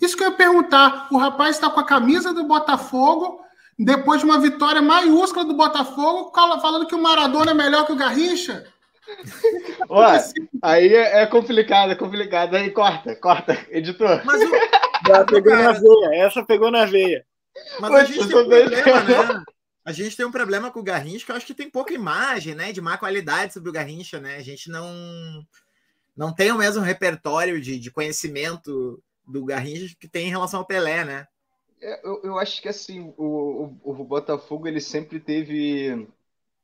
Isso 0.00 0.16
que 0.16 0.22
eu 0.22 0.30
ia 0.30 0.36
perguntar. 0.36 1.08
O 1.10 1.18
rapaz 1.18 1.56
está 1.56 1.68
com 1.68 1.80
a 1.80 1.86
camisa 1.86 2.32
do 2.32 2.44
Botafogo 2.44 3.40
depois 3.78 4.20
de 4.20 4.26
uma 4.26 4.40
vitória 4.40 4.80
maiúscula 4.80 5.44
do 5.44 5.54
Botafogo, 5.54 6.32
falando 6.34 6.86
que 6.86 6.94
o 6.94 7.02
Maradona 7.02 7.50
é 7.50 7.54
melhor 7.54 7.86
que 7.86 7.92
o 7.92 7.96
Garrincha? 7.96 8.66
Ué, 9.88 10.24
aí 10.62 10.94
é, 10.94 11.22
é, 11.22 11.26
complicado, 11.26 11.92
é 11.92 11.94
complicado. 11.94 12.56
Aí 12.56 12.70
corta, 12.70 13.14
corta, 13.14 13.66
editor. 13.70 14.22
Mas 14.24 14.42
o... 14.42 14.50
Já 15.06 15.24
pegou 15.24 15.54
na 15.54 15.72
veia, 15.72 16.24
essa 16.24 16.44
pegou 16.44 16.70
na 16.70 16.84
veia. 16.84 17.24
Mas 17.80 17.94
a 17.94 18.04
gente 18.04 18.26
tem 18.26 18.26
um 18.26 18.30
problema, 18.30 19.02
né? 19.02 19.44
A 19.84 19.92
gente 19.92 20.16
tem 20.16 20.26
um 20.26 20.32
problema 20.32 20.70
com 20.70 20.80
o 20.80 20.82
Garrincha, 20.82 21.24
que 21.24 21.30
eu 21.30 21.36
acho 21.36 21.46
que 21.46 21.54
tem 21.54 21.70
pouca 21.70 21.94
imagem, 21.94 22.54
né? 22.54 22.72
De 22.72 22.80
má 22.80 22.98
qualidade 22.98 23.52
sobre 23.52 23.70
o 23.70 23.72
Garrincha, 23.72 24.18
né? 24.18 24.36
A 24.36 24.42
gente 24.42 24.68
não, 24.68 25.46
não 26.16 26.34
tem 26.34 26.50
o 26.50 26.58
mesmo 26.58 26.82
repertório 26.82 27.60
de, 27.60 27.78
de 27.78 27.90
conhecimento 27.90 29.00
do 29.24 29.44
Garrincha 29.44 29.94
que 29.98 30.08
tem 30.08 30.26
em 30.26 30.30
relação 30.30 30.60
ao 30.60 30.66
Pelé, 30.66 31.04
né? 31.04 31.26
É, 31.80 32.06
eu, 32.06 32.20
eu 32.24 32.38
acho 32.38 32.60
que 32.62 32.68
assim, 32.68 33.12
o, 33.16 33.78
o, 33.82 34.00
o, 34.00 34.04
Botafogo 34.04 34.66
ele 34.66 34.80
sempre 34.80 35.20
teve 35.20 36.08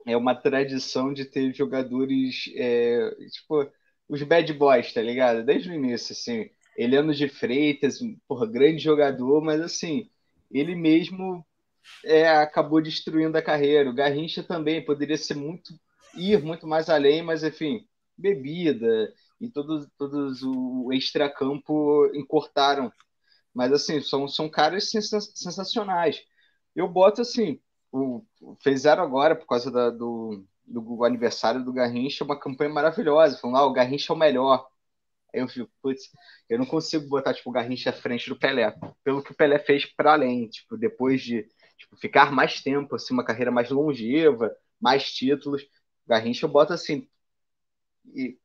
é, 0.06 0.16
uma 0.16 0.34
tradição 0.34 1.12
de 1.12 1.24
ter 1.24 1.54
jogadores, 1.54 2.50
é, 2.56 3.10
tipo, 3.30 3.70
os 4.08 4.22
bad 4.22 4.52
boys, 4.54 4.92
tá 4.92 5.02
ligado? 5.02 5.44
Desde 5.44 5.70
o 5.70 5.74
início, 5.74 6.12
assim. 6.12 6.50
Eliano 6.76 7.14
de 7.14 7.28
Freitas, 7.28 7.98
porra, 8.26 8.46
grande 8.46 8.82
jogador, 8.82 9.42
mas 9.42 9.60
assim, 9.60 10.10
ele 10.50 10.74
mesmo 10.74 11.44
é, 12.04 12.28
acabou 12.28 12.82
destruindo 12.82 13.36
a 13.36 13.42
carreira. 13.42 13.90
O 13.90 13.94
Garrincha 13.94 14.42
também 14.42 14.84
poderia 14.84 15.16
ser 15.16 15.34
muito 15.34 15.74
ir 16.14 16.42
muito 16.42 16.66
mais 16.66 16.88
além, 16.88 17.22
mas 17.22 17.42
enfim, 17.42 17.86
bebida 18.16 19.12
e 19.40 19.48
todos, 19.50 19.88
todos 19.98 20.42
o 20.42 20.92
extracampo 20.92 22.10
encurtaram 22.14 22.92
mas, 23.54 23.72
assim, 23.72 24.00
são, 24.00 24.28
são 24.28 24.48
caras 24.48 24.90
sensacionais. 24.90 26.22
Eu 26.74 26.88
boto, 26.88 27.20
assim, 27.22 27.60
o, 27.90 28.24
fizeram 28.62 29.02
agora, 29.02 29.36
por 29.36 29.46
causa 29.46 29.70
da, 29.70 29.90
do, 29.90 30.44
do 30.66 31.04
aniversário 31.04 31.64
do 31.64 31.72
Garrincha, 31.72 32.24
uma 32.24 32.38
campanha 32.38 32.70
maravilhosa, 32.70 33.38
falando, 33.38 33.56
ah, 33.58 33.66
o 33.66 33.72
Garrincha 33.72 34.12
é 34.12 34.16
o 34.16 34.18
melhor. 34.18 34.66
Aí 35.34 35.40
eu 35.40 35.48
fico, 35.48 35.70
putz, 35.82 36.10
eu 36.48 36.58
não 36.58 36.66
consigo 36.66 37.08
botar, 37.08 37.34
tipo, 37.34 37.50
o 37.50 37.52
Garrincha 37.52 37.90
à 37.90 37.92
frente 37.92 38.28
do 38.28 38.38
Pelé, 38.38 38.74
pelo 39.04 39.22
que 39.22 39.32
o 39.32 39.36
Pelé 39.36 39.58
fez 39.58 39.86
para 39.86 40.12
além, 40.14 40.48
tipo, 40.48 40.76
depois 40.76 41.22
de 41.22 41.46
tipo, 41.78 41.96
ficar 41.96 42.32
mais 42.32 42.62
tempo, 42.62 42.94
assim, 42.96 43.14
uma 43.14 43.24
carreira 43.24 43.50
mais 43.50 43.70
longeva, 43.70 44.54
mais 44.80 45.12
títulos, 45.12 45.66
Garrincha 46.06 46.46
eu 46.46 46.50
boto, 46.50 46.72
assim, 46.72 47.08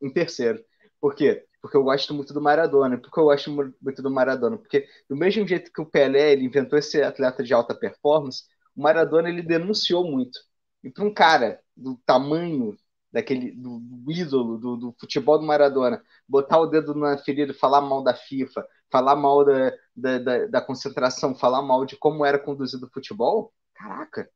em 0.01 0.11
terceiro. 0.13 0.63
Por 0.99 1.15
quê? 1.15 1.45
Porque 1.61 1.77
eu 1.77 1.83
gosto 1.83 2.13
muito 2.13 2.33
do 2.33 2.41
Maradona. 2.41 2.97
Por 2.97 3.11
que 3.11 3.19
eu 3.19 3.25
gosto 3.25 3.51
muito 3.51 4.01
do 4.01 4.11
Maradona? 4.11 4.57
Porque 4.57 4.87
do 5.09 5.15
mesmo 5.15 5.47
jeito 5.47 5.71
que 5.71 5.81
o 5.81 5.85
Pelé 5.85 6.33
ele 6.33 6.45
inventou 6.45 6.77
esse 6.77 7.01
atleta 7.01 7.43
de 7.43 7.53
alta 7.53 7.75
performance, 7.75 8.43
o 8.75 8.81
Maradona 8.81 9.29
ele 9.29 9.41
denunciou 9.41 10.05
muito. 10.09 10.39
E 10.83 10.91
para 10.91 11.03
um 11.03 11.13
cara 11.13 11.59
do 11.75 11.97
tamanho 12.05 12.77
daquele 13.11 13.51
do, 13.51 13.79
do 13.79 14.11
ídolo 14.11 14.57
do, 14.57 14.77
do, 14.77 14.95
futebol 14.99 15.39
do 15.39 15.45
Maradona, 15.45 16.01
botar 16.27 16.59
o 16.59 16.67
dedo 16.67 16.93
na 16.93 17.17
ferida, 17.17 17.53
falar 17.53 17.81
mal 17.81 18.03
da 18.03 18.13
FIFA, 18.13 18.67
falar 18.91 19.15
mal 19.15 19.45
da, 19.45 19.73
da, 19.95 20.19
da, 20.19 20.45
da 20.47 20.61
concentração, 20.61 21.35
falar 21.35 21.61
mal 21.61 21.85
de 21.85 21.97
como 21.97 22.25
era 22.25 22.37
conduzido 22.37 22.85
o 22.85 22.91
futebol, 22.91 23.53
caraca, 23.73 24.29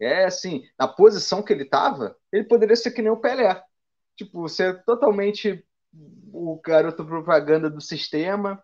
é 0.00 0.24
assim, 0.24 0.64
na 0.78 0.88
posição 0.88 1.42
que 1.42 1.52
ele 1.52 1.64
estava, 1.64 2.16
ele 2.32 2.44
poderia 2.44 2.76
ser 2.76 2.90
que 2.90 3.02
nem 3.02 3.10
o 3.12 3.20
Pelé. 3.20 3.62
Tipo, 4.16 4.48
ser 4.48 4.84
totalmente 4.84 5.64
o 6.32 6.60
garoto 6.64 7.04
propaganda 7.04 7.70
do 7.70 7.80
sistema, 7.80 8.62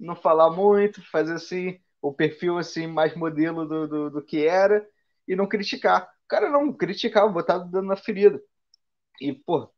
não 0.00 0.16
falar 0.16 0.50
muito, 0.50 1.02
fazer 1.10 1.34
assim 1.34 1.80
o 2.02 2.12
perfil 2.14 2.58
assim 2.58 2.86
mais 2.86 3.16
modelo 3.16 3.66
do, 3.66 3.88
do, 3.88 4.10
do 4.10 4.22
que 4.24 4.46
era 4.46 4.86
e 5.28 5.36
não 5.36 5.48
criticar. 5.48 6.04
O 6.26 6.28
cara 6.28 6.50
não 6.50 6.72
criticava, 6.72 7.28
botava 7.32 7.64
dando 7.66 7.88
na 7.88 7.96
ferida. 7.96 8.42
E, 9.20 9.32
pô, 9.34 9.70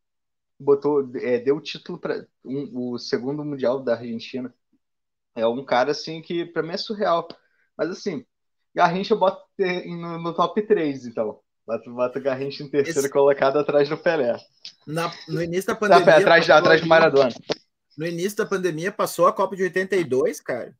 botou, 0.61 1.11
é, 1.19 1.39
deu 1.41 1.57
o 1.59 1.63
título 1.63 1.99
para 2.01 2.27
um, 2.45 2.93
o 2.95 2.99
segundo 2.99 3.45
mundial 3.45 3.83
da 3.83 3.95
Argentina. 3.97 4.55
É 5.35 5.47
um 5.47 5.65
cara 5.65 5.93
assim 5.93 6.23
que 6.23 6.47
para 6.47 6.63
mim 6.63 6.73
é 6.73 6.77
surreal. 6.77 7.29
Mas 7.77 7.91
assim, 7.91 8.27
Garrincha 8.75 9.17
bota 9.17 9.45
no, 9.87 10.19
no 10.23 10.35
top 10.35 10.63
3, 10.67 11.07
então. 11.07 11.41
Bota, 11.71 11.91
bota 11.91 12.19
o 12.19 12.23
Garrincha 12.23 12.65
em 12.65 12.69
terceiro 12.69 12.99
Esse... 12.99 13.09
colocado 13.09 13.57
atrás 13.57 13.89
do 13.89 13.97
Pelé. 13.97 14.37
Na, 14.85 15.13
no 15.29 15.41
início 15.41 15.69
da 15.69 15.77
pandemia. 15.77 16.05
Tá, 16.05 16.19
atrás, 16.19 16.51
atrás 16.51 16.81
do 16.81 16.87
Maradona. 16.89 17.31
No 17.97 18.05
início 18.05 18.39
da 18.39 18.47
pandemia 18.47 18.91
passou 18.91 19.29
a 19.29 19.33
Copa 19.33 19.55
de 19.55 19.63
82, 19.63 20.41
cara. 20.41 20.75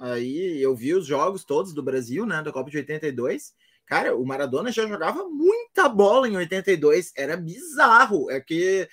Aí 0.00 0.60
eu 0.60 0.74
vi 0.74 0.94
os 0.94 1.06
jogos 1.06 1.44
todos 1.44 1.72
do 1.72 1.82
Brasil, 1.82 2.26
né? 2.26 2.42
Da 2.42 2.50
Copa 2.50 2.68
de 2.70 2.78
82. 2.78 3.52
Cara, 3.92 4.16
o 4.16 4.24
Maradona 4.24 4.72
já 4.72 4.86
jogava 4.86 5.28
muita 5.28 5.86
bola 5.86 6.26
em 6.26 6.34
82. 6.34 7.12
Era 7.14 7.36
bizarro. 7.36 8.30
É 8.30 8.40
que 8.40 8.88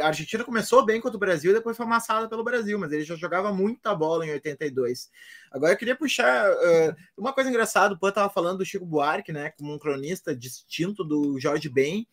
a 0.00 0.06
Argentina 0.06 0.42
começou 0.42 0.82
bem 0.82 0.98
contra 0.98 1.18
o 1.18 1.20
Brasil 1.20 1.50
e 1.50 1.54
depois 1.54 1.76
foi 1.76 1.84
amassada 1.84 2.26
pelo 2.26 2.42
Brasil, 2.42 2.78
mas 2.78 2.90
ele 2.90 3.04
já 3.04 3.16
jogava 3.16 3.52
muita 3.52 3.94
bola 3.94 4.24
em 4.24 4.30
82. 4.30 5.10
Agora 5.52 5.74
eu 5.74 5.76
queria 5.76 5.94
puxar 5.94 6.50
uh, 6.50 6.96
uma 7.18 7.34
coisa 7.34 7.50
engraçada, 7.50 7.92
o 7.92 7.98
Pan 7.98 8.08
estava 8.08 8.32
falando 8.32 8.56
do 8.56 8.64
Chico 8.64 8.86
Buarque, 8.86 9.30
né, 9.30 9.50
como 9.58 9.74
um 9.74 9.78
cronista 9.78 10.34
distinto 10.34 11.04
do 11.04 11.38
Jorge 11.38 11.68
Ben, 11.68 12.08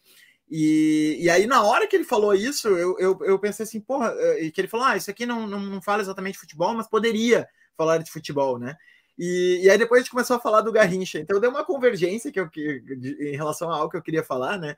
e, 0.49 1.16
e 1.18 1.30
aí 1.30 1.47
na 1.47 1.64
hora 1.64 1.88
que 1.88 1.95
ele 1.95 2.03
falou 2.03 2.34
isso, 2.34 2.68
eu, 2.68 2.99
eu, 2.99 3.18
eu 3.22 3.39
pensei 3.39 3.64
assim, 3.64 3.80
porra, 3.80 4.14
e 4.41 4.51
que 4.51 4.59
ele 4.59 4.68
falou, 4.68 4.86
ah, 4.86 4.97
isso 4.97 5.09
aqui 5.09 5.26
não, 5.26 5.47
não, 5.47 5.62
não 5.62 5.82
fala 5.82 6.01
exatamente 6.01 6.38
futebol, 6.38 6.74
mas 6.74 6.89
poderia 6.89 7.47
falar 7.78 7.99
de 7.99 8.12
futebol, 8.12 8.59
né? 8.59 8.76
E, 9.24 9.59
e, 9.61 9.69
aí 9.69 9.78
depois 9.78 9.99
a 9.99 10.01
gente 10.01 10.09
começou 10.09 10.36
a 10.36 10.39
falar 10.39 10.61
do 10.61 10.72
Garrincha. 10.72 11.19
Então 11.19 11.39
deu 11.39 11.51
uma 11.51 11.63
convergência 11.63 12.32
que 12.32 12.39
eu, 12.39 12.49
que, 12.49 12.82
em 13.19 13.36
relação 13.36 13.69
a 13.69 13.76
algo 13.76 13.91
que 13.91 13.97
eu 13.97 14.01
queria 14.01 14.24
falar, 14.24 14.57
né? 14.57 14.76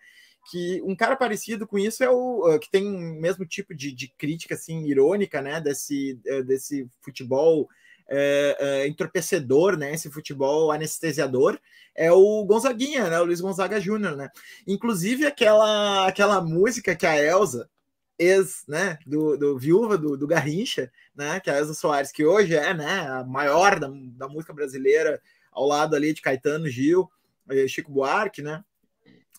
Que 0.52 0.82
um 0.84 0.94
cara 0.94 1.16
parecido 1.16 1.66
com 1.66 1.80
isso 1.80 2.04
é 2.04 2.10
o 2.10 2.60
que 2.60 2.70
tem 2.70 2.86
o 2.86 3.22
mesmo 3.22 3.46
tipo 3.46 3.74
de, 3.74 3.94
de 3.94 4.10
crítica 4.10 4.56
assim 4.56 4.84
irônica, 4.86 5.42
né? 5.42 5.62
Desse, 5.62 6.20
desse 6.46 6.86
futebol 7.00 7.70
é, 8.06 8.58
é, 8.60 8.88
entorpecedor, 8.90 9.78
né? 9.78 9.94
Esse 9.94 10.12
futebol 10.12 10.74
anestesiador 10.74 11.58
é 11.96 12.12
o 12.12 12.44
Gonzaguinha, 12.44 13.10
né? 13.10 13.22
O 13.22 13.24
Luiz 13.24 13.40
Gonzaga 13.40 13.80
Júnior, 13.80 14.18
né? 14.18 14.30
Inclusive 14.68 15.26
aquela 15.26 16.06
aquela 16.06 16.42
música 16.42 16.94
que 16.98 17.06
a 17.06 17.18
Elsa 17.18 17.70
ex, 18.18 18.64
né, 18.68 18.98
do, 19.06 19.38
do 19.38 19.58
viúva 19.58 19.98
do, 19.98 20.16
do 20.16 20.28
Garrincha, 20.28 20.92
né, 21.16 21.40
que 21.40 21.50
é 21.50 21.54
a 21.54 21.58
Elsa 21.58 21.74
Soares, 21.74 22.12
que 22.12 22.26
hoje 22.26 22.56
é, 22.56 22.74
né, 22.74 23.08
a 23.10 23.24
maior 23.24 23.80
da, 23.80 23.90
da 23.92 24.28
música 24.28 24.54
brasileira, 24.54 25.22
ao 25.52 25.68
lado 25.68 25.96
ali 25.96 26.14
de 26.14 26.22
Caetano, 26.22 26.68
Gil, 26.68 27.10
eh, 27.50 27.68
Chico 27.68 27.92
Buarque, 27.92 28.42
né, 28.42 28.64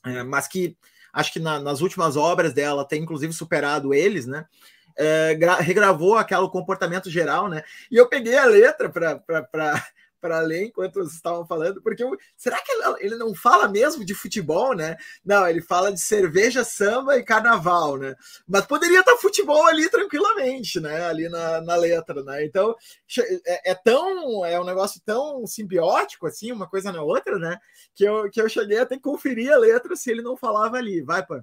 é, 0.05 0.23
mas 0.23 0.47
que 0.49 0.77
acho 1.13 1.33
que 1.33 1.41
na, 1.41 1.61
nas 1.61 1.81
últimas 1.81 2.17
obras 2.17 2.53
dela 2.53 2.85
tem 2.85 3.03
inclusive 3.03 3.33
superado 3.33 3.95
eles, 3.95 4.27
né, 4.27 4.47
é, 4.97 5.37
regravou 5.61 6.17
aquele 6.17 6.49
comportamento 6.49 7.11
geral, 7.11 7.49
né, 7.49 7.63
e 7.91 7.97
eu 7.97 8.09
peguei 8.09 8.37
a 8.37 8.45
letra 8.45 8.89
para 8.89 9.85
para 10.25 10.41
ler 10.41 10.65
enquanto 10.65 10.95
vocês 10.95 11.17
estavam 11.17 11.47
falando, 11.47 11.83
porque 11.83 12.03
eu, 12.03 12.17
será 12.35 12.59
que 12.63 12.73
ele 12.99 13.15
não 13.17 13.35
fala 13.35 13.69
mesmo 13.69 14.03
de 14.07 14.15
futebol, 14.15 14.75
né? 14.75 14.97
Não, 15.23 15.47
ele 15.47 15.61
fala 15.61 15.93
de 15.93 16.01
cerveja, 16.01 16.65
samba 16.65 17.19
e 17.19 17.23
carnaval, 17.23 17.99
né? 17.99 18.15
Mas 18.49 18.65
poderia 18.65 19.01
estar 19.01 19.19
futebol 19.19 19.67
ali 19.67 19.87
tranquilamente, 19.91 20.81
né? 20.81 21.05
Ali 21.05 21.29
na, 21.29 21.61
na 21.61 21.77
letra, 21.77 22.23
né? 22.25 22.43
Então 22.43 22.75
é, 23.47 23.73
é, 23.73 23.75
tão 23.75 24.47
é 24.47 24.59
um 24.59 24.65
negócio 24.65 24.99
tão 25.05 25.47
simbiótico 25.47 26.27
assim, 26.27 26.51
uma 26.51 26.67
coisa 26.67 26.91
na 26.91 27.03
outra, 27.03 27.39
né? 27.39 27.59
Que 27.95 28.05
eu, 28.05 28.31
que 28.31 28.41
eu 28.41 28.49
cheguei 28.49 28.79
a 28.79 28.87
ter 28.87 28.97
que 28.97 29.03
conferir 29.03 29.53
a 29.53 29.59
letra 29.59 29.95
se 29.95 30.11
ele 30.11 30.23
não 30.23 30.39
falava 30.39 30.79
ali. 30.79 31.03
Vai, 31.03 31.23
pô. 31.23 31.39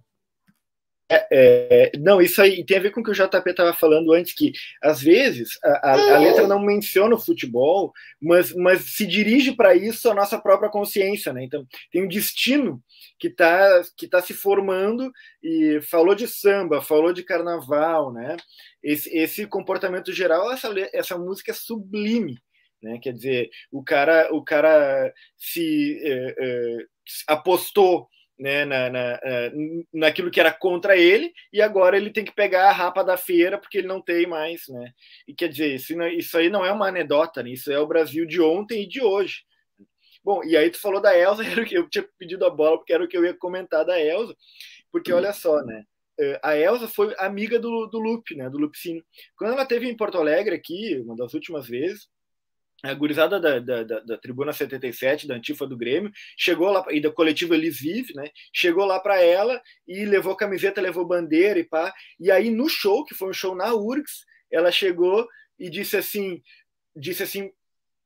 É, 1.14 1.28
é, 1.30 1.92
não, 2.00 2.22
isso 2.22 2.42
aí 2.42 2.66
tem 2.66 2.78
a 2.78 2.80
ver 2.80 2.92
com 2.92 3.02
o 3.02 3.04
que 3.04 3.12
o 3.12 3.14
JP 3.14 3.50
estava 3.50 3.74
falando 3.74 4.14
antes, 4.14 4.34
que 4.34 4.54
às 4.82 5.02
vezes 5.02 5.60
a, 5.62 5.92
a, 5.92 6.16
a, 6.16 6.18
letra 6.18 6.48
não 6.48 6.62
menciona 6.62 7.14
o 7.14 7.20
futebol, 7.20 7.92
mas, 8.22 8.54
mas 8.56 8.96
se 8.96 9.06
dirige 9.06 9.52
para 9.54 9.76
isso 9.76 10.10
a 10.10 10.14
nossa 10.14 10.40
própria 10.40 10.70
consciência, 10.70 11.34
né? 11.34 11.44
Então 11.44 11.68
tem 11.92 12.06
um 12.06 12.08
destino 12.08 12.82
que 13.20 13.28
está 13.28 13.82
que 13.98 14.08
tá 14.08 14.22
se 14.22 14.34
formando 14.34 15.12
e 15.44 15.82
falou 15.82 16.16
de 16.16 16.30
samba, 16.30 16.82
falou 16.82 17.12
de 17.12 17.24
carnaval, 17.24 18.14
né? 18.14 18.38
Esse, 18.82 19.10
esse 19.14 19.46
comportamento 19.46 20.14
geral, 20.14 20.50
essa, 20.50 20.74
essa 20.94 21.18
música 21.18 21.52
é 21.52 21.54
sublime, 21.54 22.38
né? 22.82 22.98
Quer 23.02 23.12
dizer, 23.12 23.50
o 23.70 23.84
cara, 23.84 24.34
o 24.34 24.42
cara 24.42 25.14
se 25.38 26.00
é, 26.06 26.36
é 26.40 26.78
apostou 27.28 28.08
né, 28.42 28.66
na, 28.66 28.90
na, 28.90 29.20
naquilo 29.94 30.32
que 30.32 30.40
era 30.40 30.52
contra 30.52 30.98
ele, 30.98 31.32
e 31.54 31.62
agora 31.62 31.96
ele 31.96 32.10
tem 32.10 32.26
que 32.26 32.34
pegar 32.34 32.70
a 32.70 32.72
rapa 32.72 33.04
da 33.04 33.16
feira 33.16 33.60
porque 33.60 33.78
ele 33.78 33.88
não 33.88 34.02
tem 34.02 34.26
mais, 34.26 34.64
né? 34.68 34.92
E 35.28 35.34
quer 35.34 35.48
dizer, 35.48 35.76
isso, 35.76 36.02
isso 36.04 36.38
aí 36.38 36.50
não 36.50 36.66
é 36.66 36.72
uma 36.72 36.88
anedota, 36.88 37.44
né? 37.44 37.52
isso 37.52 37.72
é 37.72 37.80
o 37.80 37.86
Brasil 37.86 38.26
de 38.26 38.42
ontem 38.42 38.82
e 38.82 38.88
de 38.88 39.00
hoje. 39.00 39.44
Bom, 40.24 40.44
e 40.44 40.58
aí 40.58 40.72
tu 40.72 40.80
falou 40.82 41.00
da 41.00 41.16
Elsa, 41.16 41.44
eu 41.72 41.88
tinha 41.88 42.08
pedido 42.18 42.44
a 42.44 42.50
bola 42.50 42.78
porque 42.78 42.94
era 42.94 43.04
o 43.04 43.08
que 43.08 43.16
eu 43.16 43.24
ia 43.24 43.34
comentar 43.36 43.86
da 43.86 44.02
Elsa, 44.02 44.36
porque 44.92 45.14
olha 45.14 45.32
só, 45.34 45.62
né? 45.62 45.84
É, 46.20 46.40
a 46.44 46.58
Elsa 46.58 46.88
foi 46.88 47.14
amiga 47.20 47.60
do, 47.60 47.86
do 47.86 48.00
Lupe, 48.00 48.36
né? 48.36 48.50
Do 48.50 48.58
Lupicínio. 48.58 49.04
Quando 49.36 49.54
ela 49.54 49.66
teve 49.68 49.88
em 49.88 49.96
Porto 49.96 50.18
Alegre 50.18 50.56
aqui, 50.56 51.00
uma 51.06 51.16
das 51.16 51.36
últimas 51.36 51.68
vezes, 51.68 52.08
a 52.84 52.94
gurizada 52.94 53.40
da, 53.40 53.60
da, 53.60 53.84
da, 53.84 54.00
da, 54.00 54.18
Tribuna 54.18 54.52
77, 54.52 55.28
da 55.28 55.36
Antifa 55.36 55.68
do 55.68 55.78
Grêmio, 55.78 56.12
chegou 56.38 56.72
lá, 56.72 56.86
e 56.90 57.00
da 57.00 57.12
coletiva 57.12 57.56
Eles 57.56 57.80
Vive, 57.80 58.14
né? 58.16 58.30
Chegou 58.54 58.86
lá 58.86 59.00
para 59.00 59.22
ela 59.22 59.62
e 59.88 60.06
levou 60.06 60.36
camiseta, 60.36 60.82
levou 60.82 61.06
bandeira 61.06 61.60
e 61.60 61.64
pá. 61.64 61.94
E 62.20 62.32
aí 62.32 62.50
no 62.50 62.68
show, 62.68 63.06
que 63.06 63.14
foi 63.14 63.30
um 63.30 63.34
show 63.34 63.56
na 63.56 63.74
URGS, 63.74 64.26
ela 64.52 64.72
chegou 64.72 65.28
e 65.60 65.70
disse 65.70 65.96
assim, 65.96 66.42
disse 66.96 67.24
assim 67.24 67.52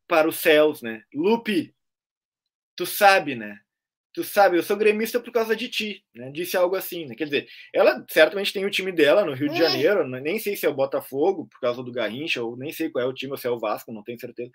para 0.07 0.27
os 0.27 0.37
céus, 0.37 0.81
né? 0.81 1.01
Lupe, 1.13 1.73
tu 2.75 2.85
sabe, 2.85 3.35
né? 3.35 3.59
Tu 4.15 4.23
sabe, 4.23 4.57
eu 4.57 4.63
sou 4.63 4.77
gremista 4.77 5.19
por 5.19 5.29
causa 5.29 5.53
de 5.53 5.67
ti, 5.67 6.01
né? 6.15 6.31
Disse 6.31 6.55
algo 6.55 6.77
assim, 6.77 7.05
né? 7.05 7.15
Quer 7.15 7.25
dizer, 7.25 7.47
ela 7.73 8.03
certamente 8.09 8.53
tem 8.53 8.65
o 8.65 8.71
time 8.71 8.89
dela 8.89 9.25
no 9.25 9.33
Rio 9.33 9.49
de 9.49 9.61
é. 9.61 9.65
Janeiro, 9.67 10.07
né? 10.07 10.21
nem 10.21 10.39
sei 10.39 10.55
se 10.55 10.65
é 10.65 10.69
o 10.69 10.73
Botafogo, 10.73 11.47
por 11.51 11.59
causa 11.59 11.83
do 11.83 11.91
Garrincha, 11.91 12.41
ou 12.41 12.55
nem 12.55 12.71
sei 12.71 12.89
qual 12.89 13.03
é 13.03 13.07
o 13.07 13.13
time, 13.13 13.33
ou 13.33 13.37
se 13.37 13.45
é 13.45 13.49
o 13.49 13.59
Vasco, 13.59 13.91
não 13.91 14.03
tenho 14.03 14.17
certeza. 14.17 14.49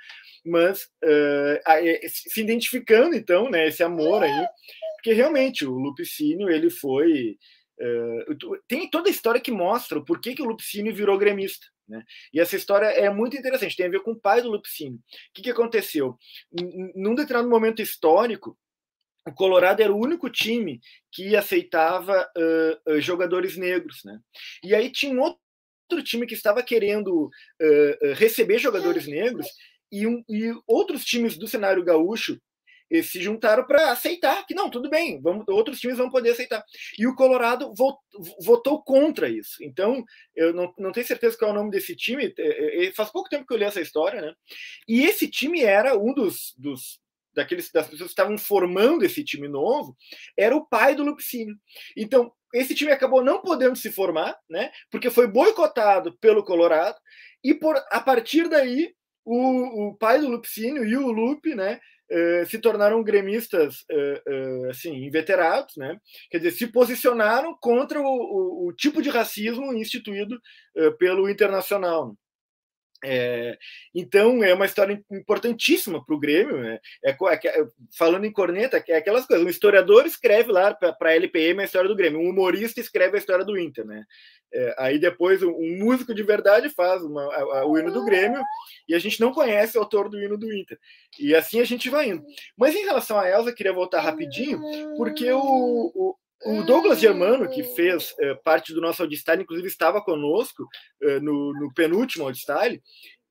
Mas 0.46 0.84
uh, 1.04 2.08
se 2.08 2.40
identificando, 2.40 3.14
então, 3.14 3.50
né, 3.50 3.68
esse 3.68 3.82
amor 3.82 4.22
aí, 4.22 4.46
porque 4.96 5.12
realmente 5.12 5.66
o 5.66 5.72
Lupicínio, 5.72 6.48
ele 6.48 6.70
foi. 6.70 7.36
Uh, 7.78 8.58
tem 8.66 8.88
toda 8.88 9.10
a 9.10 9.12
história 9.12 9.40
que 9.42 9.52
mostra 9.52 9.98
o 9.98 10.04
porquê 10.04 10.34
que 10.34 10.42
o 10.42 10.46
Lupicínio 10.46 10.94
virou 10.94 11.18
gremista. 11.18 11.66
Né? 11.86 12.02
E 12.32 12.40
essa 12.40 12.56
história 12.56 12.86
é 12.86 13.10
muito 13.10 13.36
interessante, 13.36 13.76
tem 13.76 13.86
a 13.86 13.90
ver 13.90 14.00
com 14.00 14.12
o 14.12 14.20
pai 14.20 14.40
do 14.40 14.50
Lupicínio. 14.50 14.98
O 14.98 15.02
que, 15.34 15.42
que 15.42 15.50
aconteceu? 15.50 16.16
Num 16.94 17.14
determinado 17.14 17.50
momento 17.50 17.82
histórico, 17.82 18.56
o 19.30 19.34
Colorado 19.34 19.80
era 19.80 19.92
o 19.92 19.98
único 19.98 20.28
time 20.28 20.80
que 21.12 21.36
aceitava 21.36 22.28
uh, 22.36 22.92
uh, 22.92 23.00
jogadores 23.00 23.56
negros, 23.56 24.02
né? 24.04 24.18
E 24.62 24.74
aí 24.74 24.90
tinha 24.90 25.14
um 25.14 25.20
outro 25.20 26.02
time 26.02 26.26
que 26.26 26.34
estava 26.34 26.62
querendo 26.62 27.26
uh, 27.26 28.12
receber 28.14 28.58
jogadores 28.58 29.06
negros 29.06 29.46
e, 29.90 30.06
um, 30.06 30.22
e, 30.28 30.52
outros 30.66 31.04
times 31.04 31.36
do 31.36 31.48
cenário 31.48 31.84
gaúcho 31.84 32.38
se 33.04 33.22
juntaram 33.22 33.64
para 33.64 33.92
aceitar 33.92 34.44
que 34.44 34.52
não, 34.52 34.68
tudo 34.68 34.90
bem, 34.90 35.20
vamos, 35.22 35.44
outros 35.46 35.78
times 35.78 35.96
vão 35.96 36.10
poder 36.10 36.30
aceitar. 36.30 36.64
E 36.98 37.06
o 37.06 37.14
Colorado 37.14 37.72
votou 38.40 38.82
contra 38.82 39.28
isso. 39.28 39.62
Então, 39.62 40.04
eu 40.34 40.52
não, 40.52 40.74
não 40.76 40.90
tenho 40.90 41.06
certeza 41.06 41.38
qual 41.38 41.52
é 41.52 41.54
o 41.54 41.56
nome 41.56 41.70
desse 41.70 41.94
time, 41.94 42.34
é, 42.36 42.86
é, 42.86 42.92
faz 42.92 43.08
pouco 43.12 43.28
tempo 43.28 43.46
que 43.46 43.54
eu 43.54 43.58
li 43.58 43.62
essa 43.62 43.80
história, 43.80 44.20
né? 44.20 44.34
E 44.88 45.04
esse 45.04 45.28
time 45.28 45.62
era 45.62 45.96
um 45.96 46.12
dos, 46.12 46.52
dos 46.58 46.98
daqueles 47.34 47.70
das 47.70 47.86
pessoas 47.86 48.08
que 48.08 48.12
estavam 48.12 48.36
formando 48.38 49.04
esse 49.04 49.24
time 49.24 49.48
novo, 49.48 49.96
era 50.36 50.54
o 50.56 50.66
pai 50.66 50.94
do 50.94 51.04
Lupicínio. 51.04 51.56
Então, 51.96 52.32
esse 52.54 52.74
time 52.74 52.90
acabou 52.90 53.24
não 53.24 53.40
podendo 53.40 53.76
se 53.76 53.90
formar, 53.90 54.36
né? 54.48 54.70
Porque 54.90 55.10
foi 55.10 55.26
boicotado 55.26 56.16
pelo 56.18 56.44
Colorado 56.44 56.98
e 57.42 57.54
por 57.54 57.76
a 57.90 58.00
partir 58.00 58.48
daí 58.48 58.92
o, 59.24 59.88
o 59.88 59.94
pai 59.96 60.18
do 60.18 60.28
Lupicínio 60.28 60.84
e 60.84 60.96
o 60.96 61.10
Lupe, 61.10 61.54
né? 61.54 61.80
Uh, 62.12 62.44
se 62.44 62.58
tornaram 62.58 63.04
gremistas 63.04 63.82
uh, 63.82 64.64
uh, 64.64 64.70
assim 64.70 64.92
inveterados, 65.04 65.76
né? 65.76 65.96
Quer 66.28 66.38
dizer, 66.38 66.50
se 66.50 66.66
posicionaram 66.66 67.56
contra 67.60 68.00
o, 68.00 68.04
o, 68.04 68.68
o 68.68 68.72
tipo 68.72 69.00
de 69.00 69.08
racismo 69.08 69.72
instituído 69.72 70.40
pelo 70.98 71.30
internacional. 71.30 72.16
É, 73.02 73.56
então 73.94 74.44
é 74.44 74.52
uma 74.52 74.66
história 74.66 75.02
importantíssima 75.10 76.04
para 76.04 76.14
o 76.14 76.18
Grêmio. 76.18 76.58
Né? 76.58 76.78
É, 77.04 77.10
é, 77.10 77.66
falando 77.96 78.24
em 78.24 78.32
corneta, 78.32 78.82
é 78.88 78.96
aquelas 78.96 79.26
coisas. 79.26 79.44
Um 79.44 79.50
historiador 79.50 80.06
escreve 80.06 80.52
lá 80.52 80.74
para 80.74 80.96
a 81.00 81.14
LPM 81.14 81.60
a 81.60 81.64
história 81.64 81.88
do 81.88 81.96
Grêmio, 81.96 82.20
um 82.20 82.28
humorista 82.28 82.80
escreve 82.80 83.16
a 83.16 83.18
história 83.18 83.44
do 83.44 83.58
Inter. 83.58 83.84
Né? 83.86 84.04
É, 84.52 84.74
aí 84.78 84.98
depois 84.98 85.42
um 85.42 85.78
músico 85.78 86.12
de 86.14 86.22
verdade 86.22 86.68
faz 86.68 87.02
uma, 87.02 87.22
a, 87.22 87.60
a, 87.60 87.66
o 87.66 87.78
hino 87.78 87.92
do 87.92 88.04
Grêmio 88.04 88.42
e 88.88 88.94
a 88.94 88.98
gente 88.98 89.20
não 89.20 89.32
conhece 89.32 89.78
o 89.78 89.80
autor 89.80 90.08
do 90.08 90.20
hino 90.20 90.36
do 90.36 90.52
Inter. 90.52 90.78
E 91.18 91.34
assim 91.34 91.60
a 91.60 91.64
gente 91.64 91.88
vai 91.88 92.08
indo. 92.08 92.24
Mas 92.56 92.74
em 92.74 92.84
relação 92.84 93.18
a 93.18 93.28
Elsa, 93.28 93.52
queria 93.52 93.72
voltar 93.72 94.00
rapidinho, 94.00 94.60
porque 94.96 95.30
o, 95.32 95.92
o 95.94 96.16
o 96.44 96.62
Douglas 96.62 96.98
Germano, 96.98 97.48
que 97.50 97.62
fez 97.62 98.12
uh, 98.12 98.42
parte 98.42 98.72
do 98.72 98.80
nosso 98.80 99.02
Audistyle, 99.02 99.42
inclusive 99.42 99.68
estava 99.68 100.02
conosco 100.02 100.62
uh, 101.02 101.20
no, 101.20 101.52
no, 101.52 101.72
penúltimo 101.74 102.24
Audistyle, 102.24 102.82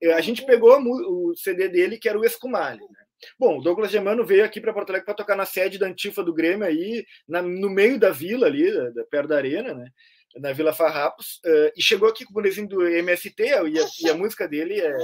uh, 0.04 0.14
a 0.14 0.22
gente 0.22 0.46
pegou 0.46 0.80
o 0.80 1.36
CD 1.36 1.68
dele, 1.68 1.98
que 1.98 2.08
era 2.08 2.20
o 2.20 2.24
Escumale. 2.24 2.80
Né? 2.80 3.06
Bom, 3.38 3.58
o 3.58 3.62
Douglas 3.62 3.92
Germano 3.92 4.26
veio 4.26 4.46
aqui 4.46 4.62
para 4.62 4.74
Porto 4.74 4.92
Alegre 4.92 5.06
para 5.06 5.16
tocar 5.16 5.36
na 5.36 5.46
sede 5.46 5.80
da 5.80 5.88
Antifa 5.88 6.24
do 6.24 6.34
Grêmio, 6.34 6.66
aí, 6.66 7.04
na, 7.28 7.42
no 7.42 7.70
meio 7.70 8.00
da 8.00 8.12
vila 8.12 8.46
ali, 8.46 8.72
da, 8.72 8.90
da, 8.92 9.04
perto 9.06 9.30
da 9.30 9.38
arena, 9.38 9.74
né? 9.74 9.90
na 10.36 10.54
Vila 10.54 10.72
Farrapos, 10.72 11.42
e 11.76 11.82
chegou 11.82 12.08
aqui 12.08 12.24
com 12.24 12.30
o 12.30 12.34
bonezinho 12.36 12.68
do 12.68 12.88
MST, 12.88 13.44
e 13.44 13.54
a, 13.54 13.66
e 14.04 14.10
a 14.12 14.14
música 14.14 14.48
dele 14.48 14.80
é, 14.80 14.96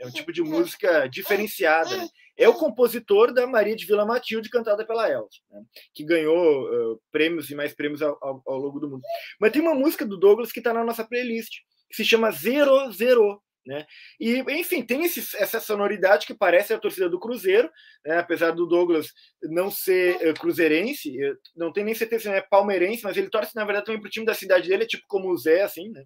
é, 0.00 0.06
um 0.06 0.10
tipo 0.10 0.30
de 0.30 0.42
música 0.42 1.08
diferenciada. 1.08 1.96
Né? 1.96 2.06
É 2.36 2.48
o 2.48 2.54
compositor 2.54 3.32
da 3.32 3.46
Maria 3.46 3.74
de 3.74 3.86
Vila 3.86 4.04
Matilde, 4.04 4.50
cantada 4.50 4.86
pela 4.86 5.10
Elsa, 5.10 5.40
né? 5.50 5.62
que 5.94 6.04
ganhou 6.04 6.64
uh, 6.64 7.00
prêmios 7.10 7.50
e 7.50 7.54
mais 7.54 7.74
prêmios 7.74 8.02
ao, 8.02 8.18
ao, 8.20 8.42
ao, 8.46 8.58
longo 8.58 8.78
do 8.78 8.90
mundo. 8.90 9.02
Mas 9.40 9.52
tem 9.52 9.62
uma 9.62 9.74
música 9.74 10.04
do 10.04 10.18
Douglas 10.18 10.52
que 10.52 10.60
está 10.60 10.72
na 10.72 10.84
nossa 10.84 11.06
playlist, 11.06 11.52
que 11.88 11.96
se 11.96 12.04
chama 12.04 12.30
Zero 12.30 12.90
Zero. 12.92 13.42
Né? 13.66 13.84
E, 14.20 14.38
enfim, 14.60 14.80
tem 14.80 15.04
esse, 15.04 15.36
essa 15.36 15.58
sonoridade 15.58 16.24
que 16.24 16.34
parece 16.34 16.72
a 16.72 16.78
torcida 16.78 17.08
do 17.08 17.18
Cruzeiro, 17.18 17.68
né? 18.04 18.18
apesar 18.18 18.52
do 18.52 18.64
Douglas 18.64 19.08
não 19.42 19.70
ser 19.70 20.16
uh, 20.28 20.34
cruzeirense, 20.34 21.16
não 21.56 21.72
tem 21.72 21.82
nem 21.82 21.94
certeza 21.94 22.24
se 22.24 22.28
é 22.28 22.40
palmeirense, 22.40 23.02
mas 23.02 23.16
ele 23.16 23.30
torce, 23.30 23.56
na 23.56 23.64
verdade, 23.64 23.86
também 23.86 24.00
para 24.00 24.08
o 24.08 24.10
time 24.10 24.24
da 24.24 24.34
cidade 24.34 24.68
dele, 24.68 24.84
é 24.84 24.86
tipo 24.86 25.04
como 25.08 25.30
o 25.30 25.36
Zé, 25.36 25.62
assim, 25.62 25.90
né? 25.90 26.04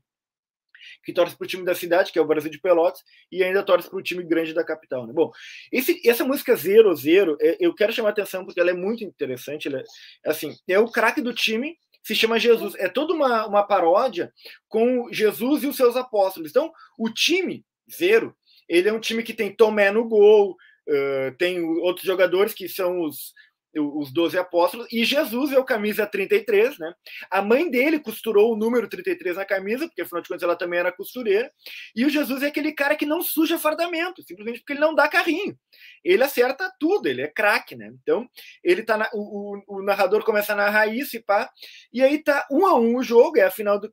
Que 1.02 1.12
torce 1.12 1.36
para 1.36 1.44
o 1.44 1.48
time 1.48 1.64
da 1.64 1.74
cidade, 1.74 2.12
que 2.12 2.18
é 2.18 2.22
o 2.22 2.26
Brasil 2.26 2.50
de 2.50 2.60
Pelotas, 2.60 3.02
e 3.30 3.42
ainda 3.42 3.62
torce 3.62 3.88
para 3.88 3.98
o 3.98 4.02
time 4.02 4.22
grande 4.22 4.54
da 4.54 4.64
capital. 4.64 5.06
Né? 5.06 5.12
Bom, 5.12 5.30
esse, 5.72 6.00
essa 6.08 6.24
música 6.24 6.54
Zero 6.56 6.94
Zero, 6.94 7.36
é, 7.40 7.56
eu 7.60 7.74
quero 7.74 7.92
chamar 7.92 8.10
atenção 8.10 8.44
porque 8.44 8.60
ela 8.60 8.70
é 8.70 8.74
muito 8.74 9.04
interessante. 9.04 9.68
Ela 9.68 9.80
é, 9.80 10.30
assim, 10.30 10.54
é 10.68 10.78
o 10.78 10.90
craque 10.90 11.20
do 11.20 11.34
time, 11.34 11.76
se 12.02 12.14
chama 12.14 12.38
Jesus. 12.38 12.74
É 12.76 12.88
toda 12.88 13.12
uma, 13.12 13.46
uma 13.46 13.62
paródia 13.62 14.32
com 14.68 15.12
Jesus 15.12 15.62
e 15.62 15.66
os 15.66 15.76
seus 15.76 15.96
apóstolos. 15.96 16.50
Então, 16.50 16.72
o 16.98 17.10
time 17.10 17.64
Zero 17.90 18.34
ele 18.70 18.88
é 18.88 18.92
um 18.92 19.00
time 19.00 19.24
que 19.24 19.34
tem 19.34 19.52
Tomé 19.52 19.90
no 19.90 20.08
gol, 20.08 20.52
uh, 20.52 21.36
tem 21.36 21.60
outros 21.60 22.06
jogadores 22.06 22.54
que 22.54 22.68
são 22.68 23.00
os 23.00 23.34
os 23.78 24.12
12 24.12 24.36
apóstolos, 24.38 24.86
e 24.92 25.04
Jesus 25.04 25.52
é 25.52 25.58
o 25.58 25.64
camisa 25.64 26.06
33, 26.06 26.78
né? 26.78 26.92
A 27.30 27.40
mãe 27.40 27.70
dele 27.70 28.00
costurou 28.00 28.52
o 28.52 28.56
número 28.56 28.88
33 28.88 29.36
na 29.36 29.44
camisa, 29.44 29.86
porque 29.86 30.02
afinal 30.02 30.22
de 30.22 30.28
contas 30.28 30.42
ela 30.42 30.56
também 30.56 30.80
era 30.80 30.90
costureira, 30.90 31.50
e 31.94 32.04
o 32.04 32.10
Jesus 32.10 32.42
é 32.42 32.48
aquele 32.48 32.72
cara 32.72 32.96
que 32.96 33.06
não 33.06 33.22
suja 33.22 33.58
fardamento, 33.58 34.22
simplesmente 34.22 34.60
porque 34.60 34.72
ele 34.72 34.80
não 34.80 34.94
dá 34.94 35.08
carrinho. 35.08 35.56
Ele 36.04 36.22
acerta 36.22 36.72
tudo, 36.80 37.06
ele 37.06 37.22
é 37.22 37.28
craque, 37.28 37.76
né? 37.76 37.92
Então, 38.02 38.28
ele 38.64 38.82
tá 38.82 38.96
na, 38.96 39.08
o, 39.12 39.62
o, 39.68 39.78
o, 39.78 39.82
narrador 39.82 40.24
começa 40.24 40.52
a 40.52 40.56
narrar 40.56 40.86
isso 40.88 41.16
e 41.16 41.22
pá, 41.22 41.50
e 41.92 42.02
aí 42.02 42.22
tá 42.22 42.46
um 42.50 42.66
a 42.66 42.74
um 42.74 42.96
o 42.96 43.02
jogo, 43.02 43.38
é 43.38 43.42
a 43.42 43.50
final 43.50 43.78
do 43.78 43.92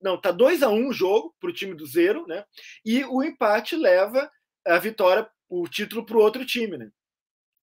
não, 0.00 0.18
tá 0.18 0.30
2 0.30 0.62
a 0.62 0.70
1 0.70 0.74
um 0.74 0.88
o 0.88 0.92
jogo 0.92 1.34
pro 1.38 1.52
time 1.52 1.74
do 1.74 1.86
Zero, 1.86 2.26
né? 2.26 2.44
E 2.84 3.04
o 3.04 3.22
empate 3.22 3.76
leva 3.76 4.30
a 4.66 4.78
vitória, 4.78 5.28
o 5.48 5.68
título 5.68 6.06
pro 6.06 6.20
outro 6.20 6.44
time, 6.44 6.78
né? 6.78 6.90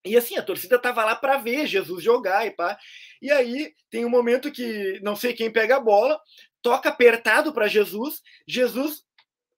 E 0.05 0.15
assim, 0.15 0.37
a 0.37 0.43
torcida 0.43 0.79
tava 0.79 1.03
lá 1.03 1.15
para 1.15 1.37
ver 1.37 1.67
Jesus 1.67 2.03
jogar 2.03 2.45
e 2.45 2.51
pá. 2.51 2.77
E 3.21 3.31
aí 3.31 3.73
tem 3.89 4.05
um 4.05 4.09
momento 4.09 4.51
que 4.51 4.99
não 5.01 5.15
sei 5.15 5.33
quem 5.33 5.51
pega 5.51 5.77
a 5.77 5.81
bola, 5.81 6.19
toca 6.61 6.89
apertado 6.89 7.53
para 7.53 7.67
Jesus, 7.67 8.21
Jesus 8.47 9.03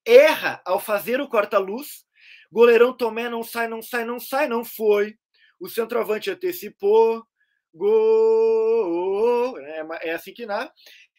erra 0.05 0.61
ao 0.65 0.79
fazer 0.79 1.21
o 1.21 1.27
corta-luz, 1.27 2.05
goleirão 2.51 2.95
Tomé 2.95 3.29
não 3.29 3.43
sai, 3.43 3.67
não 3.67 3.81
sai, 3.81 4.05
não 4.05 4.19
sai, 4.19 4.47
não 4.47 4.65
foi. 4.65 5.15
O 5.59 5.67
centroavante 5.67 6.31
antecipou, 6.31 7.23
gol, 7.73 9.59
é, 9.59 10.09
é 10.09 10.13
assim 10.13 10.33
que 10.33 10.45
dá. 10.45 10.71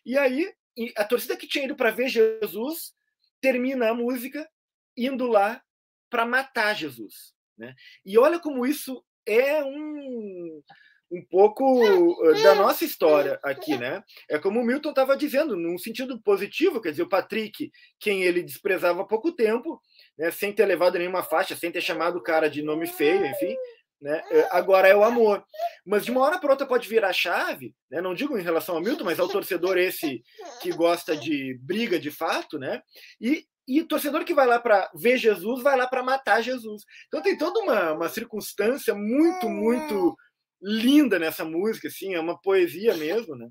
E 0.05 0.17
aí 0.17 0.53
a 0.97 1.05
torcida 1.05 1.37
que 1.37 1.47
tinha 1.47 1.65
ido 1.65 1.77
para 1.77 1.91
ver 1.91 2.09
Jesus 2.09 2.95
termina 3.41 3.91
a 3.91 3.95
música 3.95 4.49
indo 4.97 5.27
lá 5.27 5.63
para 6.09 6.25
matar 6.25 6.75
Jesus. 6.75 7.35
Né? 7.57 7.75
E 8.05 8.19
olha 8.19 8.39
como 8.39 8.67
isso 8.67 9.05
é 9.31 9.65
um, 9.65 10.63
um 11.11 11.25
pouco 11.25 11.83
eh, 12.27 12.43
da 12.43 12.55
nossa 12.55 12.85
história 12.85 13.39
aqui, 13.43 13.77
né? 13.77 14.03
É 14.29 14.39
como 14.39 14.61
o 14.61 14.65
Milton 14.65 14.91
estava 14.91 15.17
dizendo, 15.17 15.57
num 15.57 15.79
sentido 15.79 16.21
positivo, 16.21 16.81
quer 16.81 16.91
dizer, 16.91 17.03
o 17.03 17.09
Patrick, 17.09 17.71
quem 17.99 18.23
ele 18.23 18.43
desprezava 18.43 19.03
há 19.03 19.05
pouco 19.05 19.33
tempo, 19.33 19.81
né, 20.19 20.31
sem 20.31 20.53
ter 20.53 20.67
levado 20.67 20.99
nenhuma 20.99 21.23
faixa, 21.23 21.57
sem 21.57 21.71
ter 21.71 21.81
chamado 21.81 22.19
o 22.19 22.23
cara 22.23 22.49
de 22.49 22.63
nome 22.63 22.87
feio, 22.87 23.27
enfim, 23.27 23.57
né? 24.01 24.23
Eh, 24.31 24.49
agora 24.51 24.89
é 24.89 24.97
o 24.97 25.05
amor. 25.05 25.45
Mas 25.85 26.05
de 26.05 26.11
uma 26.11 26.23
hora 26.23 26.39
para 26.39 26.51
outra 26.51 26.67
pode 26.67 26.89
virar 26.89 27.13
chave, 27.13 27.75
né? 27.91 28.01
não 28.01 28.15
digo 28.15 28.39
em 28.39 28.43
relação 28.43 28.77
ao 28.77 28.81
Milton, 28.81 29.05
mas 29.05 29.21
ao 29.21 29.29
torcedor 29.29 29.77
esse 29.77 30.23
que 30.63 30.71
gosta 30.73 31.17
de 31.17 31.59
briga 31.61 31.99
de 31.99 32.11
fato, 32.11 32.59
né? 32.59 32.83
E 33.21 33.45
e 33.67 33.81
o 33.81 33.87
torcedor 33.87 34.25
que 34.25 34.35
vai 34.35 34.47
lá 34.47 34.59
para 34.59 34.91
ver 34.95 35.17
Jesus 35.17 35.63
vai 35.63 35.77
lá 35.77 35.87
para 35.87 36.03
matar 36.03 36.43
Jesus. 36.43 36.85
Então 37.07 37.23
tem 37.23 37.37
toda 37.37 37.61
uma, 37.61 37.93
uma 37.93 38.09
circunstância 38.09 38.95
muito, 38.95 39.49
muito 39.49 40.17
linda 40.61 41.19
nessa 41.19 41.45
música, 41.45 41.89
assim, 41.89 42.15
é 42.15 42.21
uma 42.21 42.41
poesia 42.41 42.95
mesmo, 42.97 43.35
né? 43.35 43.49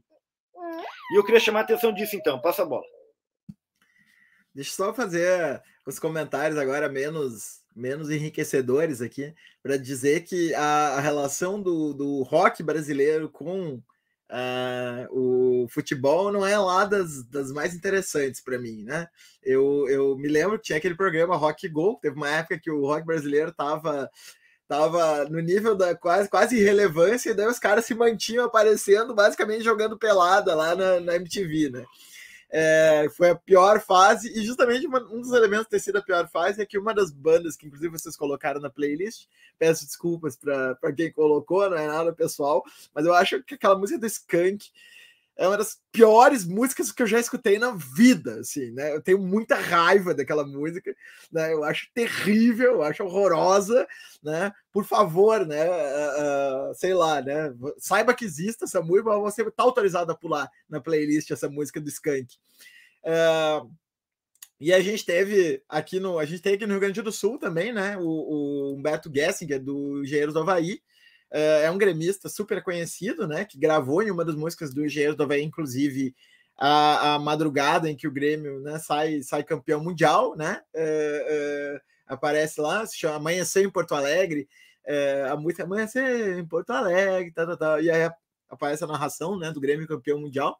E 1.11 1.17
eu 1.17 1.23
queria 1.23 1.39
chamar 1.39 1.61
a 1.61 1.63
atenção 1.63 1.93
disso, 1.93 2.15
então. 2.15 2.39
Passa 2.41 2.63
a 2.63 2.65
bola. 2.65 2.85
Deixa 4.53 4.71
eu 4.71 4.75
só 4.75 4.93
fazer 4.93 5.61
os 5.85 5.97
comentários 5.97 6.59
agora 6.59 6.89
menos, 6.89 7.61
menos 7.75 8.09
enriquecedores 8.09 9.01
aqui, 9.01 9.33
para 9.63 9.77
dizer 9.77 10.23
que 10.23 10.53
a, 10.53 10.97
a 10.97 10.99
relação 10.99 11.61
do, 11.61 11.93
do 11.93 12.23
rock 12.23 12.61
brasileiro 12.61 13.29
com 13.29 13.81
Uh, 14.31 15.63
o 15.63 15.67
futebol 15.69 16.31
não 16.31 16.45
é 16.45 16.55
lá 16.57 16.85
das, 16.85 17.23
das 17.23 17.51
mais 17.51 17.73
interessantes 17.73 18.39
para 18.41 18.59
mim, 18.59 18.83
né? 18.83 19.07
Eu, 19.43 19.87
eu 19.89 20.15
me 20.17 20.27
lembro, 20.27 20.59
tinha 20.59 20.77
aquele 20.77 20.95
programa 20.95 21.35
Rock 21.35 21.67
Go, 21.67 21.97
teve 21.99 22.15
uma 22.15 22.29
época 22.29 22.59
que 22.59 22.69
o 22.69 22.85
rock 22.85 23.05
brasileiro 23.05 23.51
tava, 23.51 24.07
tava 24.67 25.25
no 25.25 25.39
nível 25.39 25.75
da 25.75 25.95
quase, 25.95 26.29
quase 26.29 26.57
irrelevância, 26.57 27.31
e 27.31 27.33
daí 27.33 27.47
os 27.47 27.57
caras 27.57 27.85
se 27.85 27.95
mantinham 27.95 28.45
aparecendo, 28.45 29.15
basicamente 29.15 29.63
jogando 29.63 29.97
pelada 29.97 30.53
lá 30.53 30.75
na, 30.75 30.99
na 30.99 31.15
MTV, 31.15 31.71
né? 31.71 31.85
É, 32.51 33.07
foi 33.15 33.29
a 33.29 33.35
pior 33.35 33.79
fase, 33.79 34.31
e 34.35 34.43
justamente 34.43 34.87
uma, 34.87 34.99
um 35.01 35.21
dos 35.21 35.31
elementos 35.33 35.67
ter 35.67 35.79
sido 35.79 35.97
a 35.97 36.01
pior 36.01 36.27
fase 36.27 36.61
é 36.61 36.65
que 36.65 36.79
uma 36.79 36.93
das 36.93 37.11
bandas 37.11 37.55
que, 37.55 37.67
inclusive, 37.67 37.91
vocês 37.91 38.17
colocaram 38.17 38.59
na 38.59 38.69
playlist, 38.69 39.27
peço 39.57 39.85
desculpas 39.85 40.35
para 40.35 40.93
quem 40.95 41.11
colocou, 41.11 41.69
não 41.69 41.77
é 41.77 41.85
nada 41.85 42.11
pessoal, 42.11 42.63
mas 42.93 43.05
eu 43.05 43.13
acho 43.13 43.43
que 43.43 43.53
aquela 43.53 43.77
música 43.77 43.99
do 43.99 44.07
Skank 44.07 44.71
é 45.39 45.47
uma 45.47 45.57
das 45.57 45.79
piores 45.89 46.45
músicas 46.45 46.91
que 46.91 47.01
eu 47.01 47.07
já 47.07 47.17
escutei 47.17 47.57
na 47.57 47.71
vida, 47.71 48.41
assim, 48.41 48.71
né? 48.71 48.93
Eu 48.93 49.01
tenho 49.01 49.17
muita 49.19 49.55
raiva 49.55 50.13
daquela 50.13 50.45
música, 50.45 50.93
né? 51.31 51.53
Eu 51.53 51.63
acho 51.63 51.87
terrível, 51.93 52.73
eu 52.73 52.83
acho 52.83 53.05
horrorosa, 53.05 53.87
né? 54.21 54.51
Por 54.69 54.83
favor, 54.83 55.47
né? 55.47 55.65
Uh, 55.65 56.73
sei 56.75 56.93
lá, 56.93 57.21
né? 57.21 57.53
Saiba 57.77 58.13
que 58.13 58.25
existe 58.25 58.65
essa 58.65 58.81
música, 58.81 59.17
mas 59.17 59.33
você 59.33 59.49
tá 59.49 59.63
autorizado 59.63 60.11
a 60.11 60.15
pular 60.15 60.51
na 60.69 60.81
playlist 60.81 61.31
essa 61.31 61.47
música 61.47 61.79
do 61.79 61.87
Skank. 61.87 62.35
Uh, 63.01 63.71
e 64.59 64.73
a 64.73 64.81
gente 64.81 65.05
teve 65.05 65.63
aqui 65.69 66.01
no, 66.01 66.19
a 66.19 66.25
gente 66.25 66.41
teve 66.41 66.57
aqui 66.57 66.65
no 66.65 66.73
Rio 66.73 66.81
Grande 66.81 67.01
do 67.01 67.13
Sul 67.13 67.39
também, 67.39 67.71
né? 67.71 67.95
O, 67.97 68.03
o 68.03 68.75
Humberto 68.75 69.09
Gessinger 69.09 69.63
do 69.63 70.03
Engenheiros 70.03 70.33
do 70.33 70.41
Havaí, 70.41 70.81
é, 71.31 71.63
é 71.63 71.71
um 71.71 71.77
gremista 71.77 72.27
super 72.29 72.63
conhecido, 72.63 73.27
né? 73.27 73.45
Que 73.45 73.57
gravou 73.57 74.01
em 74.01 74.11
uma 74.11 74.25
das 74.25 74.35
músicas 74.35 74.73
do 74.73 74.85
Engenheiros 74.85 75.15
do 75.15 75.23
Havaí, 75.23 75.43
inclusive, 75.43 76.15
a, 76.57 77.15
a 77.15 77.19
madrugada 77.19 77.89
em 77.89 77.95
que 77.95 78.07
o 78.07 78.11
Grêmio 78.11 78.59
né, 78.59 78.77
sai, 78.79 79.21
sai 79.21 79.43
campeão 79.43 79.81
mundial, 79.81 80.35
né? 80.35 80.61
É, 80.73 81.25
é, 81.27 81.81
aparece 82.07 82.59
lá, 82.59 82.85
se 82.85 82.97
chama 82.97 83.15
Amanhecer 83.15 83.63
em 83.63 83.69
Porto 83.69 83.93
Alegre, 83.93 84.47
é, 84.85 85.27
a 85.29 85.37
música 85.37 85.63
Amanhecer 85.63 86.37
em 86.37 86.45
Porto 86.45 86.71
Alegre, 86.71 87.31
tá, 87.31 87.45
tá, 87.45 87.55
tá, 87.55 87.81
e 87.81 87.89
aí 87.89 88.09
aparece 88.49 88.83
a 88.83 88.87
narração 88.87 89.37
né, 89.37 89.51
do 89.51 89.61
Grêmio 89.61 89.87
campeão 89.87 90.19
mundial. 90.19 90.59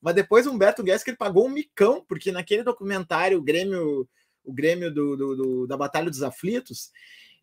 Mas 0.00 0.14
depois 0.14 0.46
o 0.46 0.50
Humberto 0.50 0.82
Guedes 0.82 1.04
pagou 1.18 1.46
um 1.46 1.50
micão, 1.50 2.04
porque 2.06 2.30
naquele 2.30 2.62
documentário, 2.62 3.38
o 3.38 3.42
Grêmio, 3.42 4.08
o 4.44 4.52
Grêmio 4.52 4.92
do, 4.92 5.16
do, 5.16 5.36
do 5.36 5.66
da 5.66 5.76
Batalha 5.76 6.10
dos 6.10 6.22
Aflitos, 6.22 6.90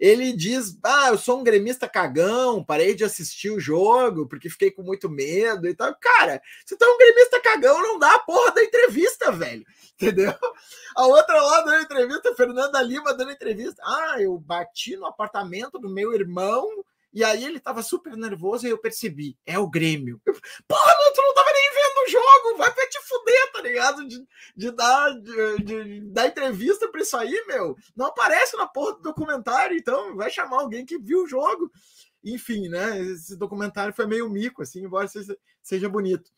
ele 0.02 0.34
diz: 0.34 0.80
Ah, 0.84 1.10
eu 1.10 1.18
sou 1.18 1.40
um 1.40 1.44
gremista 1.44 1.88
cagão, 1.88 2.64
parei 2.64 2.96
de 2.96 3.04
assistir 3.04 3.52
o 3.52 3.60
jogo 3.60 4.28
porque 4.28 4.50
fiquei 4.50 4.72
com 4.72 4.82
muito 4.82 5.08
medo 5.08 5.68
e 5.68 5.76
tal. 5.76 5.96
Cara, 5.96 6.42
se 6.66 6.76
tu 6.76 6.84
é 6.84 6.88
um 6.88 6.98
gremista 6.98 7.40
cagão, 7.40 7.80
não 7.84 8.00
dá 8.00 8.16
a 8.16 8.20
porra 8.20 8.52
da 8.52 8.64
entrevista, 8.64 9.32
velho. 9.32 9.64
Entendeu? 10.02 10.34
A 10.96 11.06
outra 11.06 11.40
lá 11.40 11.62
dando 11.62 11.84
entrevista, 11.84 12.36
Fernanda 12.36 12.82
Lima 12.82 13.14
dando 13.14 13.32
entrevista. 13.32 13.80
Ah, 13.86 14.20
eu 14.20 14.40
bati 14.40 14.98
no 14.98 15.06
apartamento 15.06 15.78
do 15.78 15.88
meu 15.88 16.16
irmão 16.16 16.68
e 17.14 17.24
aí 17.26 17.44
ele 17.44 17.60
tava 17.60 17.84
super 17.84 18.16
nervoso 18.16 18.66
e 18.66 18.70
eu 18.70 18.78
percebi, 18.78 19.38
é 19.46 19.60
o 19.60 19.70
Grêmio. 19.70 20.22
Porra, 20.68 20.94
não, 20.98 21.14
tu 21.14 21.22
não 21.22 21.34
tava 21.34 21.50
nem 21.52 21.72
vendo 21.74 22.06
o 22.06 22.10
jogo, 22.10 22.58
vai 22.58 22.74
pra 22.74 22.88
te 22.88 23.02
fuder, 23.02 23.52
tá 23.52 23.62
ligado? 23.62 24.08
De, 24.08 24.28
de 24.56 24.72
dar, 24.72 25.12
de, 25.20 25.64
de, 25.64 26.02
dar 26.10 26.28
entrevista 26.28 26.88
pra 26.88 27.02
isso 27.02 27.18
aí, 27.18 27.44
meu. 27.48 27.76
Não 27.96 28.06
aparece 28.06 28.56
na 28.56 28.66
porra 28.66 28.94
do 28.94 29.02
documentário, 29.02 29.78
então 29.78 30.16
vai 30.16 30.32
chamar 30.32 30.62
alguém 30.62 30.86
que 30.86 30.98
viu 30.98 31.24
o 31.24 31.28
jogo. 31.28 31.70
Enfim, 32.24 32.70
né? 32.70 33.02
Esse 33.02 33.36
documentário 33.36 33.94
foi 33.94 34.06
meio 34.08 34.30
mico, 34.30 34.62
assim, 34.62 34.86
embora 34.86 35.08
seja, 35.08 35.38
seja 35.62 35.90
bonito. 35.90 36.32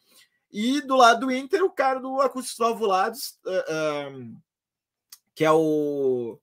E 0.51 0.82
do 0.82 0.95
lado 0.95 1.28
do 1.28 1.32
Inter, 1.32 1.63
o 1.63 1.69
cara 1.69 1.99
do 1.99 2.19
Acústicos 2.19 2.57
Valvulados, 2.57 3.39
uh, 3.45 4.21
uh, 4.21 4.41
que 5.36 5.45
é 5.45 5.51
o 5.51 6.39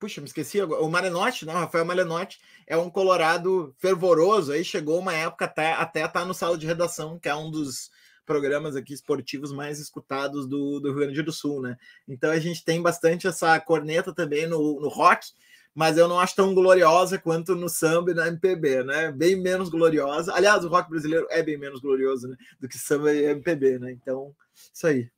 puxa, 0.00 0.22
me 0.22 0.26
esqueci, 0.26 0.60
o 0.62 0.88
Malenotti, 0.88 1.44
não, 1.44 1.52
Rafael 1.52 1.84
Malenotti 1.84 2.40
é 2.70 2.76
um 2.76 2.88
colorado 2.88 3.74
fervoroso, 3.78 4.52
aí 4.52 4.64
chegou 4.64 5.00
uma 5.00 5.12
época 5.12 5.44
até 5.44 5.72
até 5.72 6.06
tá 6.06 6.24
no 6.24 6.32
sala 6.32 6.56
de 6.56 6.68
redação, 6.68 7.18
que 7.18 7.28
é 7.28 7.34
um 7.34 7.50
dos 7.50 7.90
programas 8.24 8.76
aqui 8.76 8.94
esportivos 8.94 9.52
mais 9.52 9.80
escutados 9.80 10.46
do, 10.46 10.78
do 10.78 10.90
Rio 10.90 11.00
Grande 11.00 11.22
do 11.22 11.32
Sul, 11.32 11.60
né? 11.60 11.76
Então 12.06 12.30
a 12.30 12.38
gente 12.38 12.64
tem 12.64 12.80
bastante 12.80 13.26
essa 13.26 13.58
corneta 13.58 14.14
também 14.14 14.46
no, 14.46 14.80
no 14.80 14.88
rock, 14.88 15.26
mas 15.74 15.98
eu 15.98 16.06
não 16.06 16.20
acho 16.20 16.36
tão 16.36 16.54
gloriosa 16.54 17.18
quanto 17.18 17.56
no 17.56 17.68
samba 17.68 18.12
e 18.12 18.14
na 18.14 18.28
MPB, 18.28 18.84
né? 18.84 19.10
Bem 19.10 19.34
menos 19.34 19.68
gloriosa. 19.68 20.32
Aliás, 20.32 20.64
o 20.64 20.68
rock 20.68 20.90
brasileiro 20.90 21.26
é 21.28 21.42
bem 21.42 21.58
menos 21.58 21.80
glorioso 21.80 22.28
né? 22.28 22.36
do 22.60 22.68
que 22.68 22.78
samba 22.78 23.12
e 23.12 23.24
MPB, 23.24 23.80
né? 23.80 23.90
Então, 23.90 24.32
isso 24.72 24.86
aí. 24.86 25.10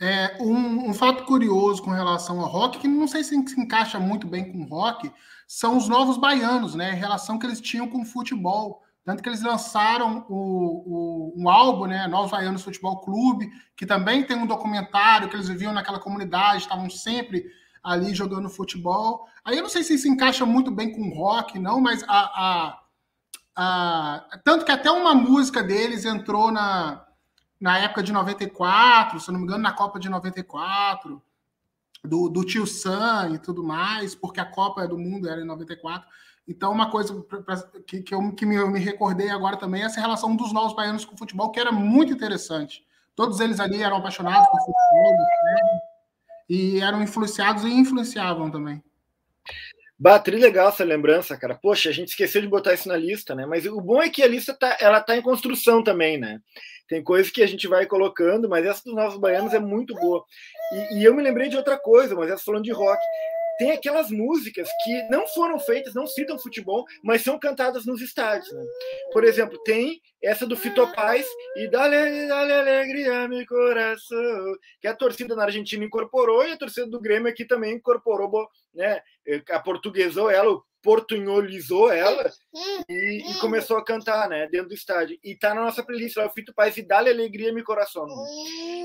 É, 0.00 0.40
um, 0.40 0.88
um, 0.88 0.94
fato 0.94 1.24
curioso 1.24 1.82
com 1.82 1.90
relação 1.90 2.40
ao 2.40 2.48
rock, 2.48 2.78
que 2.78 2.88
não 2.88 3.06
sei 3.06 3.22
se 3.22 3.30
se 3.46 3.60
encaixa 3.60 3.98
muito 3.98 4.26
bem 4.26 4.50
com 4.50 4.64
rock, 4.64 5.12
são 5.48 5.78
os 5.78 5.88
novos 5.88 6.18
baianos, 6.18 6.74
né? 6.74 6.90
A 6.90 6.94
relação 6.94 7.38
que 7.38 7.46
eles 7.46 7.58
tinham 7.58 7.88
com 7.88 8.02
o 8.02 8.04
futebol. 8.04 8.82
Tanto 9.02 9.22
que 9.22 9.28
eles 9.30 9.40
lançaram 9.40 10.26
o, 10.28 11.32
o, 11.34 11.42
um 11.42 11.48
álbum, 11.48 11.86
né? 11.86 12.06
Novos 12.06 12.30
Baianos 12.30 12.62
Futebol 12.62 13.00
Clube, 13.00 13.50
que 13.74 13.86
também 13.86 14.22
tem 14.22 14.36
um 14.36 14.46
documentário 14.46 15.30
que 15.30 15.34
eles 15.34 15.48
viviam 15.48 15.72
naquela 15.72 15.98
comunidade, 15.98 16.64
estavam 16.64 16.90
sempre 16.90 17.46
ali 17.82 18.14
jogando 18.14 18.50
futebol. 18.50 19.26
Aí 19.42 19.56
eu 19.56 19.62
não 19.62 19.70
sei 19.70 19.82
se 19.82 19.94
isso 19.94 20.06
encaixa 20.06 20.44
muito 20.44 20.70
bem 20.70 20.92
com 20.92 21.08
rock, 21.16 21.58
não, 21.58 21.80
mas 21.80 22.04
a, 22.06 22.18
a, 22.18 22.80
a 23.56 24.38
tanto 24.44 24.66
que 24.66 24.72
até 24.72 24.90
uma 24.90 25.14
música 25.14 25.62
deles 25.62 26.04
entrou 26.04 26.52
na, 26.52 27.06
na 27.58 27.78
época 27.78 28.02
de 28.02 28.12
94, 28.12 29.18
se 29.18 29.32
não 29.32 29.38
me 29.38 29.46
engano, 29.46 29.62
na 29.62 29.72
Copa 29.72 29.98
de 29.98 30.10
94. 30.10 31.22
Do, 32.04 32.28
do 32.28 32.44
tio 32.44 32.66
Sam 32.66 33.32
e 33.34 33.38
tudo 33.38 33.62
mais, 33.62 34.14
porque 34.14 34.40
a 34.40 34.44
Copa 34.44 34.86
do 34.86 34.98
Mundo 34.98 35.28
era 35.28 35.40
em 35.40 35.46
94. 35.46 36.06
Então, 36.46 36.72
uma 36.72 36.90
coisa 36.90 37.14
pra, 37.22 37.42
pra, 37.42 37.56
que, 37.86 38.02
que, 38.02 38.14
eu, 38.14 38.32
que 38.32 38.46
me, 38.46 38.56
eu 38.56 38.70
me 38.70 38.80
recordei 38.80 39.28
agora 39.28 39.56
também 39.56 39.82
é 39.82 39.84
essa 39.84 40.00
relação 40.00 40.34
dos 40.34 40.52
novos 40.52 40.74
baianos 40.74 41.04
com 41.04 41.14
o 41.14 41.18
futebol, 41.18 41.50
que 41.50 41.60
era 41.60 41.70
muito 41.70 42.12
interessante. 42.12 42.86
Todos 43.14 43.40
eles 43.40 43.60
ali 43.60 43.82
eram 43.82 43.96
apaixonados 43.96 44.48
por 44.48 44.58
futebol, 44.60 45.16
e 46.48 46.80
eram 46.80 47.02
influenciados 47.02 47.64
e 47.64 47.68
influenciavam 47.68 48.50
também. 48.50 48.82
Batri 49.98 50.36
legal 50.36 50.68
essa 50.68 50.84
lembrança, 50.84 51.36
cara. 51.36 51.56
Poxa, 51.56 51.90
a 51.90 51.92
gente 51.92 52.10
esqueceu 52.10 52.40
de 52.40 52.46
botar 52.46 52.72
isso 52.72 52.88
na 52.88 52.96
lista, 52.96 53.34
né? 53.34 53.44
Mas 53.44 53.66
o 53.66 53.80
bom 53.80 54.00
é 54.00 54.08
que 54.08 54.22
a 54.22 54.28
lista 54.28 54.54
tá, 54.54 54.76
ela 54.80 55.00
tá 55.00 55.16
em 55.16 55.22
construção 55.22 55.82
também, 55.82 56.16
né? 56.16 56.40
Tem 56.88 57.02
coisas 57.02 57.30
que 57.30 57.42
a 57.42 57.46
gente 57.46 57.66
vai 57.66 57.84
colocando, 57.84 58.48
mas 58.48 58.64
essa 58.64 58.82
dos 58.84 58.94
Novos 58.94 59.18
Baianos 59.18 59.52
é 59.52 59.58
muito 59.58 59.94
boa. 59.94 60.24
E, 60.72 60.98
e 60.98 61.04
eu 61.04 61.14
me 61.14 61.22
lembrei 61.22 61.48
de 61.48 61.56
outra 61.56 61.78
coisa, 61.78 62.14
mas 62.14 62.30
essa 62.30 62.44
falando 62.44 62.64
de 62.64 62.72
rock 62.72 63.00
tem 63.58 63.72
aquelas 63.72 64.08
músicas 64.08 64.68
que 64.84 65.02
não 65.10 65.26
foram 65.26 65.58
feitas, 65.58 65.92
não 65.92 66.06
citam 66.06 66.38
futebol, 66.38 66.84
mas 67.02 67.22
são 67.22 67.36
cantadas 67.38 67.84
nos 67.84 68.00
estádios. 68.00 68.50
Né? 68.52 68.64
Por 69.12 69.24
exemplo, 69.24 69.58
tem 69.64 70.00
essa 70.22 70.46
do 70.46 70.56
Fito 70.56 70.86
Paz 70.94 71.26
e 71.56 71.66
Dale, 71.68 72.28
dale 72.28 72.52
alegria 72.52 73.26
meu 73.26 73.44
coração, 73.44 74.56
que 74.80 74.86
a 74.86 74.94
torcida 74.94 75.34
na 75.34 75.42
Argentina 75.42 75.84
incorporou 75.84 76.46
e 76.46 76.52
a 76.52 76.56
torcida 76.56 76.86
do 76.86 77.00
Grêmio 77.00 77.28
aqui 77.28 77.44
também 77.44 77.74
incorporou, 77.74 78.48
né? 78.72 79.02
A 79.50 79.58
portuguesou 79.58 80.30
ela, 80.30 80.56
portunholizou 80.82 81.90
ela 81.90 82.30
e, 82.88 83.30
e, 83.30 83.34
começou 83.40 83.76
a 83.76 83.84
cantar, 83.84 84.28
né, 84.28 84.46
dentro 84.50 84.68
do 84.68 84.74
estádio. 84.74 85.18
E 85.22 85.36
tá 85.36 85.54
na 85.54 85.62
nossa 85.62 85.82
playlist 85.82 86.16
lá, 86.16 86.26
o 86.26 86.30
Fito 86.30 86.54
Paz 86.54 86.76
e 86.76 86.82
Dale 86.82 87.10
Alegria 87.10 87.52
meu 87.52 87.64
Coração. 87.64 88.06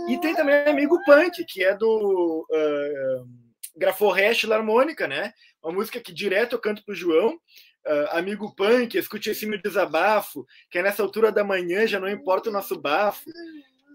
E 0.09 0.17
tem 0.19 0.35
também 0.35 0.67
Amigo 0.67 0.97
Punk, 1.05 1.43
que 1.45 1.63
é 1.63 1.75
do 1.75 2.47
uh, 2.49 3.27
Graforrest 3.75 4.45
Harmônica, 4.45 5.07
né? 5.07 5.33
Uma 5.63 5.73
música 5.73 5.99
que 5.99 6.13
direto 6.13 6.53
eu 6.53 6.59
canto 6.59 6.83
pro 6.83 6.95
João. 6.95 7.39
Uh, 7.85 8.07
amigo 8.11 8.55
punk, 8.55 8.97
escute 8.97 9.29
esse 9.29 9.45
meu 9.45 9.61
desabafo, 9.61 10.45
que 10.71 10.79
é 10.79 10.81
nessa 10.81 11.03
altura 11.03 11.33
da 11.33 11.43
manhã 11.43 11.85
já 11.85 11.99
não 11.99 12.07
importa 12.07 12.49
o 12.49 12.53
nosso 12.53 12.79
bafo. 12.79 13.29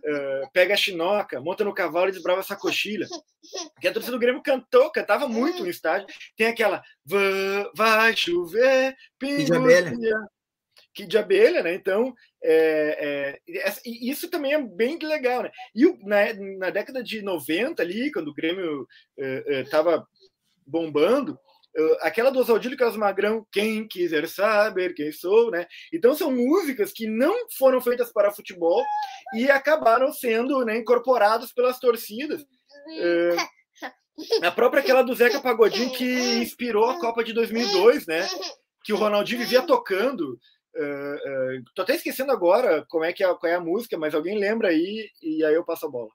Uh, 0.04 0.50
pega 0.52 0.74
a 0.74 0.76
chinoca, 0.76 1.40
monta 1.40 1.64
no 1.64 1.74
cavalo 1.74 2.08
e 2.08 2.12
desbrava 2.12 2.40
essa 2.40 2.56
coxilha. 2.56 3.06
Que 3.80 3.88
a 3.88 3.92
torcida 3.92 4.16
do 4.16 4.20
Grêmio 4.20 4.42
cantou, 4.42 4.90
cantava 4.90 5.28
muito 5.28 5.62
no 5.62 5.70
estádio. 5.70 6.06
Tem 6.36 6.46
aquela 6.46 6.82
vai 7.74 8.16
chover, 8.16 8.96
pingo 9.18 9.44
de 9.44 9.54
abelha. 9.54 9.92
Que 10.94 11.06
de 11.06 11.16
abelha, 11.16 11.62
né? 11.62 11.74
Então, 11.74 12.12
é, 12.42 13.38
é, 13.46 13.78
isso 13.84 14.28
também 14.28 14.52
é 14.52 14.62
bem 14.62 14.98
legal, 14.98 15.42
né? 15.42 15.50
E 15.74 15.84
na, 16.04 16.32
na 16.58 16.70
década 16.70 17.02
de 17.02 17.22
90 17.22 17.82
ali, 17.82 18.10
quando 18.10 18.28
o 18.28 18.34
Grêmio 18.34 18.86
estava 19.48 19.92
é, 19.92 19.96
é, 19.96 20.02
bombando, 20.66 21.38
aquela 22.00 22.30
do 22.30 22.40
Oswaldinho 22.40 22.76
Carlos 22.76 22.96
Magrão, 22.96 23.46
quem 23.52 23.86
quiser 23.86 24.28
saber 24.28 24.94
quem 24.94 25.12
sou, 25.12 25.50
né? 25.50 25.66
Então 25.92 26.14
são 26.14 26.30
músicas 26.30 26.92
que 26.92 27.06
não 27.06 27.34
foram 27.56 27.80
feitas 27.80 28.12
para 28.12 28.32
futebol 28.32 28.82
e 29.34 29.50
acabaram 29.50 30.12
sendo 30.12 30.64
né, 30.64 30.78
incorporadas 30.78 31.52
pelas 31.52 31.78
torcidas. 31.78 32.44
a 34.42 34.50
própria 34.50 34.82
aquela 34.82 35.02
do 35.02 35.14
Zeca 35.14 35.40
Pagodinho 35.40 35.92
que 35.92 36.38
inspirou 36.40 36.90
a 36.90 36.98
Copa 36.98 37.22
de 37.22 37.32
2002, 37.32 38.06
né? 38.06 38.26
Que 38.82 38.92
o 38.92 38.96
Ronaldinho 38.96 39.40
vivia 39.40 39.62
tocando 39.62 40.38
Uh, 40.78 41.58
uh, 41.58 41.64
tô 41.74 41.82
até 41.82 41.96
esquecendo 41.96 42.30
agora 42.30 42.86
como 42.88 43.04
é 43.04 43.12
que 43.12 43.24
é, 43.24 43.26
qual 43.26 43.50
é 43.50 43.56
a 43.56 43.60
música, 43.60 43.98
mas 43.98 44.14
alguém 44.14 44.38
lembra 44.38 44.68
aí 44.68 45.10
e 45.20 45.44
aí 45.44 45.54
eu 45.54 45.64
passo 45.64 45.86
a 45.86 45.90
bola. 45.90 46.10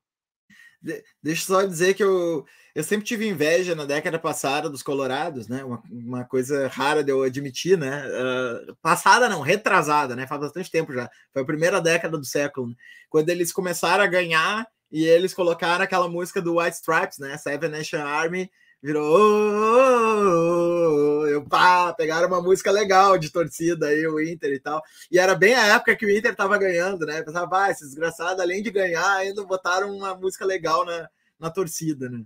De, 0.84 1.03
deixa 1.21 1.43
eu 1.43 1.45
só 1.47 1.65
dizer 1.65 1.93
que 1.93 2.03
eu, 2.03 2.45
eu 2.75 2.84
sempre 2.84 3.05
tive 3.05 3.27
inveja 3.27 3.73
na 3.73 3.86
década 3.86 4.19
passada 4.19 4.69
dos 4.69 4.84
Colorados, 4.84 5.47
né? 5.47 5.63
Uma, 5.63 5.81
uma 5.89 6.23
coisa 6.25 6.67
rara 6.67 7.03
de 7.03 7.11
eu 7.11 7.23
admitir, 7.23 7.77
né? 7.77 8.05
Uh, 8.05 8.75
passada 8.81 9.29
não, 9.29 9.41
retrasada, 9.41 10.15
né? 10.15 10.27
Faz 10.27 10.41
bastante 10.41 10.69
tempo 10.69 10.93
já. 10.93 11.09
Foi 11.31 11.41
a 11.41 11.45
primeira 11.45 11.79
década 11.79 12.17
do 12.17 12.25
século, 12.25 12.67
né? 12.67 12.75
quando 13.09 13.29
eles 13.29 13.53
começaram 13.53 14.03
a 14.03 14.07
ganhar 14.07 14.67
e 14.91 15.05
eles 15.05 15.34
colocaram 15.34 15.84
aquela 15.84 16.09
música 16.09 16.41
do 16.41 16.57
White 16.59 16.75
Stripes, 16.75 17.17
né? 17.17 17.38
Seven 17.38 17.69
Nation 17.69 18.01
Army 18.01 18.51
virou. 18.84 19.17
Oh, 19.17 20.34
oh, 20.36 21.21
oh, 21.21 21.27
eu 21.27 21.47
pá, 21.47 21.93
pegaram 21.93 22.27
uma 22.27 22.41
música 22.41 22.69
legal 22.69 23.17
de 23.17 23.31
torcida 23.31 23.88
aí, 23.88 24.05
o 24.05 24.19
Inter 24.19 24.51
e 24.51 24.59
tal. 24.59 24.84
E 25.09 25.17
era 25.17 25.34
bem 25.34 25.55
a 25.55 25.75
época 25.75 25.95
que 25.95 26.05
o 26.05 26.09
Inter 26.09 26.36
tava 26.36 26.57
ganhando, 26.57 27.05
né? 27.05 27.23
Pensava, 27.23 27.63
ah, 27.63 27.71
esses 27.71 27.88
desgraçados, 27.88 28.41
além 28.41 28.61
de 28.61 28.69
ganhar, 28.69 29.15
ainda 29.15 29.41
botaram 29.45 29.95
uma 29.95 30.13
música 30.13 30.43
legal 30.43 30.84
na, 30.84 31.09
na 31.39 31.49
torcida, 31.49 32.09
né? 32.09 32.23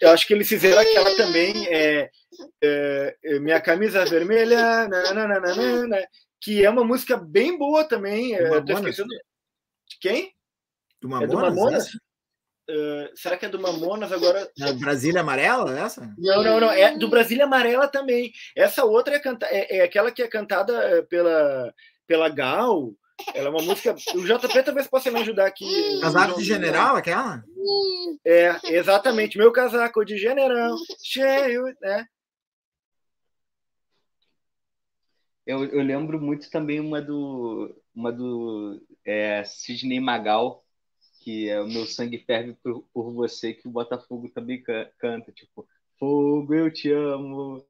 Eu 0.00 0.10
acho 0.10 0.26
que 0.26 0.32
eles 0.34 0.48
fizeram 0.48 0.80
aquela 0.80 1.14
também, 1.16 1.66
é, 1.68 2.10
é, 2.62 3.38
Minha 3.38 3.60
Camisa 3.60 4.04
Vermelha, 4.04 4.88
nananana, 4.88 6.06
que 6.40 6.64
é 6.64 6.70
uma 6.70 6.84
música 6.84 7.16
bem 7.16 7.56
boa 7.58 7.84
também. 7.84 8.32
Eu 8.32 8.64
tô 8.64 8.72
esquecendo. 8.72 9.08
Quem? 10.00 10.34
Do 11.00 11.08
Mamonas, 11.08 11.30
é 11.30 11.34
do 11.34 11.40
Mamonas? 11.40 11.90
Uh, 12.68 13.16
será 13.16 13.36
que 13.36 13.46
é 13.46 13.48
do 13.48 13.60
Mamonas 13.60 14.10
agora? 14.10 14.50
É 14.60 14.72
Brasília 14.72 15.20
Amarela, 15.20 15.78
essa? 15.78 16.12
Não, 16.18 16.42
não, 16.42 16.60
não. 16.60 16.70
É 16.70 16.98
do 16.98 17.08
Brasília 17.08 17.44
Amarela 17.44 17.86
também. 17.86 18.32
Essa 18.56 18.84
outra 18.84 19.14
é, 19.16 19.20
canta... 19.20 19.46
é, 19.46 19.78
é 19.78 19.82
aquela 19.82 20.10
que 20.10 20.20
é 20.22 20.26
cantada 20.26 20.72
eh, 20.72 21.02
pela, 21.02 21.72
pela 22.06 22.28
Gal. 22.28 22.92
Ela 23.34 23.46
é 23.46 23.50
uma 23.50 23.62
música. 23.62 23.94
O 24.14 24.24
JP 24.24 24.62
talvez 24.64 24.88
possa 24.88 25.10
me 25.10 25.20
ajudar 25.20 25.46
aqui. 25.46 26.00
Casaco 26.00 26.38
de 26.38 26.44
general, 26.44 26.96
aquela? 26.96 27.42
É, 28.24 28.56
exatamente. 28.64 29.38
Meu 29.38 29.52
casaco 29.52 30.04
de 30.04 30.18
general, 30.18 30.76
cheio, 31.02 31.64
né? 31.80 32.04
Eu, 35.46 35.64
eu 35.64 35.82
lembro 35.82 36.20
muito 36.20 36.50
também 36.50 36.80
uma 36.80 37.00
do, 37.00 37.72
uma 37.94 38.12
do 38.12 38.84
é, 39.04 39.44
Sidney 39.44 40.00
Magal, 40.00 40.65
que 41.26 41.48
é 41.50 41.60
o 41.60 41.66
meu 41.66 41.84
sangue 41.86 42.18
ferve 42.20 42.54
por, 42.62 42.84
por 42.94 43.12
você, 43.12 43.52
que 43.52 43.66
o 43.66 43.70
Botafogo 43.72 44.28
também 44.28 44.62
canta, 44.96 45.32
tipo, 45.32 45.66
fogo, 45.98 46.54
eu 46.54 46.72
te 46.72 46.88
amo. 46.92 47.66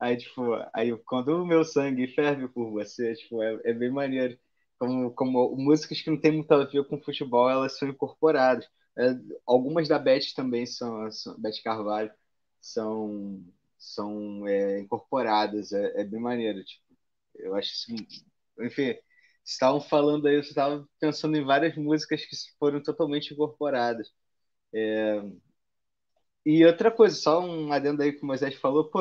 Aí, 0.00 0.16
tipo, 0.16 0.42
aí 0.74 0.96
quando 1.06 1.30
o 1.30 1.46
meu 1.46 1.64
sangue 1.64 2.06
ferve 2.08 2.48
por 2.48 2.70
você, 2.70 3.14
tipo, 3.16 3.42
é, 3.42 3.60
é 3.64 3.72
bem 3.74 3.90
maneiro. 3.90 4.38
Como, 4.78 5.10
como 5.12 5.56
músicas 5.56 6.00
que 6.00 6.10
não 6.10 6.20
tem 6.20 6.30
muito 6.32 6.52
a 6.52 6.64
ver 6.64 6.86
com 6.86 7.00
futebol, 7.02 7.50
elas 7.50 7.76
são 7.78 7.88
incorporadas. 7.88 8.68
É, 8.96 9.14
algumas 9.46 9.88
da 9.88 9.98
Beth 9.98 10.34
também 10.36 10.64
são, 10.66 11.10
são 11.10 11.40
Beth 11.40 11.60
Carvalho, 11.64 12.12
são, 12.60 13.44
são 13.78 14.46
é, 14.46 14.78
incorporadas, 14.80 15.72
é, 15.72 16.02
é, 16.02 16.04
bem 16.04 16.20
maneiro. 16.20 16.64
Tipo, 16.64 16.84
eu 17.36 17.54
acho 17.56 17.72
isso, 17.72 17.92
enfim, 18.60 18.94
estavam 19.46 19.80
falando 19.80 20.26
aí, 20.28 20.34
eu 20.36 20.40
estava 20.40 20.86
pensando 21.00 21.36
em 21.36 21.44
várias 21.44 21.76
músicas 21.76 22.24
que 22.26 22.36
foram 22.58 22.82
totalmente 22.82 23.32
incorporadas. 23.34 24.08
É... 24.74 25.22
E 26.44 26.64
outra 26.64 26.90
coisa, 26.90 27.16
só 27.16 27.40
um 27.40 27.72
adendo 27.72 28.02
aí 28.02 28.12
que 28.12 28.22
o 28.22 28.26
Moisés 28.26 28.54
falou, 28.56 28.88
pô, 28.90 29.00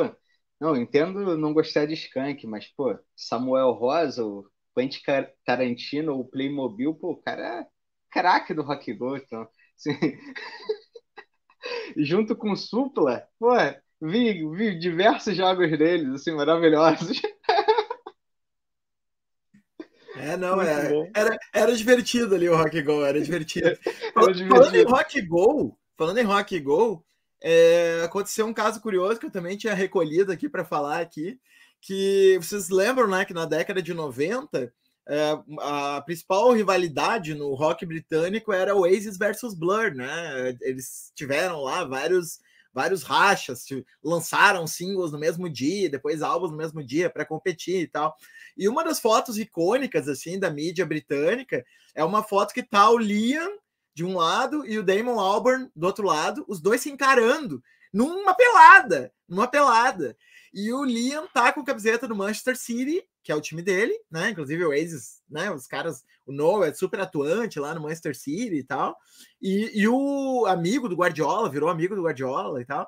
não, 0.60 0.76
entendo 0.76 1.38
não 1.38 1.54
gostar 1.54 1.86
de 1.86 1.94
Skank, 1.94 2.46
mas, 2.48 2.68
pô, 2.76 2.98
Samuel 3.16 3.72
Rosa, 3.72 4.26
o 4.26 4.50
Quentin 4.76 5.02
Tarantino, 5.46 6.20
o 6.20 6.26
Playmobil, 6.26 6.94
pô, 6.96 7.12
o 7.12 7.22
cara 7.22 7.62
é 7.62 7.68
craque 8.12 8.54
do 8.54 8.64
rock 8.64 8.94
go, 8.94 9.16
então, 9.18 9.48
assim... 9.78 9.92
junto 11.98 12.36
com 12.36 12.56
Supla, 12.56 13.28
pô, 13.40 13.50
vi, 14.02 14.48
vi 14.56 14.78
diversos 14.80 15.36
jogos 15.36 15.70
deles, 15.78 16.10
assim, 16.14 16.32
maravilhosos. 16.32 17.22
É, 20.26 20.36
não, 20.36 20.60
é, 20.60 21.12
era, 21.14 21.38
era 21.54 21.76
divertido 21.76 22.34
ali 22.34 22.50
o 22.50 22.58
Rock 22.58 22.82
Go, 22.82 23.06
era 23.06 23.22
divertido. 23.22 23.68
era 24.18 24.34
divertido. 24.34 24.50
Falando 24.50 24.76
em 24.76 24.84
Rock 24.84 25.22
Go, 25.22 25.78
falando 25.96 26.18
em 26.18 26.24
Rock 26.24 26.60
Go, 26.60 27.06
é, 27.44 28.02
aconteceu 28.04 28.48
um 28.48 28.54
caso 28.54 28.82
curioso 28.82 29.20
que 29.20 29.28
eu 29.28 29.32
também 29.32 29.56
tinha 29.56 29.76
recolhido 29.76 30.32
aqui 30.32 30.50
para 30.50 30.66
falar 30.66 31.00
aqui, 31.00 31.40
que 31.80 32.40
vocês 32.42 32.70
lembram, 32.70 33.08
né, 33.08 33.24
que 33.24 33.36
na 33.36 33.46
década 33.46 33.84
de 33.84 33.94
90 33.94 34.74
é, 35.08 35.38
a 35.62 36.02
principal 36.02 36.52
rivalidade 36.54 37.36
no 37.36 37.54
rock 37.54 37.86
britânico 37.86 38.52
era 38.52 38.76
o 38.76 38.80
Oasis 38.80 39.20
versus 39.20 39.54
Blur, 39.54 39.94
né? 39.94 40.58
Eles 40.62 41.12
tiveram 41.14 41.62
lá 41.62 41.84
vários 41.84 42.40
vários 42.74 43.04
rachas, 43.04 43.66
lançaram 44.04 44.68
singles 44.68 45.14
no 45.14 45.18
mesmo 45.18 45.50
dia, 45.50 45.90
depois 45.90 46.22
álbuns 46.22 46.52
no 46.52 46.58
mesmo 46.58 46.84
dia 46.84 47.10
para 47.10 47.24
competir 47.24 47.80
e 47.80 47.88
tal. 47.88 48.14
E 48.58 48.68
uma 48.68 48.84
das 48.84 49.00
fotos 49.00 49.38
icônicas 49.38 50.08
assim 50.08 50.40
da 50.40 50.50
mídia 50.50 50.86
britânica 50.86 51.66
é 51.94 52.04
uma 52.04 52.24
foto 52.24 52.54
que 52.54 52.64
tá 52.64 52.90
o 52.90 52.98
Liam 52.98 53.58
de 53.94 54.04
um 54.04 54.18
lado 54.18 54.66
e 54.66 54.78
o 54.78 54.84
Damon 54.84 55.20
Albarn 55.20 55.70
do 55.76 55.88
outro 55.88 56.06
lado, 56.06 56.44
os 56.48 56.60
dois 56.60 56.82
se 56.82 56.90
encarando 56.90 57.64
numa 57.94 58.34
pelada, 58.34 59.12
numa 59.28 59.48
pelada. 59.48 60.18
E 60.54 60.72
o 60.74 60.84
Liam 60.84 61.28
tá 61.34 61.52
com 61.52 61.62
a 61.62 61.66
camiseta 61.66 62.08
do 62.08 62.16
Manchester 62.16 62.58
City 62.58 63.06
que 63.26 63.32
é 63.32 63.36
o 63.36 63.42
time 63.42 63.64
dele, 63.64 64.00
né? 64.10 64.30
Inclusive 64.30 64.64
o 64.64 64.72
Aces, 64.72 65.24
né? 65.28 65.50
Os 65.50 65.66
caras, 65.66 66.06
o 66.28 66.32
Noah 66.32 66.68
é 66.68 66.74
super 66.76 67.00
atuante 67.00 67.60
lá 67.60 67.74
no 67.74 67.82
Manchester 67.82 68.16
City 68.16 68.58
e 68.58 68.64
tal. 68.64 68.96
E, 69.42 69.82
e 69.82 69.88
o 69.88 70.46
amigo 70.46 70.88
do 70.88 70.96
Guardiola, 70.96 71.50
virou 71.50 71.68
amigo 71.68 71.96
do 71.96 72.04
Guardiola 72.04 72.62
e 72.62 72.66
tal. 72.66 72.88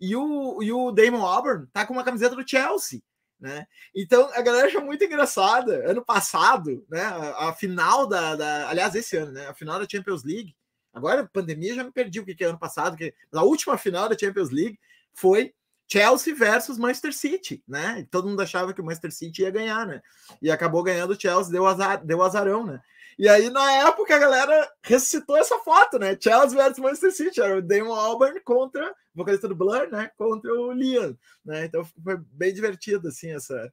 E 0.00 0.14
o, 0.14 0.62
e 0.62 0.70
o 0.70 0.92
Damon 0.92 1.26
Auburn 1.26 1.66
tá 1.72 1.84
com 1.84 1.92
uma 1.92 2.04
camiseta 2.04 2.36
do 2.36 2.48
Chelsea. 2.48 3.02
Né? 3.44 3.66
Então 3.94 4.30
a 4.32 4.40
galera 4.40 4.68
achou 4.68 4.80
muito 4.80 5.04
engraçada. 5.04 5.86
Ano 5.86 6.02
passado, 6.02 6.82
né? 6.88 7.02
A, 7.02 7.50
a 7.50 7.52
final 7.52 8.06
da, 8.06 8.34
da, 8.34 8.70
Aliás, 8.70 8.94
esse 8.94 9.18
ano, 9.18 9.32
né? 9.32 9.46
A 9.46 9.52
final 9.52 9.78
da 9.78 9.86
Champions 9.86 10.24
League. 10.24 10.56
Agora, 10.94 11.28
pandemia, 11.30 11.74
já 11.74 11.84
me 11.84 11.92
perdi 11.92 12.20
o 12.20 12.24
que, 12.24 12.34
que 12.34 12.42
é 12.42 12.46
ano 12.46 12.58
passado. 12.58 12.96
Que, 12.96 13.12
a 13.30 13.42
última 13.42 13.76
final 13.76 14.08
da 14.08 14.16
Champions 14.16 14.48
League 14.48 14.78
foi 15.12 15.52
Chelsea 15.86 16.34
versus 16.34 16.78
Manchester 16.78 17.12
City, 17.12 17.62
né? 17.68 18.06
Todo 18.10 18.28
mundo 18.28 18.40
achava 18.40 18.72
que 18.72 18.80
o 18.80 18.84
Manchester 18.84 19.12
City 19.12 19.42
ia 19.42 19.50
ganhar, 19.50 19.86
né? 19.86 20.00
E 20.40 20.50
acabou 20.50 20.82
ganhando 20.82 21.10
o 21.10 21.20
Chelsea, 21.20 21.52
deu, 21.52 21.66
azar, 21.66 22.02
deu 22.02 22.22
azarão, 22.22 22.64
né? 22.64 22.80
E 23.18 23.28
aí, 23.28 23.50
na 23.50 23.72
época, 23.88 24.14
a 24.14 24.18
galera 24.18 24.72
ressuscitou 24.82 25.36
essa 25.36 25.58
foto, 25.58 25.98
né? 25.98 26.16
Chelsea 26.20 26.56
versus 26.56 26.78
Manchester 26.78 27.12
City, 27.12 27.40
era 27.40 27.58
o 27.58 27.62
Damon 27.62 27.94
Albarn 27.94 28.40
contra 28.40 28.90
o 28.90 28.94
vocalista 29.14 29.48
do 29.48 29.54
Blur, 29.54 29.88
né? 29.90 30.10
Contra 30.16 30.52
o 30.52 30.72
Liam, 30.72 31.16
né? 31.44 31.64
Então 31.64 31.84
foi 31.84 32.16
bem 32.32 32.52
divertido, 32.52 33.08
assim, 33.08 33.30
essa, 33.30 33.72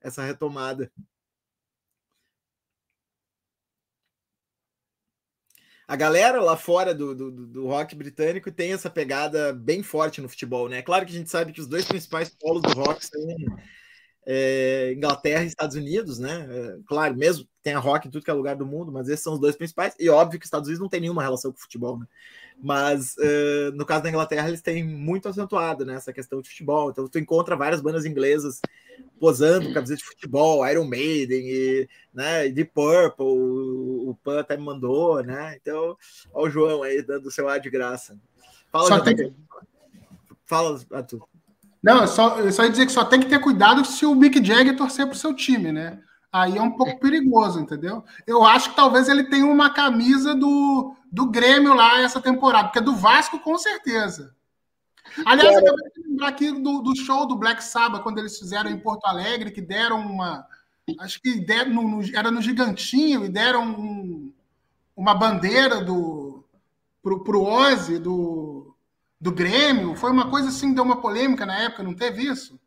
essa 0.00 0.22
retomada. 0.22 0.90
a 5.90 5.96
galera 5.96 6.40
lá 6.40 6.56
fora 6.56 6.94
do, 6.94 7.16
do, 7.16 7.32
do, 7.32 7.66
rock 7.66 7.96
britânico 7.96 8.52
tem 8.52 8.72
essa 8.72 8.88
pegada 8.88 9.52
bem 9.52 9.82
forte 9.82 10.20
no 10.20 10.28
futebol, 10.28 10.68
né? 10.68 10.82
Claro 10.82 11.04
que 11.04 11.10
a 11.10 11.16
gente 11.16 11.28
sabe 11.28 11.52
que 11.52 11.60
os 11.60 11.66
dois 11.66 11.84
principais 11.84 12.28
polos 12.28 12.62
do 12.62 12.80
rock 12.80 13.04
são 13.04 13.20
é, 14.26 14.92
Inglaterra 14.94 15.44
e 15.44 15.46
Estados 15.46 15.76
Unidos, 15.76 16.18
né? 16.18 16.46
É, 16.50 16.78
claro, 16.86 17.16
mesmo 17.16 17.48
tem 17.62 17.74
a 17.74 17.78
rock 17.78 18.08
em 18.08 18.10
tudo 18.10 18.24
que 18.24 18.30
é 18.30 18.34
lugar 18.34 18.56
do 18.56 18.66
mundo, 18.66 18.90
mas 18.90 19.08
esses 19.08 19.22
são 19.22 19.34
os 19.34 19.40
dois 19.40 19.56
principais. 19.56 19.94
E 19.98 20.08
óbvio 20.08 20.38
que 20.38 20.44
os 20.44 20.46
Estados 20.46 20.68
Unidos 20.68 20.80
não 20.80 20.88
tem 20.88 21.00
nenhuma 21.00 21.22
relação 21.22 21.50
com 21.50 21.58
o 21.58 21.60
futebol, 21.60 21.98
né? 21.98 22.06
Mas 22.62 23.14
uh, 23.16 23.72
no 23.74 23.86
caso 23.86 24.02
da 24.02 24.10
Inglaterra, 24.10 24.48
eles 24.48 24.60
têm 24.60 24.84
muito 24.84 25.28
acentuado 25.28 25.84
né, 25.84 25.94
essa 25.94 26.12
questão 26.12 26.40
de 26.40 26.48
futebol. 26.48 26.90
Então, 26.90 27.08
tu 27.08 27.18
encontra 27.18 27.56
várias 27.56 27.80
bandas 27.80 28.04
inglesas 28.04 28.60
posando 29.18 29.66
com 29.66 29.74
camiseta 29.74 29.98
de 29.98 30.04
futebol, 30.04 30.66
Iron 30.68 30.84
Maiden 30.84 31.42
e 31.46 31.88
né, 32.12 32.48
Deep 32.48 32.72
Purple, 32.72 33.24
o, 33.24 34.10
o 34.10 34.18
Pan 34.22 34.40
até 34.40 34.56
me 34.56 34.62
mandou, 34.62 35.22
né? 35.22 35.56
Então, 35.60 35.96
olha 36.32 36.46
o 36.46 36.50
João 36.50 36.82
aí 36.82 37.02
dando 37.02 37.26
o 37.26 37.30
seu 37.30 37.48
ar 37.48 37.60
de 37.60 37.70
graça. 37.70 38.18
Fala, 38.70 38.88
só 38.88 39.00
tem... 39.00 39.34
Fala, 40.44 40.80
Arthur. 40.92 41.29
Não, 41.82 42.06
só, 42.06 42.50
só 42.50 42.64
ia 42.64 42.70
dizer 42.70 42.86
que 42.86 42.92
só 42.92 43.04
tem 43.04 43.20
que 43.20 43.28
ter 43.28 43.38
cuidado 43.38 43.84
se 43.84 44.04
o 44.04 44.14
Mick 44.14 44.44
Jagger 44.44 44.76
torcer 44.76 45.06
para 45.06 45.14
o 45.14 45.18
seu 45.18 45.34
time, 45.34 45.72
né? 45.72 45.98
Aí 46.32 46.56
é 46.56 46.62
um 46.62 46.70
pouco 46.70 47.00
perigoso, 47.00 47.58
entendeu? 47.58 48.04
Eu 48.26 48.44
acho 48.44 48.70
que 48.70 48.76
talvez 48.76 49.08
ele 49.08 49.24
tenha 49.24 49.46
uma 49.46 49.70
camisa 49.70 50.34
do, 50.34 50.94
do 51.10 51.26
Grêmio 51.26 51.74
lá 51.74 52.00
essa 52.00 52.20
temporada, 52.20 52.68
porque 52.68 52.78
é 52.78 52.82
do 52.82 52.94
Vasco, 52.94 53.40
com 53.40 53.58
certeza. 53.58 54.34
Aliás, 55.24 55.52
eu 55.52 55.58
acabei 55.58 55.90
de 55.90 56.08
lembrar 56.08 56.28
aqui 56.28 56.52
do, 56.52 56.82
do, 56.82 56.94
show 56.96 57.26
do 57.26 57.34
Black 57.34 57.64
Sabbath, 57.64 58.02
quando 58.02 58.18
eles 58.18 58.38
fizeram 58.38 58.70
em 58.70 58.78
Porto 58.78 59.06
Alegre, 59.06 59.50
que 59.50 59.60
deram 59.60 60.00
uma. 60.00 60.46
Acho 61.00 61.20
que 61.20 61.40
deram 61.40 61.72
no, 61.72 61.82
no, 61.82 62.16
era 62.16 62.30
no 62.30 62.42
Gigantinho 62.42 63.24
e 63.24 63.28
deram 63.28 63.64
um, 63.64 64.32
uma 64.96 65.14
bandeira 65.14 65.82
do 65.82 66.44
pro, 67.02 67.24
pro 67.24 67.42
Ozzy 67.42 67.98
do, 67.98 68.69
do 69.20 69.30
Grêmio. 69.30 69.94
Foi 69.94 70.10
uma 70.10 70.30
coisa 70.30 70.48
assim, 70.48 70.72
deu 70.72 70.82
uma 70.82 71.00
polêmica 71.00 71.44
na 71.44 71.64
época, 71.64 71.82
não 71.82 71.94
teve 71.94 72.22
isso? 72.22 72.58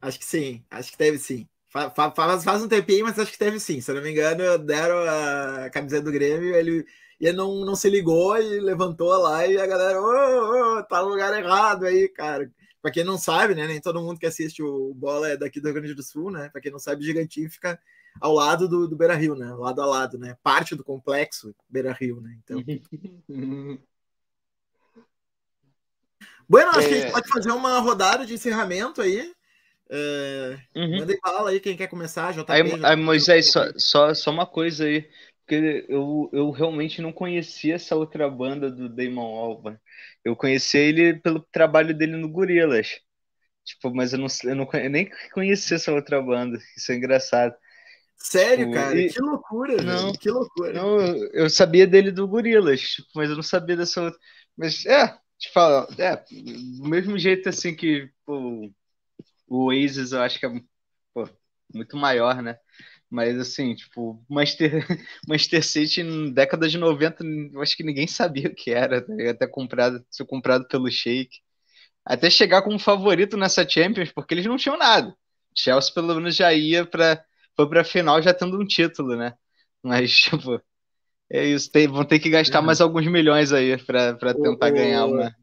Acho 0.00 0.18
que 0.18 0.24
sim, 0.24 0.64
acho 0.70 0.90
que 0.90 0.98
teve 0.98 1.18
sim. 1.18 1.46
Faz, 1.68 2.44
faz 2.44 2.62
um 2.62 2.68
tempinho, 2.68 3.04
mas 3.04 3.18
acho 3.18 3.32
que 3.32 3.38
teve 3.38 3.58
sim. 3.58 3.80
Se 3.80 3.90
eu 3.90 3.96
não 3.96 4.02
me 4.02 4.12
engano, 4.12 4.58
deram 4.58 4.96
a 4.98 5.68
camiseta 5.70 6.04
do 6.04 6.12
Grêmio, 6.12 6.54
ele, 6.54 6.86
ele 7.20 7.36
não, 7.36 7.64
não 7.64 7.74
se 7.74 7.90
ligou 7.90 8.36
e 8.38 8.60
levantou 8.60 9.08
lá 9.18 9.44
e 9.46 9.58
a 9.58 9.66
galera, 9.66 10.00
oh, 10.00 10.78
oh, 10.78 10.82
tá 10.84 11.02
no 11.02 11.08
lugar 11.08 11.36
errado 11.36 11.84
aí, 11.84 12.08
cara. 12.08 12.50
Pra 12.80 12.92
quem 12.92 13.02
não 13.02 13.18
sabe, 13.18 13.54
né? 13.54 13.66
Nem 13.66 13.80
todo 13.80 14.00
mundo 14.00 14.20
que 14.20 14.26
assiste 14.26 14.62
o 14.62 14.94
Bola 14.94 15.30
é 15.30 15.36
daqui 15.36 15.58
do 15.58 15.64
Rio 15.64 15.74
Grande 15.74 15.94
do 15.94 16.02
Sul, 16.02 16.30
né? 16.30 16.48
Pra 16.50 16.60
quem 16.60 16.70
não 16.70 16.78
sabe, 16.78 17.02
o 17.02 17.04
Gigantinho 17.04 17.50
fica 17.50 17.80
ao 18.20 18.32
lado 18.32 18.68
do, 18.68 18.86
do 18.86 18.94
Beira 18.94 19.14
Rio, 19.14 19.34
né? 19.34 19.52
Lado 19.54 19.82
a 19.82 19.86
lado, 19.86 20.18
né? 20.18 20.36
Parte 20.42 20.76
do 20.76 20.84
complexo 20.84 21.54
Beira 21.68 21.92
Rio, 21.92 22.20
né? 22.20 22.38
Então. 22.44 22.62
bueno, 26.48 26.70
acho 26.70 26.80
é... 26.80 26.88
que 26.88 26.94
a 26.94 26.96
gente 26.96 27.08
é. 27.08 27.12
pode 27.12 27.28
fazer 27.28 27.50
uma 27.50 27.78
rodada 27.78 28.24
de 28.26 28.34
encerramento 28.34 29.00
aí. 29.00 29.32
É, 29.90 30.58
uhum. 30.74 30.98
Manda 30.98 31.14
bala 31.22 31.50
aí 31.50 31.60
quem 31.60 31.76
quer 31.76 31.88
começar. 31.88 32.32
JP, 32.32 32.50
aí, 32.50 32.62
JP, 32.62 32.84
aí, 32.84 32.96
Moisés, 32.96 33.52
só, 33.52 33.66
só, 33.76 34.14
só 34.14 34.30
uma 34.30 34.46
coisa 34.46 34.84
aí. 34.84 35.08
Porque 35.40 35.84
eu, 35.88 36.30
eu 36.32 36.50
realmente 36.50 37.02
não 37.02 37.12
conhecia 37.12 37.74
essa 37.74 37.94
outra 37.94 38.28
banda 38.30 38.70
do 38.70 38.88
Damon 38.88 39.36
Albarn. 39.36 39.78
Eu 40.24 40.34
conheci 40.34 40.78
ele 40.78 41.14
pelo 41.20 41.40
trabalho 41.52 41.94
dele 41.94 42.16
no 42.16 42.30
Gorilas. 42.30 42.98
Tipo, 43.62 43.94
mas 43.94 44.12
eu, 44.12 44.18
não, 44.18 44.26
eu, 44.44 44.54
não, 44.54 44.68
eu 44.72 44.90
nem 44.90 45.10
conhecia 45.32 45.76
essa 45.76 45.92
outra 45.92 46.20
banda. 46.22 46.58
Isso 46.76 46.92
é 46.92 46.94
engraçado. 46.94 47.54
Sério, 48.16 48.66
tipo, 48.66 48.74
cara? 48.74 48.98
E... 48.98 49.10
Que 49.10 49.20
loucura, 49.20 49.82
não, 49.82 50.12
Que 50.12 50.30
loucura. 50.30 50.72
Não, 50.72 50.98
eu 51.32 51.50
sabia 51.50 51.86
dele 51.86 52.10
do 52.10 52.26
Gorilas, 52.26 52.80
tipo, 52.80 53.08
mas 53.14 53.28
eu 53.28 53.36
não 53.36 53.42
sabia 53.42 53.76
dessa 53.76 54.02
outra. 54.02 54.18
Mas, 54.56 54.86
é, 54.86 55.14
te 55.38 55.50
falo, 55.52 55.86
é, 55.98 56.16
do 56.16 56.88
mesmo 56.88 57.18
jeito 57.18 57.48
assim 57.48 57.74
que 57.74 58.10
pô, 58.24 58.70
o 59.48 59.66
Oasis 59.66 60.12
eu 60.12 60.22
acho 60.22 60.38
que 60.40 60.46
é 60.46 60.50
pô, 61.14 61.28
muito 61.74 61.96
maior, 61.96 62.42
né? 62.42 62.58
Mas 63.10 63.38
assim, 63.38 63.74
tipo, 63.76 64.24
Manchester, 64.30 64.86
Manchester 65.28 65.64
City 65.64 66.02
na 66.04 66.32
década 66.32 66.68
de 66.68 66.78
90, 66.78 67.24
eu 67.52 67.62
acho 67.62 67.76
que 67.76 67.84
ninguém 67.84 68.06
sabia 68.08 68.48
o 68.48 68.54
que 68.54 68.72
era, 68.72 69.02
tá 69.06 69.12
até 69.30 69.46
comprado, 69.48 70.04
ser 70.10 70.26
comprado 70.26 70.68
pelo 70.68 70.90
Sheik. 70.90 71.40
Até 72.04 72.30
chegar 72.30 72.62
como 72.62 72.78
favorito 72.78 73.36
nessa 73.36 73.68
Champions, 73.68 74.12
porque 74.12 74.34
eles 74.34 74.46
não 74.46 74.56
tinham 74.56 74.78
nada. 74.78 75.14
Chelsea 75.56 75.94
pelo 75.94 76.14
menos 76.16 76.36
já 76.36 76.52
ia 76.52 76.86
para 76.86 77.24
foi 77.56 77.68
para 77.68 77.84
final 77.84 78.20
já 78.22 78.34
tendo 78.34 78.60
um 78.60 78.66
título, 78.66 79.16
né? 79.16 79.34
Mas 79.82 80.12
tipo, 80.18 80.60
é 81.30 81.44
isso, 81.44 81.70
tem, 81.70 81.88
vão 81.88 82.04
ter 82.04 82.18
que 82.18 82.30
gastar 82.30 82.62
mais 82.62 82.80
alguns 82.80 83.06
milhões 83.06 83.52
aí 83.52 83.76
para 83.82 84.34
tentar 84.34 84.70
o, 84.70 84.72
ganhar 84.72 85.06
uma 85.06 85.34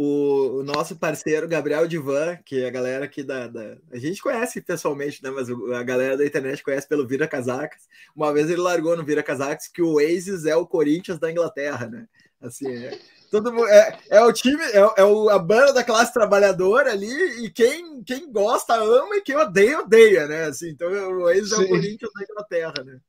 o, 0.00 0.60
o, 0.60 0.62
nosso 0.62 0.94
parceiro 0.94 1.48
Gabriel 1.48 1.88
Divan, 1.88 2.36
que 2.44 2.64
a 2.64 2.70
galera 2.70 3.04
aqui 3.04 3.20
da, 3.24 3.48
da, 3.48 3.76
A 3.90 3.98
gente 3.98 4.22
conhece 4.22 4.60
pessoalmente, 4.60 5.20
né? 5.24 5.28
Mas 5.30 5.48
a 5.50 5.82
galera 5.82 6.16
da 6.16 6.24
internet 6.24 6.62
conhece 6.62 6.86
pelo 6.86 7.04
Vira 7.04 7.26
Casacas. 7.26 7.82
Uma 8.14 8.32
vez 8.32 8.48
ele 8.48 8.60
largou 8.60 8.96
no 8.96 9.04
Vira 9.04 9.24
Casacas 9.24 9.66
que 9.66 9.82
o 9.82 9.94
Oasis 9.94 10.46
é 10.46 10.54
o 10.54 10.64
Corinthians 10.64 11.18
da 11.18 11.28
Inglaterra, 11.28 11.88
né? 11.88 12.06
Assim, 12.40 12.72
é, 12.72 12.96
todo 13.28 13.52
mundo, 13.52 13.66
é, 13.66 13.98
é 14.10 14.22
o 14.22 14.32
time, 14.32 14.62
é, 14.62 14.78
é 14.98 15.04
o, 15.04 15.28
a 15.30 15.38
banda 15.40 15.72
da 15.72 15.82
classe 15.82 16.12
trabalhadora 16.12 16.92
ali, 16.92 17.44
e 17.44 17.50
quem, 17.50 18.00
quem 18.04 18.30
gosta 18.30 18.74
ama 18.74 19.16
e 19.16 19.20
quem 19.20 19.34
odeia, 19.34 19.80
odeia, 19.80 20.28
né? 20.28 20.44
Assim, 20.44 20.68
então 20.68 20.88
o 20.88 21.22
Oasis 21.24 21.48
Sim. 21.48 21.62
é 21.62 21.64
o 21.64 21.68
Corinthians 21.70 22.12
da 22.14 22.22
Inglaterra, 22.22 22.84
né? 22.84 23.00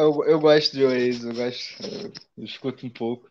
Eu, 0.00 0.24
eu 0.24 0.40
gosto 0.40 0.72
de 0.72 0.84
Oasis, 0.84 1.24
eu 1.24 1.34
gosto, 1.34 2.12
eu 2.36 2.44
escuto 2.44 2.86
um 2.86 2.90
pouco. 2.90 3.30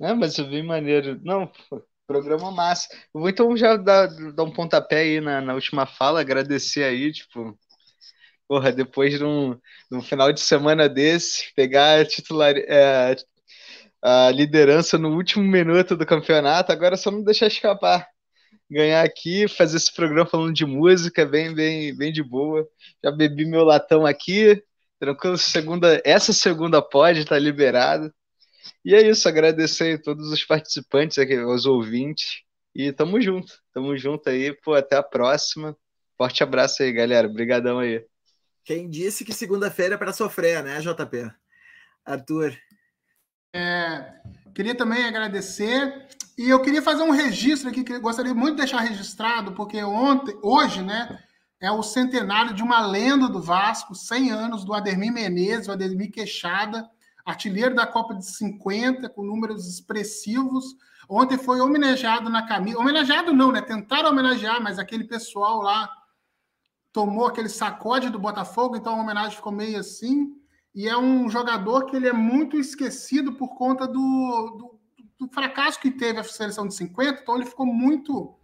É, 0.00 0.12
mas 0.14 0.38
eu 0.38 0.48
vi 0.48 0.62
maneiro. 0.62 1.20
Não, 1.22 1.50
programa 2.06 2.50
massa. 2.50 2.88
Eu 3.14 3.20
vou 3.20 3.28
então 3.28 3.56
já 3.56 3.76
dar, 3.76 4.08
dar 4.34 4.44
um 4.44 4.52
pontapé 4.52 4.98
aí 5.00 5.20
na, 5.20 5.40
na 5.40 5.54
última 5.54 5.86
fala, 5.86 6.20
agradecer 6.20 6.84
aí, 6.84 7.12
tipo, 7.12 7.58
porra, 8.48 8.72
depois 8.72 9.18
de 9.18 9.24
um, 9.24 9.54
de 9.54 9.96
um 9.96 10.02
final 10.02 10.32
de 10.32 10.40
semana 10.40 10.88
desse, 10.88 11.52
pegar 11.54 12.00
a, 12.00 12.04
titular, 12.04 12.54
é, 12.56 13.16
a 14.02 14.30
liderança 14.30 14.98
no 14.98 15.14
último 15.16 15.44
minuto 15.44 15.96
do 15.96 16.06
campeonato, 16.06 16.72
agora 16.72 16.94
é 16.94 16.98
só 16.98 17.10
não 17.10 17.22
deixar 17.22 17.46
escapar. 17.46 18.06
Ganhar 18.70 19.04
aqui, 19.04 19.48
fazer 19.48 19.76
esse 19.76 19.94
programa 19.94 20.26
falando 20.28 20.54
de 20.54 20.66
música, 20.66 21.26
bem, 21.26 21.54
bem, 21.54 21.96
bem 21.96 22.12
de 22.12 22.22
boa. 22.22 22.66
Já 23.02 23.10
bebi 23.10 23.44
meu 23.46 23.64
latão 23.64 24.06
aqui, 24.06 24.62
tranquilo. 25.04 25.36
Segunda, 25.36 26.00
essa 26.04 26.32
segunda 26.32 26.80
pode, 26.80 27.24
tá 27.24 27.38
liberado. 27.38 28.12
E 28.84 28.94
é 28.94 29.02
isso, 29.02 29.28
agradecer 29.28 29.98
a 29.98 30.02
todos 30.02 30.32
os 30.32 30.44
participantes 30.44 31.18
aqui, 31.18 31.38
os 31.38 31.66
ouvintes. 31.66 32.42
E 32.74 32.92
tamo 32.92 33.20
junto, 33.20 33.52
tamo 33.72 33.96
junto 33.96 34.28
aí, 34.28 34.52
pô, 34.62 34.74
até 34.74 34.96
a 34.96 35.02
próxima. 35.02 35.76
Forte 36.16 36.42
abraço 36.42 36.82
aí, 36.82 36.92
galera. 36.92 37.28
Obrigadão 37.28 37.78
aí. 37.78 38.04
Quem 38.64 38.88
disse 38.88 39.24
que 39.24 39.32
segunda-feira 39.32 39.94
é 39.94 39.98
para 39.98 40.12
sofrer, 40.12 40.62
né, 40.62 40.80
JP? 40.80 41.30
Arthur. 42.04 42.56
É, 43.54 44.12
queria 44.54 44.74
também 44.74 45.04
agradecer 45.04 46.08
e 46.36 46.50
eu 46.50 46.60
queria 46.60 46.82
fazer 46.82 47.02
um 47.02 47.10
registro 47.10 47.68
aqui 47.68 47.84
que 47.84 47.98
gostaria 47.98 48.34
muito 48.34 48.56
de 48.56 48.62
deixar 48.62 48.80
registrado, 48.80 49.52
porque 49.52 49.82
ontem, 49.84 50.36
hoje, 50.42 50.82
né, 50.82 51.22
é 51.64 51.72
o 51.72 51.82
centenário 51.82 52.52
de 52.52 52.62
uma 52.62 52.86
lenda 52.86 53.26
do 53.26 53.40
Vasco, 53.40 53.94
100 53.94 54.30
anos 54.30 54.64
do 54.64 54.74
Ademir 54.74 55.10
Menezes, 55.10 55.66
o 55.66 55.72
Ademir 55.72 56.10
Queixada, 56.10 56.86
artilheiro 57.24 57.74
da 57.74 57.86
Copa 57.86 58.14
de 58.14 58.26
50, 58.26 59.08
com 59.08 59.24
números 59.24 59.66
expressivos. 59.66 60.76
Ontem 61.08 61.38
foi 61.38 61.60
homenageado 61.60 62.28
na 62.28 62.46
camisa. 62.46 62.78
Homenageado 62.78 63.32
não, 63.32 63.50
né? 63.50 63.62
Tentaram 63.62 64.10
homenagear, 64.10 64.62
mas 64.62 64.78
aquele 64.78 65.04
pessoal 65.04 65.62
lá 65.62 65.90
tomou 66.92 67.26
aquele 67.26 67.48
sacode 67.48 68.10
do 68.10 68.18
Botafogo, 68.18 68.76
então 68.76 68.94
a 68.94 69.02
homenagem 69.02 69.36
ficou 69.36 69.50
meio 69.50 69.78
assim. 69.78 70.34
E 70.74 70.86
é 70.86 70.98
um 70.98 71.30
jogador 71.30 71.86
que 71.86 71.96
ele 71.96 72.08
é 72.08 72.12
muito 72.12 72.58
esquecido 72.58 73.32
por 73.32 73.56
conta 73.56 73.86
do, 73.86 73.94
do, 73.96 74.80
do 75.18 75.32
fracasso 75.32 75.80
que 75.80 75.90
teve 75.90 76.20
a 76.20 76.24
seleção 76.24 76.68
de 76.68 76.74
50, 76.74 77.22
então 77.22 77.36
ele 77.36 77.46
ficou 77.46 77.64
muito 77.64 78.36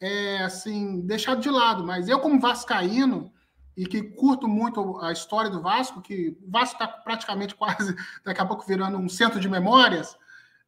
é, 0.00 0.38
assim 0.38 1.00
deixado 1.02 1.40
de 1.40 1.50
lado. 1.50 1.84
Mas 1.84 2.08
eu, 2.08 2.20
como 2.20 2.40
vascaíno, 2.40 3.32
e 3.76 3.84
que 3.86 4.02
curto 4.02 4.48
muito 4.48 4.98
a 5.02 5.12
história 5.12 5.50
do 5.50 5.60
Vasco, 5.60 6.00
que 6.00 6.36
o 6.42 6.50
Vasco 6.50 6.74
está 6.74 6.88
praticamente 6.88 7.54
quase 7.56 7.94
daqui 8.24 8.40
a 8.40 8.46
pouco 8.46 8.66
virando 8.66 8.96
um 8.96 9.08
centro 9.08 9.38
de 9.38 9.48
memórias, 9.48 10.16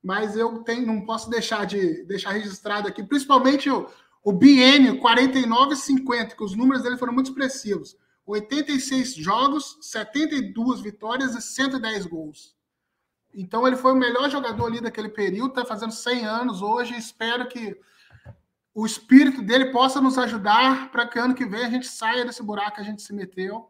mas 0.03 0.37
eu 0.37 0.63
tenho, 0.63 0.87
não 0.87 1.05
posso 1.05 1.31
deixar 1.31 1.65
de 1.65 2.05
deixar 2.05 2.33
registrado 2.33 2.87
aqui, 2.87 3.03
principalmente 3.03 3.69
o, 3.71 3.89
o 4.23 4.33
biênio 4.33 5.01
49 5.01 5.75
50, 5.75 6.37
que 6.37 6.45
os 6.45 6.55
números 6.55 6.83
dele 6.83 6.99
foram 6.99 7.13
muito 7.13 7.31
expressivos. 7.31 7.97
86 8.27 9.15
jogos, 9.15 9.79
72 9.81 10.83
vitórias 10.83 11.35
e 11.35 11.41
110 11.41 12.05
gols. 12.07 12.55
Então 13.35 13.67
ele 13.67 13.77
foi 13.77 13.93
o 13.93 13.97
melhor 13.97 14.29
jogador 14.31 14.67
ali 14.67 14.81
daquele 14.81 15.09
período, 15.09 15.49
está 15.49 15.65
fazendo 15.65 15.93
100 15.93 16.27
anos 16.27 16.61
hoje. 16.61 16.95
Espero 16.95 17.49
que 17.49 17.79
o 18.79 18.87
espírito 18.87 19.43
dele 19.43 19.73
possa 19.73 20.01
nos 20.01 20.17
ajudar 20.17 20.93
para 20.93 21.05
que 21.05 21.19
ano 21.19 21.35
que 21.35 21.45
vem 21.45 21.65
a 21.65 21.71
gente 21.71 21.89
saia 21.89 22.25
desse 22.25 22.41
buraco 22.45 22.77
que 22.77 22.81
a 22.81 22.85
gente 22.85 23.03
se 23.03 23.13
meteu. 23.13 23.69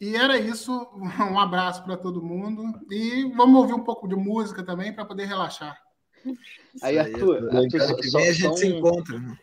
E 0.00 0.16
era 0.16 0.38
isso. 0.38 0.72
Um 1.20 1.38
abraço 1.38 1.84
para 1.84 1.98
todo 1.98 2.22
mundo. 2.22 2.64
E 2.90 3.30
vamos 3.36 3.60
ouvir 3.60 3.74
um 3.74 3.84
pouco 3.84 4.08
de 4.08 4.16
música 4.16 4.64
também 4.64 4.90
para 4.90 5.04
poder 5.04 5.26
relaxar. 5.26 5.78
Aí, 6.80 6.98
Arthur, 6.98 7.54
Arthur 7.54 7.80
só, 7.80 8.02
só, 8.02 8.18
a 8.20 8.32
gente 8.32 8.58
se 8.58 8.66
encontra. 8.68 9.18
Né? 9.18 9.36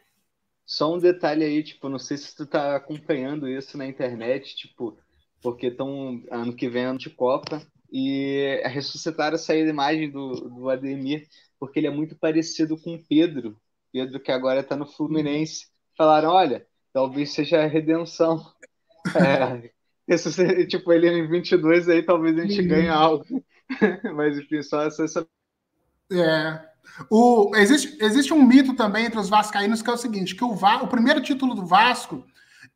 Só 0.66 0.96
um 0.96 0.98
detalhe 0.98 1.44
aí, 1.44 1.62
tipo, 1.62 1.88
não 1.88 2.00
sei 2.00 2.18
se 2.18 2.36
tu 2.36 2.48
tá 2.48 2.78
acompanhando 2.78 3.48
isso 3.48 3.78
na 3.78 3.86
internet, 3.86 4.56
tipo, 4.56 4.98
porque 5.40 5.68
estão 5.68 6.24
ano 6.32 6.56
que 6.56 6.68
vem 6.68 6.86
ano 6.86 6.98
de 6.98 7.12
Copa 7.12 7.62
e 7.92 8.60
ressuscitaram 8.66 9.36
essa 9.36 9.56
imagem 9.56 10.10
do, 10.10 10.32
do 10.32 10.70
Ademir, 10.70 11.28
porque 11.60 11.80
ele 11.80 11.88
é 11.88 11.92
muito 11.92 12.16
parecido 12.16 12.76
com 12.76 12.96
o 12.96 13.04
Pedro, 13.08 13.60
Pedro, 13.92 14.20
que 14.20 14.32
agora 14.32 14.60
está 14.60 14.76
no 14.76 14.86
Fluminense, 14.86 15.68
falaram: 15.98 16.30
olha, 16.30 16.66
talvez 16.94 17.34
seja 17.34 17.64
a 17.64 17.68
redenção. 17.68 18.44
É, 19.16 19.72
esse, 20.06 20.68
tipo, 20.68 20.92
ele 20.92 21.08
em 21.08 21.26
22 21.26 21.88
aí 21.88 22.04
talvez 22.04 22.38
a 22.38 22.42
gente 22.42 22.62
ganhe 22.64 22.90
algo. 22.90 23.26
Mas 24.14 24.38
enfim, 24.38 24.62
só 24.62 24.84
essa. 24.84 25.06
essa... 25.06 25.28
É. 26.12 26.70
O, 27.10 27.56
existe, 27.56 27.98
existe 28.04 28.34
um 28.34 28.46
mito 28.46 28.76
também 28.76 29.06
entre 29.06 29.20
os 29.20 29.30
vascaínos 29.30 29.82
que 29.82 29.90
é 29.90 29.94
o 29.94 29.98
seguinte: 29.98 30.36
que 30.36 30.44
o, 30.44 30.54
Va, 30.54 30.84
o 30.84 30.88
primeiro 30.88 31.22
título 31.22 31.56
do 31.56 31.66
Vasco 31.66 32.26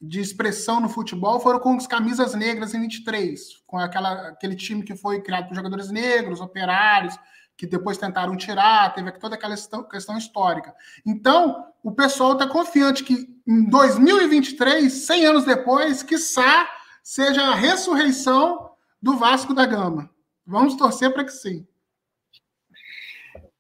de 0.01 0.20
expressão 0.20 0.80
no 0.80 0.89
futebol 0.89 1.39
foram 1.39 1.59
com 1.59 1.76
as 1.76 1.88
camisas 1.88 2.34
negras 2.34 2.74
em 2.74 2.82
23, 2.82 3.64
com 3.66 3.78
aquela, 3.78 4.30
aquele 4.30 4.55
time 4.55 4.84
que 4.84 4.95
foi 4.95 5.22
criado 5.22 5.47
por 5.47 5.55
jogadores 5.55 5.89
negros, 5.91 6.41
operários, 6.41 7.18
que 7.57 7.67
depois 7.67 7.97
tentaram 7.97 8.35
tirar, 8.35 8.93
teve 8.93 9.11
toda 9.13 9.35
aquela 9.35 9.55
questão, 9.89 10.17
histórica. 10.17 10.73
Então, 11.05 11.67
o 11.83 11.91
pessoal 11.91 12.33
está 12.33 12.47
confiante 12.47 13.03
que 13.03 13.27
em 13.47 13.69
2023, 13.69 14.91
100 14.91 15.25
anos 15.25 15.45
depois, 15.45 16.01
quiçá 16.01 16.69
seja 17.03 17.41
a 17.41 17.55
ressurreição 17.55 18.71
do 19.01 19.17
Vasco 19.17 19.53
da 19.53 19.65
Gama. 19.65 20.09
Vamos 20.45 20.75
torcer 20.75 21.13
para 21.13 21.25
que 21.25 21.31
sim. 21.31 21.67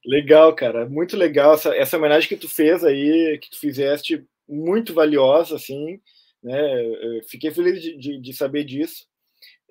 Legal, 0.05 0.53
cara, 0.53 0.87
muito 0.87 1.15
legal 1.15 1.53
essa, 1.53 1.75
essa 1.75 1.97
homenagem 1.97 2.27
que 2.27 2.35
tu 2.35 2.49
fez 2.49 2.83
aí, 2.83 3.37
que 3.41 3.49
tu 3.49 3.59
fizeste, 3.59 4.25
muito 4.47 4.93
valiosa, 4.93 5.55
assim, 5.55 6.01
né? 6.41 6.85
Eu 7.17 7.23
fiquei 7.23 7.51
feliz 7.51 7.81
de, 7.81 7.97
de, 7.97 8.19
de 8.19 8.33
saber 8.33 8.65
disso. 8.65 9.05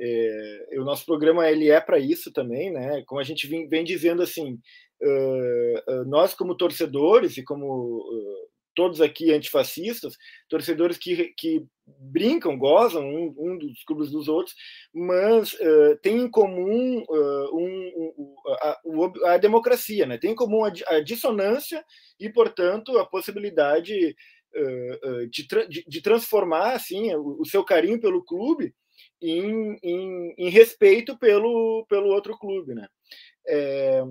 É, 0.04 0.80
o 0.80 0.84
nosso 0.84 1.06
programa 1.06 1.48
ele 1.48 1.70
é 1.70 1.80
para 1.80 1.98
isso 1.98 2.32
também, 2.32 2.72
né? 2.72 3.04
Como 3.06 3.20
a 3.20 3.24
gente 3.24 3.46
vem, 3.46 3.68
vem 3.68 3.84
dizendo 3.84 4.20
assim, 4.20 4.58
uh, 5.00 5.92
uh, 5.92 6.04
nós 6.06 6.34
como 6.34 6.56
torcedores 6.56 7.36
e 7.36 7.44
como 7.44 7.98
uh, 7.98 8.52
todos 8.74 9.00
aqui 9.00 9.32
antifascistas, 9.32 10.16
torcedores 10.48 10.98
que, 10.98 11.32
que 11.36 11.64
brincam, 11.86 12.58
gozam 12.58 13.04
um, 13.04 13.34
um 13.36 13.58
dos 13.58 13.84
clubes 13.84 14.10
dos 14.10 14.28
outros, 14.28 14.54
mas 14.92 15.52
uh, 15.52 15.96
tem 16.02 16.18
em 16.18 16.30
comum 16.30 17.04
uh, 17.08 17.56
um, 17.56 18.14
um, 18.16 18.34
a, 18.48 18.80
a, 19.34 19.38
democracia, 19.38 20.06
né? 20.06 20.18
tem 20.18 20.32
em 20.32 20.36
comum 20.36 20.64
a, 20.64 20.72
a 20.88 21.00
dissonância 21.00 21.84
e, 22.18 22.28
portanto, 22.28 22.98
a 22.98 23.06
possibilidade 23.06 24.16
uh, 24.54 25.28
de, 25.28 25.46
de, 25.68 25.84
de, 25.86 26.02
transformar 26.02 26.74
assim, 26.74 27.14
o, 27.14 27.40
o, 27.40 27.46
seu 27.46 27.64
carinho 27.64 28.00
pelo 28.00 28.24
clube 28.24 28.74
em, 29.22 29.78
em, 29.82 30.34
em 30.36 30.48
respeito 30.50 31.16
pelo, 31.16 31.86
pelo 31.88 32.08
outro 32.08 32.36
clube, 32.38 32.74
né? 32.74 32.88
É, 33.46 34.02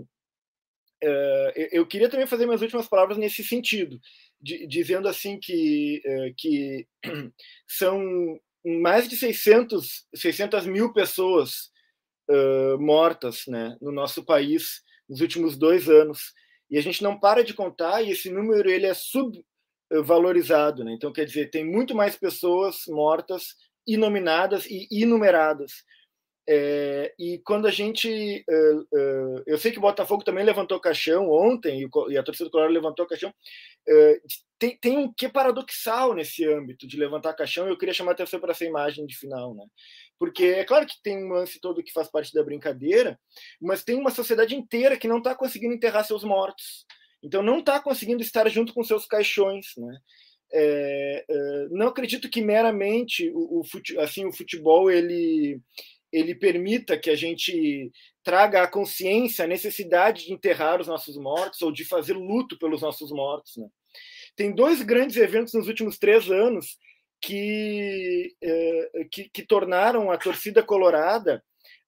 é, 1.03 1.69
eu 1.71 1.85
queria 1.85 2.09
também 2.09 2.27
fazer 2.27 2.45
minhas 2.45 2.61
últimas 2.61 2.87
palavras 2.87 3.17
nesse 3.17 3.43
sentido, 3.43 3.99
de, 4.39 4.65
dizendo 4.67 5.07
assim 5.07 5.39
que, 5.39 6.01
é, 6.05 6.33
que 6.37 6.87
são 7.67 8.39
mais 8.63 9.07
de 9.09 9.15
600, 9.15 10.05
600 10.15 10.65
mil 10.65 10.93
pessoas 10.93 11.71
mortas 12.79 13.43
né, 13.45 13.75
no 13.81 13.91
nosso 13.91 14.23
país 14.23 14.81
nos 15.09 15.19
últimos 15.19 15.57
dois 15.57 15.89
anos. 15.89 16.33
E 16.69 16.77
a 16.77 16.81
gente 16.81 17.03
não 17.03 17.19
para 17.19 17.43
de 17.43 17.53
contar, 17.53 18.01
e 18.01 18.11
esse 18.11 18.31
número 18.31 18.69
ele 18.69 18.85
é 18.85 18.93
subvalorizado. 18.93 20.85
Né? 20.85 20.93
Então, 20.93 21.11
quer 21.11 21.25
dizer, 21.25 21.49
tem 21.49 21.65
muito 21.65 21.93
mais 21.93 22.15
pessoas 22.15 22.83
mortas 22.87 23.57
inominadas 23.87 24.65
e 24.65 24.87
enumeradas. 24.91 25.83
É, 26.49 27.13
e 27.19 27.39
quando 27.45 27.67
a 27.67 27.71
gente. 27.71 28.43
Uh, 28.49 28.79
uh, 28.81 29.43
eu 29.45 29.57
sei 29.57 29.71
que 29.71 29.77
o 29.77 29.81
Botafogo 29.81 30.23
também 30.23 30.43
levantou 30.43 30.79
caixão 30.79 31.29
ontem, 31.29 31.81
e, 31.81 31.85
o, 31.85 32.19
a 32.19 32.23
torcida 32.23 32.45
do 32.45 32.51
Colorado 32.51 32.73
levantou 32.73 33.05
caixão. 33.05 33.29
Uh, 33.87 34.19
tem, 34.57 34.77
tem 34.77 34.97
um 34.97 35.13
que 35.13 35.29
paradoxal 35.29 36.13
nesse 36.13 36.45
âmbito 36.45 36.87
de 36.87 36.97
levantar 36.97 37.35
caixão, 37.35 37.67
e 37.67 37.69
eu 37.69 37.77
queria 37.77 37.93
chamar 37.93 38.11
a 38.11 38.13
atenção 38.13 38.39
para 38.39 38.51
essa 38.51 38.65
imagem 38.65 39.05
de 39.05 39.15
final. 39.15 39.53
Né? 39.53 39.65
Porque 40.17 40.45
é 40.45 40.65
claro 40.65 40.85
que 40.85 41.01
tem 41.03 41.23
um 41.23 41.29
lance 41.29 41.59
todo 41.59 41.83
que 41.83 41.93
faz 41.93 42.09
parte 42.09 42.33
da 42.33 42.43
brincadeira, 42.43 43.19
mas 43.61 43.83
tem 43.83 43.95
uma 43.95 44.11
sociedade 44.11 44.55
inteira 44.55 44.97
que 44.97 45.07
não 45.07 45.19
está 45.19 45.35
conseguindo 45.35 45.73
enterrar 45.73 46.05
seus 46.05 46.23
mortos. 46.23 46.85
Então 47.23 47.43
não 47.43 47.59
está 47.59 47.79
conseguindo 47.79 48.21
estar 48.21 48.49
junto 48.49 48.73
com 48.73 48.83
seus 48.83 49.05
caixões. 49.05 49.67
Né? 49.77 49.97
É, 50.53 51.25
é, 51.29 51.67
não 51.69 51.87
acredito 51.87 52.29
que 52.29 52.41
meramente 52.41 53.31
o, 53.33 53.61
o, 53.61 53.99
assim, 53.99 54.25
o 54.25 54.33
futebol 54.33 54.91
ele, 54.91 55.59
ele 56.11 56.35
permita 56.35 56.97
que 56.97 57.09
a 57.09 57.15
gente 57.15 57.91
traga 58.23 58.63
à 58.63 58.67
consciência 58.67 59.45
a 59.45 59.47
necessidade 59.47 60.25
de 60.25 60.33
enterrar 60.33 60.81
os 60.81 60.87
nossos 60.87 61.17
mortos 61.17 61.61
ou 61.61 61.71
de 61.71 61.85
fazer 61.85 62.13
luto 62.13 62.57
pelos 62.59 62.81
nossos 62.81 63.11
mortos. 63.11 63.57
Né? 63.57 63.67
Tem 64.35 64.53
dois 64.53 64.81
grandes 64.81 65.17
eventos 65.17 65.53
nos 65.53 65.67
últimos 65.67 65.97
três 65.97 66.29
anos 66.29 66.77
que, 67.21 68.35
é, 68.41 69.05
que, 69.11 69.29
que 69.29 69.45
tornaram 69.45 70.11
a 70.11 70.17
torcida 70.17 70.61
colorada 70.63 71.43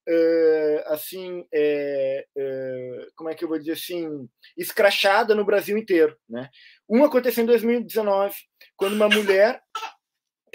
Uh, 0.05 0.83
assim, 0.87 1.45
é, 1.53 2.25
é, 2.37 3.07
como 3.15 3.29
é 3.29 3.35
que 3.35 3.45
eu 3.45 3.47
vou 3.47 3.57
dizer 3.57 3.71
assim, 3.71 4.27
escrachada 4.57 5.33
no 5.33 5.45
Brasil 5.45 5.77
inteiro, 5.77 6.17
né? 6.27 6.49
Um 6.89 7.05
aconteceu 7.05 7.41
em 7.41 7.47
2019, 7.47 8.35
quando 8.75 8.93
uma 8.93 9.09
mulher 9.09 9.61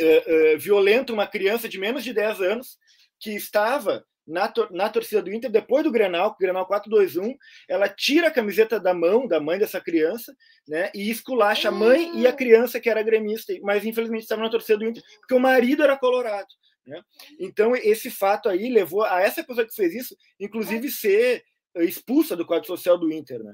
uh, 0.00 0.54
uh, 0.54 0.58
violenta 0.58 1.12
uma 1.12 1.26
criança 1.26 1.68
de 1.68 1.78
menos 1.78 2.04
de 2.04 2.12
10 2.12 2.40
anos 2.40 2.78
que 3.20 3.30
estava 3.34 4.04
na, 4.28 4.52
na 4.70 4.90
torcida 4.90 5.22
do 5.22 5.32
Inter, 5.32 5.50
depois 5.50 5.82
do 5.82 5.90
Grenal, 5.90 6.36
Grenal 6.38 6.68
4-2-1, 6.68 7.34
ela 7.66 7.88
tira 7.88 8.28
a 8.28 8.30
camiseta 8.30 8.78
da 8.78 8.92
mão 8.92 9.26
da 9.26 9.40
mãe 9.40 9.58
dessa 9.58 9.80
criança, 9.80 10.36
né, 10.68 10.90
e 10.94 11.10
esculacha 11.10 11.68
a 11.68 11.72
mãe 11.72 12.20
e 12.20 12.26
a 12.26 12.32
criança 12.32 12.78
que 12.78 12.90
era 12.90 13.02
gremista, 13.02 13.54
mas 13.62 13.86
infelizmente 13.86 14.22
estava 14.22 14.42
na 14.42 14.50
torcida 14.50 14.78
do 14.78 14.84
Inter, 14.84 15.02
porque 15.20 15.34
o 15.34 15.40
marido 15.40 15.82
era 15.82 15.96
colorado. 15.96 16.48
Né? 16.86 17.02
Então, 17.40 17.74
esse 17.74 18.10
fato 18.10 18.48
aí 18.48 18.70
levou 18.70 19.02
a 19.02 19.20
essa 19.20 19.42
pessoa 19.42 19.66
que 19.66 19.74
fez 19.74 19.94
isso, 19.94 20.16
inclusive, 20.38 20.90
ser 20.90 21.42
expulsa 21.84 22.36
do 22.36 22.46
quadro 22.46 22.66
social 22.66 22.98
do 22.98 23.12
Inter. 23.12 23.42
Né? 23.42 23.52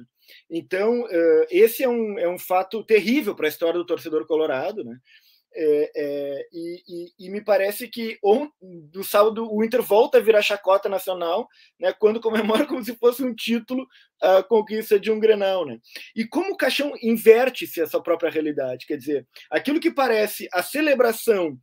Então, 0.51 1.07
eh, 1.11 1.47
esse 1.51 1.83
é 1.83 1.89
um, 1.89 2.18
é 2.18 2.29
um 2.29 2.39
fato 2.39 2.85
terrível 2.85 3.35
para 3.35 3.47
a 3.47 3.49
história 3.49 3.79
do 3.79 3.87
torcedor 3.87 4.27
colorado. 4.27 4.85
Né? 4.85 4.97
É, 5.57 5.91
é, 5.95 6.49
e, 6.53 6.83
e, 6.89 7.27
e, 7.27 7.31
me 7.31 7.41
parece 7.41 7.87
que 7.87 8.18
on, 8.25 8.49
do 8.61 9.05
sábado 9.05 9.49
o 9.49 9.62
Inter 9.62 9.81
volta 9.81 10.18
a 10.18 10.20
virar 10.20 10.43
chacota 10.43 10.89
nacional, 10.89 11.47
né, 11.79 11.93
quando 11.93 12.20
comemora 12.20 12.66
como 12.66 12.85
se 12.85 12.97
fosse 12.97 13.22
um 13.22 13.33
título 13.33 13.87
a 14.20 14.43
conquista 14.43 14.99
de 14.99 15.12
um 15.12 15.20
Grenal, 15.20 15.64
né? 15.64 15.79
E 16.16 16.27
como 16.27 16.53
o 16.55 16.57
caixão 16.57 16.93
inverte-se 17.01 17.81
a 17.81 17.87
sua 17.87 18.03
própria 18.03 18.31
realidade, 18.31 18.87
quer 18.87 18.97
dizer, 18.97 19.29
aquilo 19.49 19.79
que 19.79 19.93
parece 19.93 20.49
a 20.53 20.62
celebração 20.62 21.57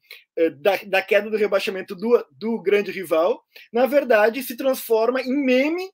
da, 0.59 0.77
da 0.87 1.01
queda 1.01 1.29
do 1.29 1.37
rebaixamento 1.37 1.95
do, 1.95 2.25
do 2.31 2.61
grande 2.61 2.91
rival, 2.91 3.43
na 3.73 3.85
verdade 3.87 4.43
se 4.43 4.55
transforma 4.55 5.21
em 5.21 5.33
meme 5.33 5.89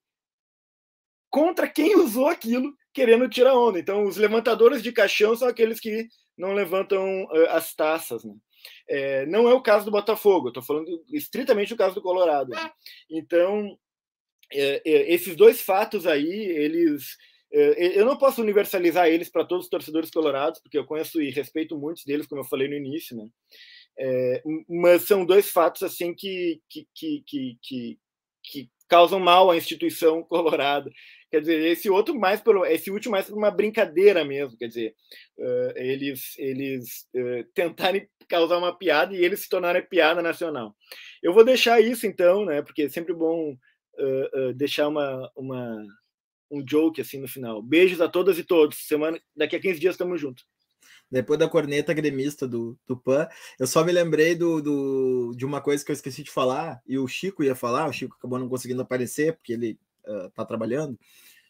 contra 1.37 1.69
quem 1.69 1.95
usou 1.95 2.25
aquilo 2.25 2.75
querendo 2.91 3.29
tirar 3.29 3.55
onda. 3.55 3.77
Então, 3.77 4.05
os 4.05 4.17
levantadores 4.17 4.81
de 4.81 4.91
caixão 4.91 5.35
são 5.35 5.47
aqueles 5.47 5.79
que 5.79 6.07
não 6.35 6.51
levantam 6.51 7.25
uh, 7.25 7.49
as 7.49 7.75
taças. 7.75 8.23
Né? 8.23 8.33
É, 8.89 9.25
não 9.27 9.47
é 9.47 9.53
o 9.53 9.61
caso 9.61 9.85
do 9.85 9.91
Botafogo, 9.91 10.47
estou 10.47 10.63
falando 10.63 10.87
estritamente 11.13 11.69
do 11.69 11.77
caso 11.77 11.93
do 11.93 12.01
Colorado. 12.01 12.49
Né? 12.49 12.71
Então, 13.07 13.77
é, 14.51 14.81
é, 14.83 15.13
esses 15.13 15.35
dois 15.35 15.61
fatos 15.61 16.07
aí, 16.07 16.27
eles. 16.27 17.15
É, 17.53 17.99
eu 17.99 18.03
não 18.03 18.17
posso 18.17 18.41
universalizar 18.41 19.07
eles 19.07 19.29
para 19.29 19.45
todos 19.45 19.65
os 19.65 19.69
torcedores 19.69 20.09
colorados, 20.09 20.59
porque 20.59 20.77
eu 20.77 20.87
conheço 20.87 21.21
e 21.21 21.29
respeito 21.29 21.77
muitos 21.77 22.03
deles, 22.03 22.25
como 22.25 22.41
eu 22.41 22.45
falei 22.45 22.67
no 22.67 22.75
início, 22.75 23.15
né? 23.15 23.29
É, 23.99 24.41
mas 24.67 25.03
são 25.03 25.23
dois 25.23 25.51
fatos 25.51 25.83
assim 25.83 26.15
que, 26.15 26.59
que, 26.67 26.87
que, 26.95 27.23
que, 27.61 27.99
que 28.43 28.69
causam 28.87 29.19
mal 29.19 29.51
à 29.51 29.57
instituição 29.57 30.23
colorada. 30.27 30.91
Quer 31.29 31.41
dizer, 31.41 31.65
esse 31.65 31.89
outro 31.89 32.17
mais 32.17 32.39
pelo, 32.39 32.65
esse 32.65 32.89
último 32.89 33.11
mais 33.11 33.25
por 33.25 33.37
uma 33.37 33.51
brincadeira 33.51 34.23
mesmo. 34.23 34.57
Quer 34.57 34.67
dizer, 34.67 34.95
uh, 35.37 35.73
eles 35.75 36.37
eles 36.37 37.07
uh, 37.15 37.43
tentarem 37.53 38.07
causar 38.29 38.57
uma 38.57 38.77
piada 38.77 39.13
e 39.13 39.23
eles 39.23 39.41
se 39.41 39.49
tornarem 39.49 39.85
piada 39.87 40.21
nacional. 40.21 40.75
Eu 41.21 41.33
vou 41.33 41.43
deixar 41.43 41.81
isso 41.81 42.05
então, 42.05 42.45
né? 42.45 42.61
Porque 42.61 42.83
é 42.83 42.89
sempre 42.89 43.13
bom 43.13 43.51
uh, 43.53 44.53
deixar 44.53 44.87
uma, 44.87 45.29
uma 45.35 45.85
um 46.49 46.63
joke 46.65 47.01
assim 47.01 47.19
no 47.19 47.27
final. 47.27 47.61
Beijos 47.61 47.99
a 47.99 48.07
todas 48.07 48.37
e 48.37 48.43
todos. 48.43 48.87
Semana 48.87 49.19
daqui 49.35 49.55
a 49.55 49.59
15 49.59 49.79
dias 49.79 49.93
estamos 49.95 50.21
juntos 50.21 50.45
depois 51.09 51.39
da 51.39 51.49
corneta 51.49 51.93
gremista 51.93 52.47
do, 52.47 52.77
do 52.85 52.97
PAN, 52.97 53.27
eu 53.59 53.65
só 53.65 53.83
me 53.83 53.91
lembrei 53.91 54.35
do, 54.35 54.61
do, 54.61 55.33
de 55.35 55.45
uma 55.45 55.61
coisa 55.61 55.83
que 55.83 55.91
eu 55.91 55.93
esqueci 55.93 56.23
de 56.23 56.31
falar, 56.31 56.81
e 56.85 56.97
o 56.99 57.07
Chico 57.07 57.43
ia 57.43 57.55
falar, 57.55 57.87
o 57.87 57.93
Chico 57.93 58.15
acabou 58.17 58.37
não 58.37 58.49
conseguindo 58.49 58.81
aparecer, 58.81 59.33
porque 59.35 59.53
ele 59.53 59.79
está 60.27 60.43
uh, 60.43 60.47
trabalhando, 60.47 60.97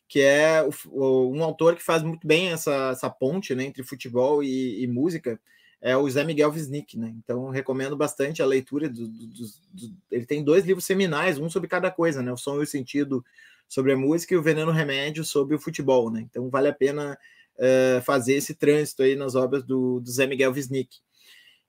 que 0.07 0.21
é 0.21 0.63
o, 0.63 0.71
o, 0.89 1.31
um 1.31 1.43
autor 1.43 1.75
que 1.75 1.83
faz 1.83 2.01
muito 2.03 2.25
bem 2.25 2.49
essa, 2.49 2.91
essa 2.91 3.09
ponte 3.09 3.53
né, 3.53 3.65
entre 3.65 3.83
futebol 3.83 4.43
e, 4.43 4.83
e 4.83 4.87
música, 4.87 5.39
é 5.81 5.95
o 5.95 6.09
Zé 6.09 6.23
Miguel 6.23 6.51
Wisnik, 6.51 6.97
né? 6.97 7.13
Então 7.17 7.49
recomendo 7.49 7.95
bastante 7.95 8.41
a 8.41 8.45
leitura 8.45 8.89
do, 8.89 9.07
do, 9.07 9.27
do, 9.27 9.93
ele 10.11 10.25
tem 10.25 10.43
dois 10.43 10.65
livros 10.65 10.85
seminais, 10.85 11.37
um 11.37 11.49
sobre 11.49 11.69
cada 11.69 11.91
coisa, 11.91 12.21
né? 12.23 12.31
O 12.31 12.37
som 12.37 12.59
e 12.59 12.63
o 12.63 12.67
sentido 12.67 13.23
sobre 13.67 13.93
a 13.93 13.97
música 13.97 14.33
e 14.33 14.37
o 14.37 14.41
veneno 14.41 14.71
remédio 14.71 15.23
sobre 15.23 15.55
o 15.55 15.59
futebol, 15.59 16.09
né? 16.09 16.21
Então 16.21 16.49
vale 16.49 16.67
a 16.67 16.73
pena 16.73 17.17
uh, 17.57 18.01
fazer 18.01 18.33
esse 18.33 18.55
trânsito 18.55 19.03
aí 19.03 19.15
nas 19.15 19.35
obras 19.35 19.63
do, 19.63 19.99
do 19.99 20.09
Zé 20.09 20.25
Miguel 20.25 20.51
Wisnik. 20.51 20.97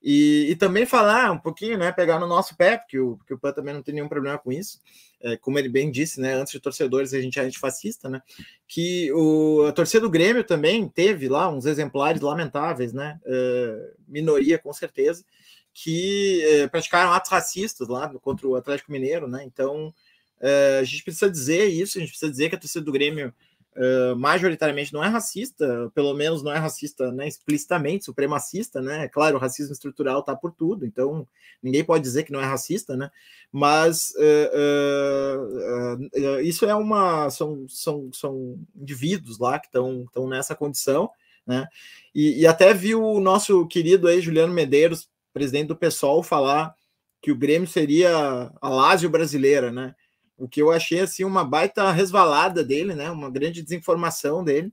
E, 0.03 0.47
e, 0.51 0.57
também 0.57 0.87
falar 0.87 1.33
um 1.33 1.39
pouquinho, 1.39 1.77
né, 1.77 1.91
pegar 1.91 2.21
no 2.21 2.27
nosso 2.27 2.57
pé, 2.57 2.79
porque 2.79 3.01
o, 3.01 3.17
porque 3.17 3.35
o 3.35 3.39
PAN 3.39 3.53
também 3.53 3.75
não 3.75 3.83
tem 3.83 3.95
nenhum 3.95 4.09
problema 4.09 4.39
com 4.39 4.53
isso, 4.53 4.79
é, 5.21 5.37
como 5.37 5.59
ele 5.59 5.69
bem 5.69 5.91
disse, 5.91 6.21
né, 6.21 6.35
antes 6.35 6.53
de 6.53 6.61
torcedores 6.61 7.13
a 7.13 7.21
gente 7.21 7.39
é 7.39 7.43
antifascista, 7.43 8.09
né, 8.09 8.23
que 8.67 9.13
o, 9.13 9.65
a 9.67 9.73
torcida 9.73 10.03
do 10.03 10.11
Grêmio 10.11 10.45
também 10.45 10.89
teve 10.89 11.29
lá 11.29 11.49
uns 11.49 11.67
exemplares 11.67 12.21
lamentáveis, 12.21 12.93
né, 12.93 13.19
é, 13.25 13.93
minoria 14.07 14.59
com 14.59 14.73
certeza, 14.73 15.25
que 15.75 16.43
é, 16.45 16.69
praticaram 16.69 17.13
atos 17.13 17.31
racistas 17.31 17.89
lá 17.89 18.09
contra 18.21 18.47
o 18.47 18.57
Atlético 18.57 18.93
Mineiro, 18.93 19.29
né, 19.29 19.43
então 19.45 19.93
a 20.81 20.85
gente 20.85 21.03
precisa 21.03 21.29
dizer 21.29 21.67
isso, 21.67 21.99
a 21.99 22.01
gente 22.01 22.11
precisa 22.11 22.31
dizer 22.31 22.49
que 22.49 22.55
a 22.55 22.59
torcida 22.59 22.85
do 22.85 22.93
Grêmio 22.93 23.35
uh, 23.79 24.17
majoritariamente 24.17 24.93
não 24.93 25.03
é 25.03 25.09
racista, 25.09 25.91
pelo 25.95 26.13
menos 26.13 26.43
não 26.43 26.53
é 26.53 26.59
racista 26.59 27.13
né, 27.13 27.29
explicitamente, 27.29 28.05
supremacista, 28.05 28.83
né? 28.83 29.09
Claro, 29.09 29.37
o 29.37 29.41
racismo 29.41 29.73
estrutural 29.73 30.21
está 30.21 30.35
por 30.35 30.53
tudo, 30.53 30.85
então 30.85 31.27
ninguém 31.63 31.85
pode 31.85 32.03
dizer 32.03 32.25
que 32.25 32.33
não 32.33 32.41
é 32.41 32.45
racista, 32.45 32.97
né? 32.97 33.11
Mas 33.53 34.13
uh, 34.17 35.99
uh, 36.05 36.41
isso 36.41 36.67
é 36.67 36.75
uma. 36.75 37.31
São, 37.31 37.67
são, 37.69 38.11
são 38.13 38.59
indivíduos 38.75 39.39
lá 39.39 39.59
que 39.59 39.69
estão 39.69 40.29
nessa 40.29 40.55
condição, 40.55 41.09
né? 41.47 41.67
E, 42.15 42.41
e 42.41 42.47
até 42.47 42.75
vi 42.75 42.95
o 42.95 43.21
nosso 43.21 43.67
querido 43.67 44.09
aí, 44.09 44.21
Juliano 44.21 44.53
Medeiros, 44.53 45.09
presidente 45.33 45.69
do 45.69 45.77
PSOL, 45.77 46.23
falar 46.23 46.75
que 47.23 47.33
o 47.33 47.37
Grêmio 47.37 47.67
seria 47.67 48.53
a 48.61 48.69
Lásio 48.69 49.09
brasileira, 49.09 49.73
né? 49.73 49.95
O 50.39 50.49
que 50.49 50.63
eu 50.63 50.71
achei 50.71 51.01
assim 51.01 51.25
uma 51.25 51.45
baita 51.45 51.91
resvalada 51.91 52.63
dele, 52.65 52.95
né? 52.95 53.11
Uma 53.11 53.29
grande 53.29 53.61
desinformação 53.61 54.45
dele, 54.45 54.73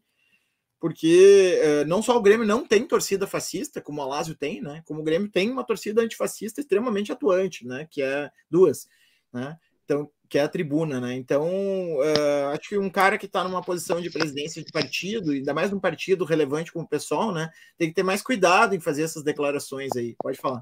porque 0.80 1.60
uh, 1.64 1.88
não 1.88 2.02
só 2.04 2.16
o 2.16 2.22
Grêmio 2.22 2.46
não 2.46 2.66
tem 2.66 2.88
torcida 2.88 3.26
fascista, 3.26 3.82
como 3.82 4.00
o 4.00 4.04
Alásio 4.04 4.36
tem, 4.36 4.62
né? 4.62 4.84
Como 4.86 5.02
o 5.02 5.04
Grêmio 5.04 5.30
tem 5.30 5.50
uma 5.50 5.64
torcida 5.64 6.02
antifascista 6.02 6.62
extremamente 6.62 7.12
atuante, 7.12 7.66
né? 7.66 7.88
Que 7.90 8.04
é 8.04 8.30
duas, 8.50 8.88
né? 9.34 9.58
Então, 9.84 10.10
que 10.30 10.38
é 10.38 10.44
a 10.44 10.48
tribuna, 10.48 11.00
né? 11.00 11.16
Então, 11.16 11.48
uh, 11.48 12.48
acho 12.54 12.70
que 12.70 12.78
um 12.78 12.90
cara 12.90 13.18
que 13.18 13.26
está 13.26 13.44
numa 13.44 13.64
posição 13.64 14.00
de 14.00 14.10
presidência 14.12 14.64
de 14.64 14.72
partido, 14.72 15.32
ainda 15.32 15.54
mais 15.54 15.72
num 15.72 15.80
partido 15.80 16.26
relevante 16.26 16.72
como 16.72 16.86
o 16.86 16.90
pessoal, 16.90 17.32
né? 17.32 17.50
Tem 17.78 17.90
que 17.90 17.96
ter 17.96 18.04
mais 18.04 18.22
cuidado 18.22 18.76
em 18.76 18.80
fazer 18.80 19.04
essas 19.04 19.24
declarações 19.24 19.96
aí. 19.96 20.16
Pode 20.22 20.38
falar. 20.38 20.62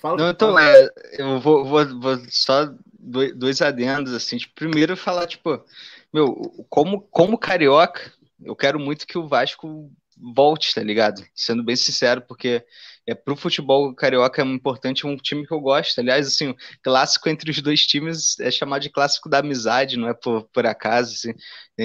Fala, 0.00 0.16
não, 0.16 0.30
então, 0.30 0.58
é, 0.58 0.88
eu 1.18 1.40
vou, 1.40 1.64
vou, 1.64 2.00
vou 2.00 2.18
só 2.28 2.74
dois, 3.06 3.62
adendos, 3.62 4.12
assim. 4.12 4.36
Tipo, 4.36 4.54
primeiro, 4.54 4.96
falar, 4.96 5.26
tipo, 5.26 5.64
meu, 6.12 6.34
como, 6.68 7.00
como 7.02 7.38
carioca, 7.38 8.12
eu 8.42 8.56
quero 8.56 8.78
muito 8.78 9.06
que 9.06 9.18
o 9.18 9.28
Vasco 9.28 9.90
volte, 10.16 10.74
tá 10.74 10.82
ligado? 10.82 11.22
Sendo 11.34 11.62
bem 11.62 11.76
sincero, 11.76 12.22
porque 12.22 12.64
é 13.06 13.14
pro 13.14 13.36
futebol 13.36 13.94
carioca 13.94 14.42
é 14.42 14.44
importante 14.44 15.06
um 15.06 15.16
time 15.16 15.46
que 15.46 15.52
eu 15.52 15.60
gosto. 15.60 15.98
Aliás, 16.00 16.26
assim, 16.26 16.54
clássico 16.82 17.28
entre 17.28 17.50
os 17.50 17.60
dois 17.60 17.86
times 17.86 18.38
é 18.40 18.50
chamado 18.50 18.82
de 18.82 18.90
clássico 18.90 19.28
da 19.28 19.38
amizade, 19.38 19.96
não 19.96 20.08
é 20.08 20.14
por, 20.14 20.44
por 20.52 20.66
acaso, 20.66 21.12
assim. 21.12 21.34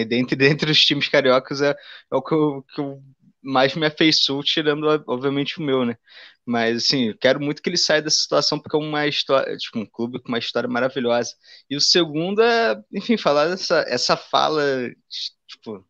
Dentre, 0.07 0.35
dentre 0.37 0.71
os 0.71 0.83
times 0.83 1.07
cariocas 1.07 1.61
é, 1.61 1.71
é 1.71 2.15
o 2.15 2.21
que 2.21 2.33
eu, 2.33 2.65
que 2.73 2.81
eu 2.81 3.01
mais 3.41 3.75
me 3.75 3.85
afeiçoou, 3.85 4.43
tirando, 4.43 4.85
obviamente, 5.07 5.59
o 5.59 5.63
meu, 5.63 5.85
né? 5.85 5.97
Mas, 6.45 6.77
assim, 6.85 7.13
quero 7.19 7.39
muito 7.39 7.61
que 7.61 7.69
ele 7.69 7.77
saia 7.77 8.01
dessa 8.01 8.17
situação, 8.17 8.59
porque 8.59 8.75
é 8.75 8.79
uma 8.79 9.07
história, 9.07 9.55
tipo, 9.57 9.79
um 9.79 9.85
clube 9.85 10.19
com 10.21 10.29
uma 10.29 10.39
história 10.39 10.67
maravilhosa. 10.67 11.33
E 11.69 11.75
o 11.75 11.81
segundo 11.81 12.41
é, 12.41 12.81
enfim, 12.93 13.17
falar 13.17 13.47
dessa 13.47 13.85
essa 13.87 14.17
fala, 14.17 14.63
tipo, 15.47 15.85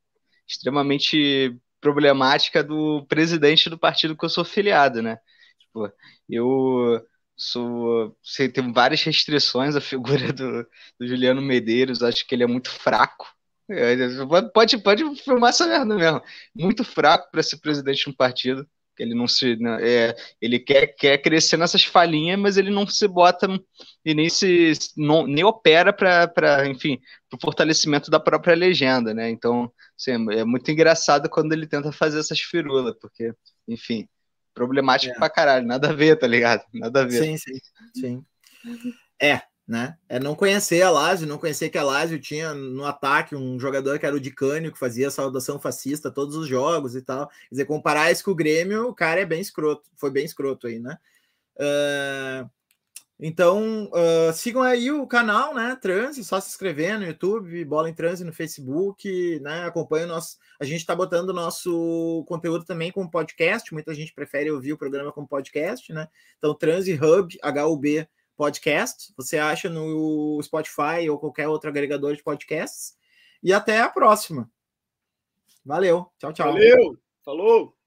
extremamente 0.48 1.58
problemática 1.80 2.64
do 2.64 3.06
presidente 3.08 3.70
do 3.70 3.80
partido 3.80 4.16
que 4.18 4.26
eu 4.26 4.30
sou 4.30 4.46
filiado, 4.46 5.02
né? 5.02 5.18
Tipo, 5.60 5.92
eu 6.30 7.02
sou, 7.36 8.16
sei, 8.24 8.50
tem 8.50 8.72
várias 8.74 9.04
restrições 9.04 9.76
à 9.76 9.82
figura 9.82 10.32
do, 10.34 10.64
do 11.00 11.08
Juliano 11.08 11.42
Medeiros, 11.42 12.04
acho 12.04 12.26
que 12.28 12.36
ele 12.36 12.44
é 12.44 12.48
muito 12.48 12.70
fraco, 12.70 13.26
é, 13.72 13.96
pode, 14.54 14.78
pode 14.80 15.16
filmar 15.24 15.50
essa 15.50 15.66
merda 15.68 15.96
mesmo. 15.96 16.22
Muito 16.54 16.84
fraco 16.84 17.30
para 17.32 17.42
ser 17.44 17.58
presidente 17.58 18.04
de 18.04 18.10
um 18.10 18.14
partido. 18.14 18.68
Ele 19.02 19.16
não 19.16 19.28
se. 19.28 19.56
Né, 19.56 19.78
é, 19.82 20.16
ele 20.40 20.60
quer, 20.60 20.88
quer 20.88 21.18
crescer 21.18 21.58
nessas 21.58 21.84
falhinhas, 21.84 22.40
mas 22.40 22.58
ele 22.58 22.70
não 22.70 22.86
se 22.86 23.08
bota 23.08 23.48
e 24.06 24.14
nem 24.14 24.30
se 24.30 24.74
não, 24.96 25.26
nem 25.26 25.44
opera 25.44 25.92
para, 25.92 26.68
enfim, 26.68 27.00
para 27.30 27.38
o 27.38 27.42
fortalecimento 27.42 28.12
da 28.12 28.20
própria 28.20 28.56
legenda, 28.56 29.14
né? 29.14 29.30
Então, 29.30 29.72
assim, 29.98 30.12
é 30.32 30.44
muito 30.44 30.70
engraçado 30.70 31.30
quando 31.30 31.54
ele 31.54 31.68
tenta 31.68 31.92
fazer 31.92 32.20
essas 32.20 32.40
firulas, 32.40 32.96
porque, 33.02 33.34
enfim, 33.68 34.08
problemático 34.54 35.16
é. 35.16 35.18
pra 35.18 35.30
caralho, 35.30 35.66
nada 35.66 35.90
a 35.90 35.94
ver, 35.94 36.18
tá 36.18 36.28
ligado? 36.28 36.64
Nada 36.74 37.02
a 37.02 37.06
ver. 37.06 37.24
Sim, 37.24 37.38
sim, 37.38 37.60
sim. 37.96 38.26
É, 39.20 39.42
né? 39.72 39.96
É 40.10 40.20
não 40.20 40.36
conhecer 40.36 40.82
a 40.82 40.92
Lazio, 40.92 41.26
não 41.26 41.38
conhecer 41.38 41.70
que 41.70 41.78
a 41.78 41.84
Lazio 41.84 42.20
tinha 42.20 42.54
no 42.54 42.84
ataque 42.86 43.38
um 43.38 43.58
jogador 43.58 43.98
que 43.98 44.06
era 44.06 44.14
o 44.14 44.20
Dicânio, 44.20 44.70
que 44.70 44.78
fazia 44.78 45.10
saudação 45.10 45.58
fascista 45.62 46.12
todos 46.12 46.36
os 46.36 46.46
jogos 46.46 46.94
e 46.94 47.02
tal. 47.02 47.30
Quer 47.30 47.52
dizer, 47.52 47.66
comparar 47.66 48.12
isso 48.12 48.26
com 48.26 48.32
o 48.32 48.36
Grêmio, 48.36 48.90
o 48.90 48.94
cara 48.94 49.22
é 49.22 49.26
bem 49.26 49.40
escroto, 49.40 49.90
foi 49.96 50.12
bem 50.12 50.26
escroto 50.26 50.68
aí, 50.68 50.78
né? 50.78 50.98
Uh, 51.56 52.50
então, 53.18 53.90
uh, 53.94 54.34
sigam 54.34 54.62
aí 54.62 54.92
o 54.92 55.08
canal, 55.08 55.56
né? 55.56 55.78
Transe, 55.82 56.22
só 56.26 56.42
se 56.42 56.50
inscrever 56.50 57.00
no 57.00 57.06
YouTube, 57.06 57.64
Bola 57.64 57.90
em 57.90 57.94
Transe 57.94 58.26
no 58.26 58.34
Facebook, 58.34 59.40
né? 59.40 59.64
Acompanha 59.64 60.04
o 60.04 60.10
nosso. 60.10 60.38
A 60.60 60.66
gente 60.66 60.82
está 60.82 60.94
botando 60.94 61.30
o 61.30 61.34
nosso 61.34 62.26
conteúdo 62.28 62.66
também 62.66 62.92
como 62.92 63.10
podcast. 63.10 63.74
Muita 63.74 63.94
gente 63.94 64.14
prefere 64.14 64.52
ouvir 64.52 64.74
o 64.74 64.78
programa 64.78 65.14
como 65.14 65.26
podcast, 65.26 65.94
né? 65.94 66.10
Então, 66.38 66.54
Transe 66.54 66.94
Hub, 66.94 67.40
HUB 67.42 68.06
podcast. 68.42 69.14
Você 69.16 69.38
acha 69.38 69.70
no 69.70 70.42
Spotify 70.42 71.08
ou 71.08 71.20
qualquer 71.20 71.48
outro 71.48 71.70
agregador 71.70 72.16
de 72.16 72.24
podcasts. 72.24 72.98
E 73.44 73.54
até 73.54 73.80
a 73.82 73.88
próxima. 73.88 74.50
Valeu. 75.64 76.12
Tchau, 76.18 76.34
tchau. 76.34 76.52
Valeu. 76.52 76.98
Falou. 77.24 77.81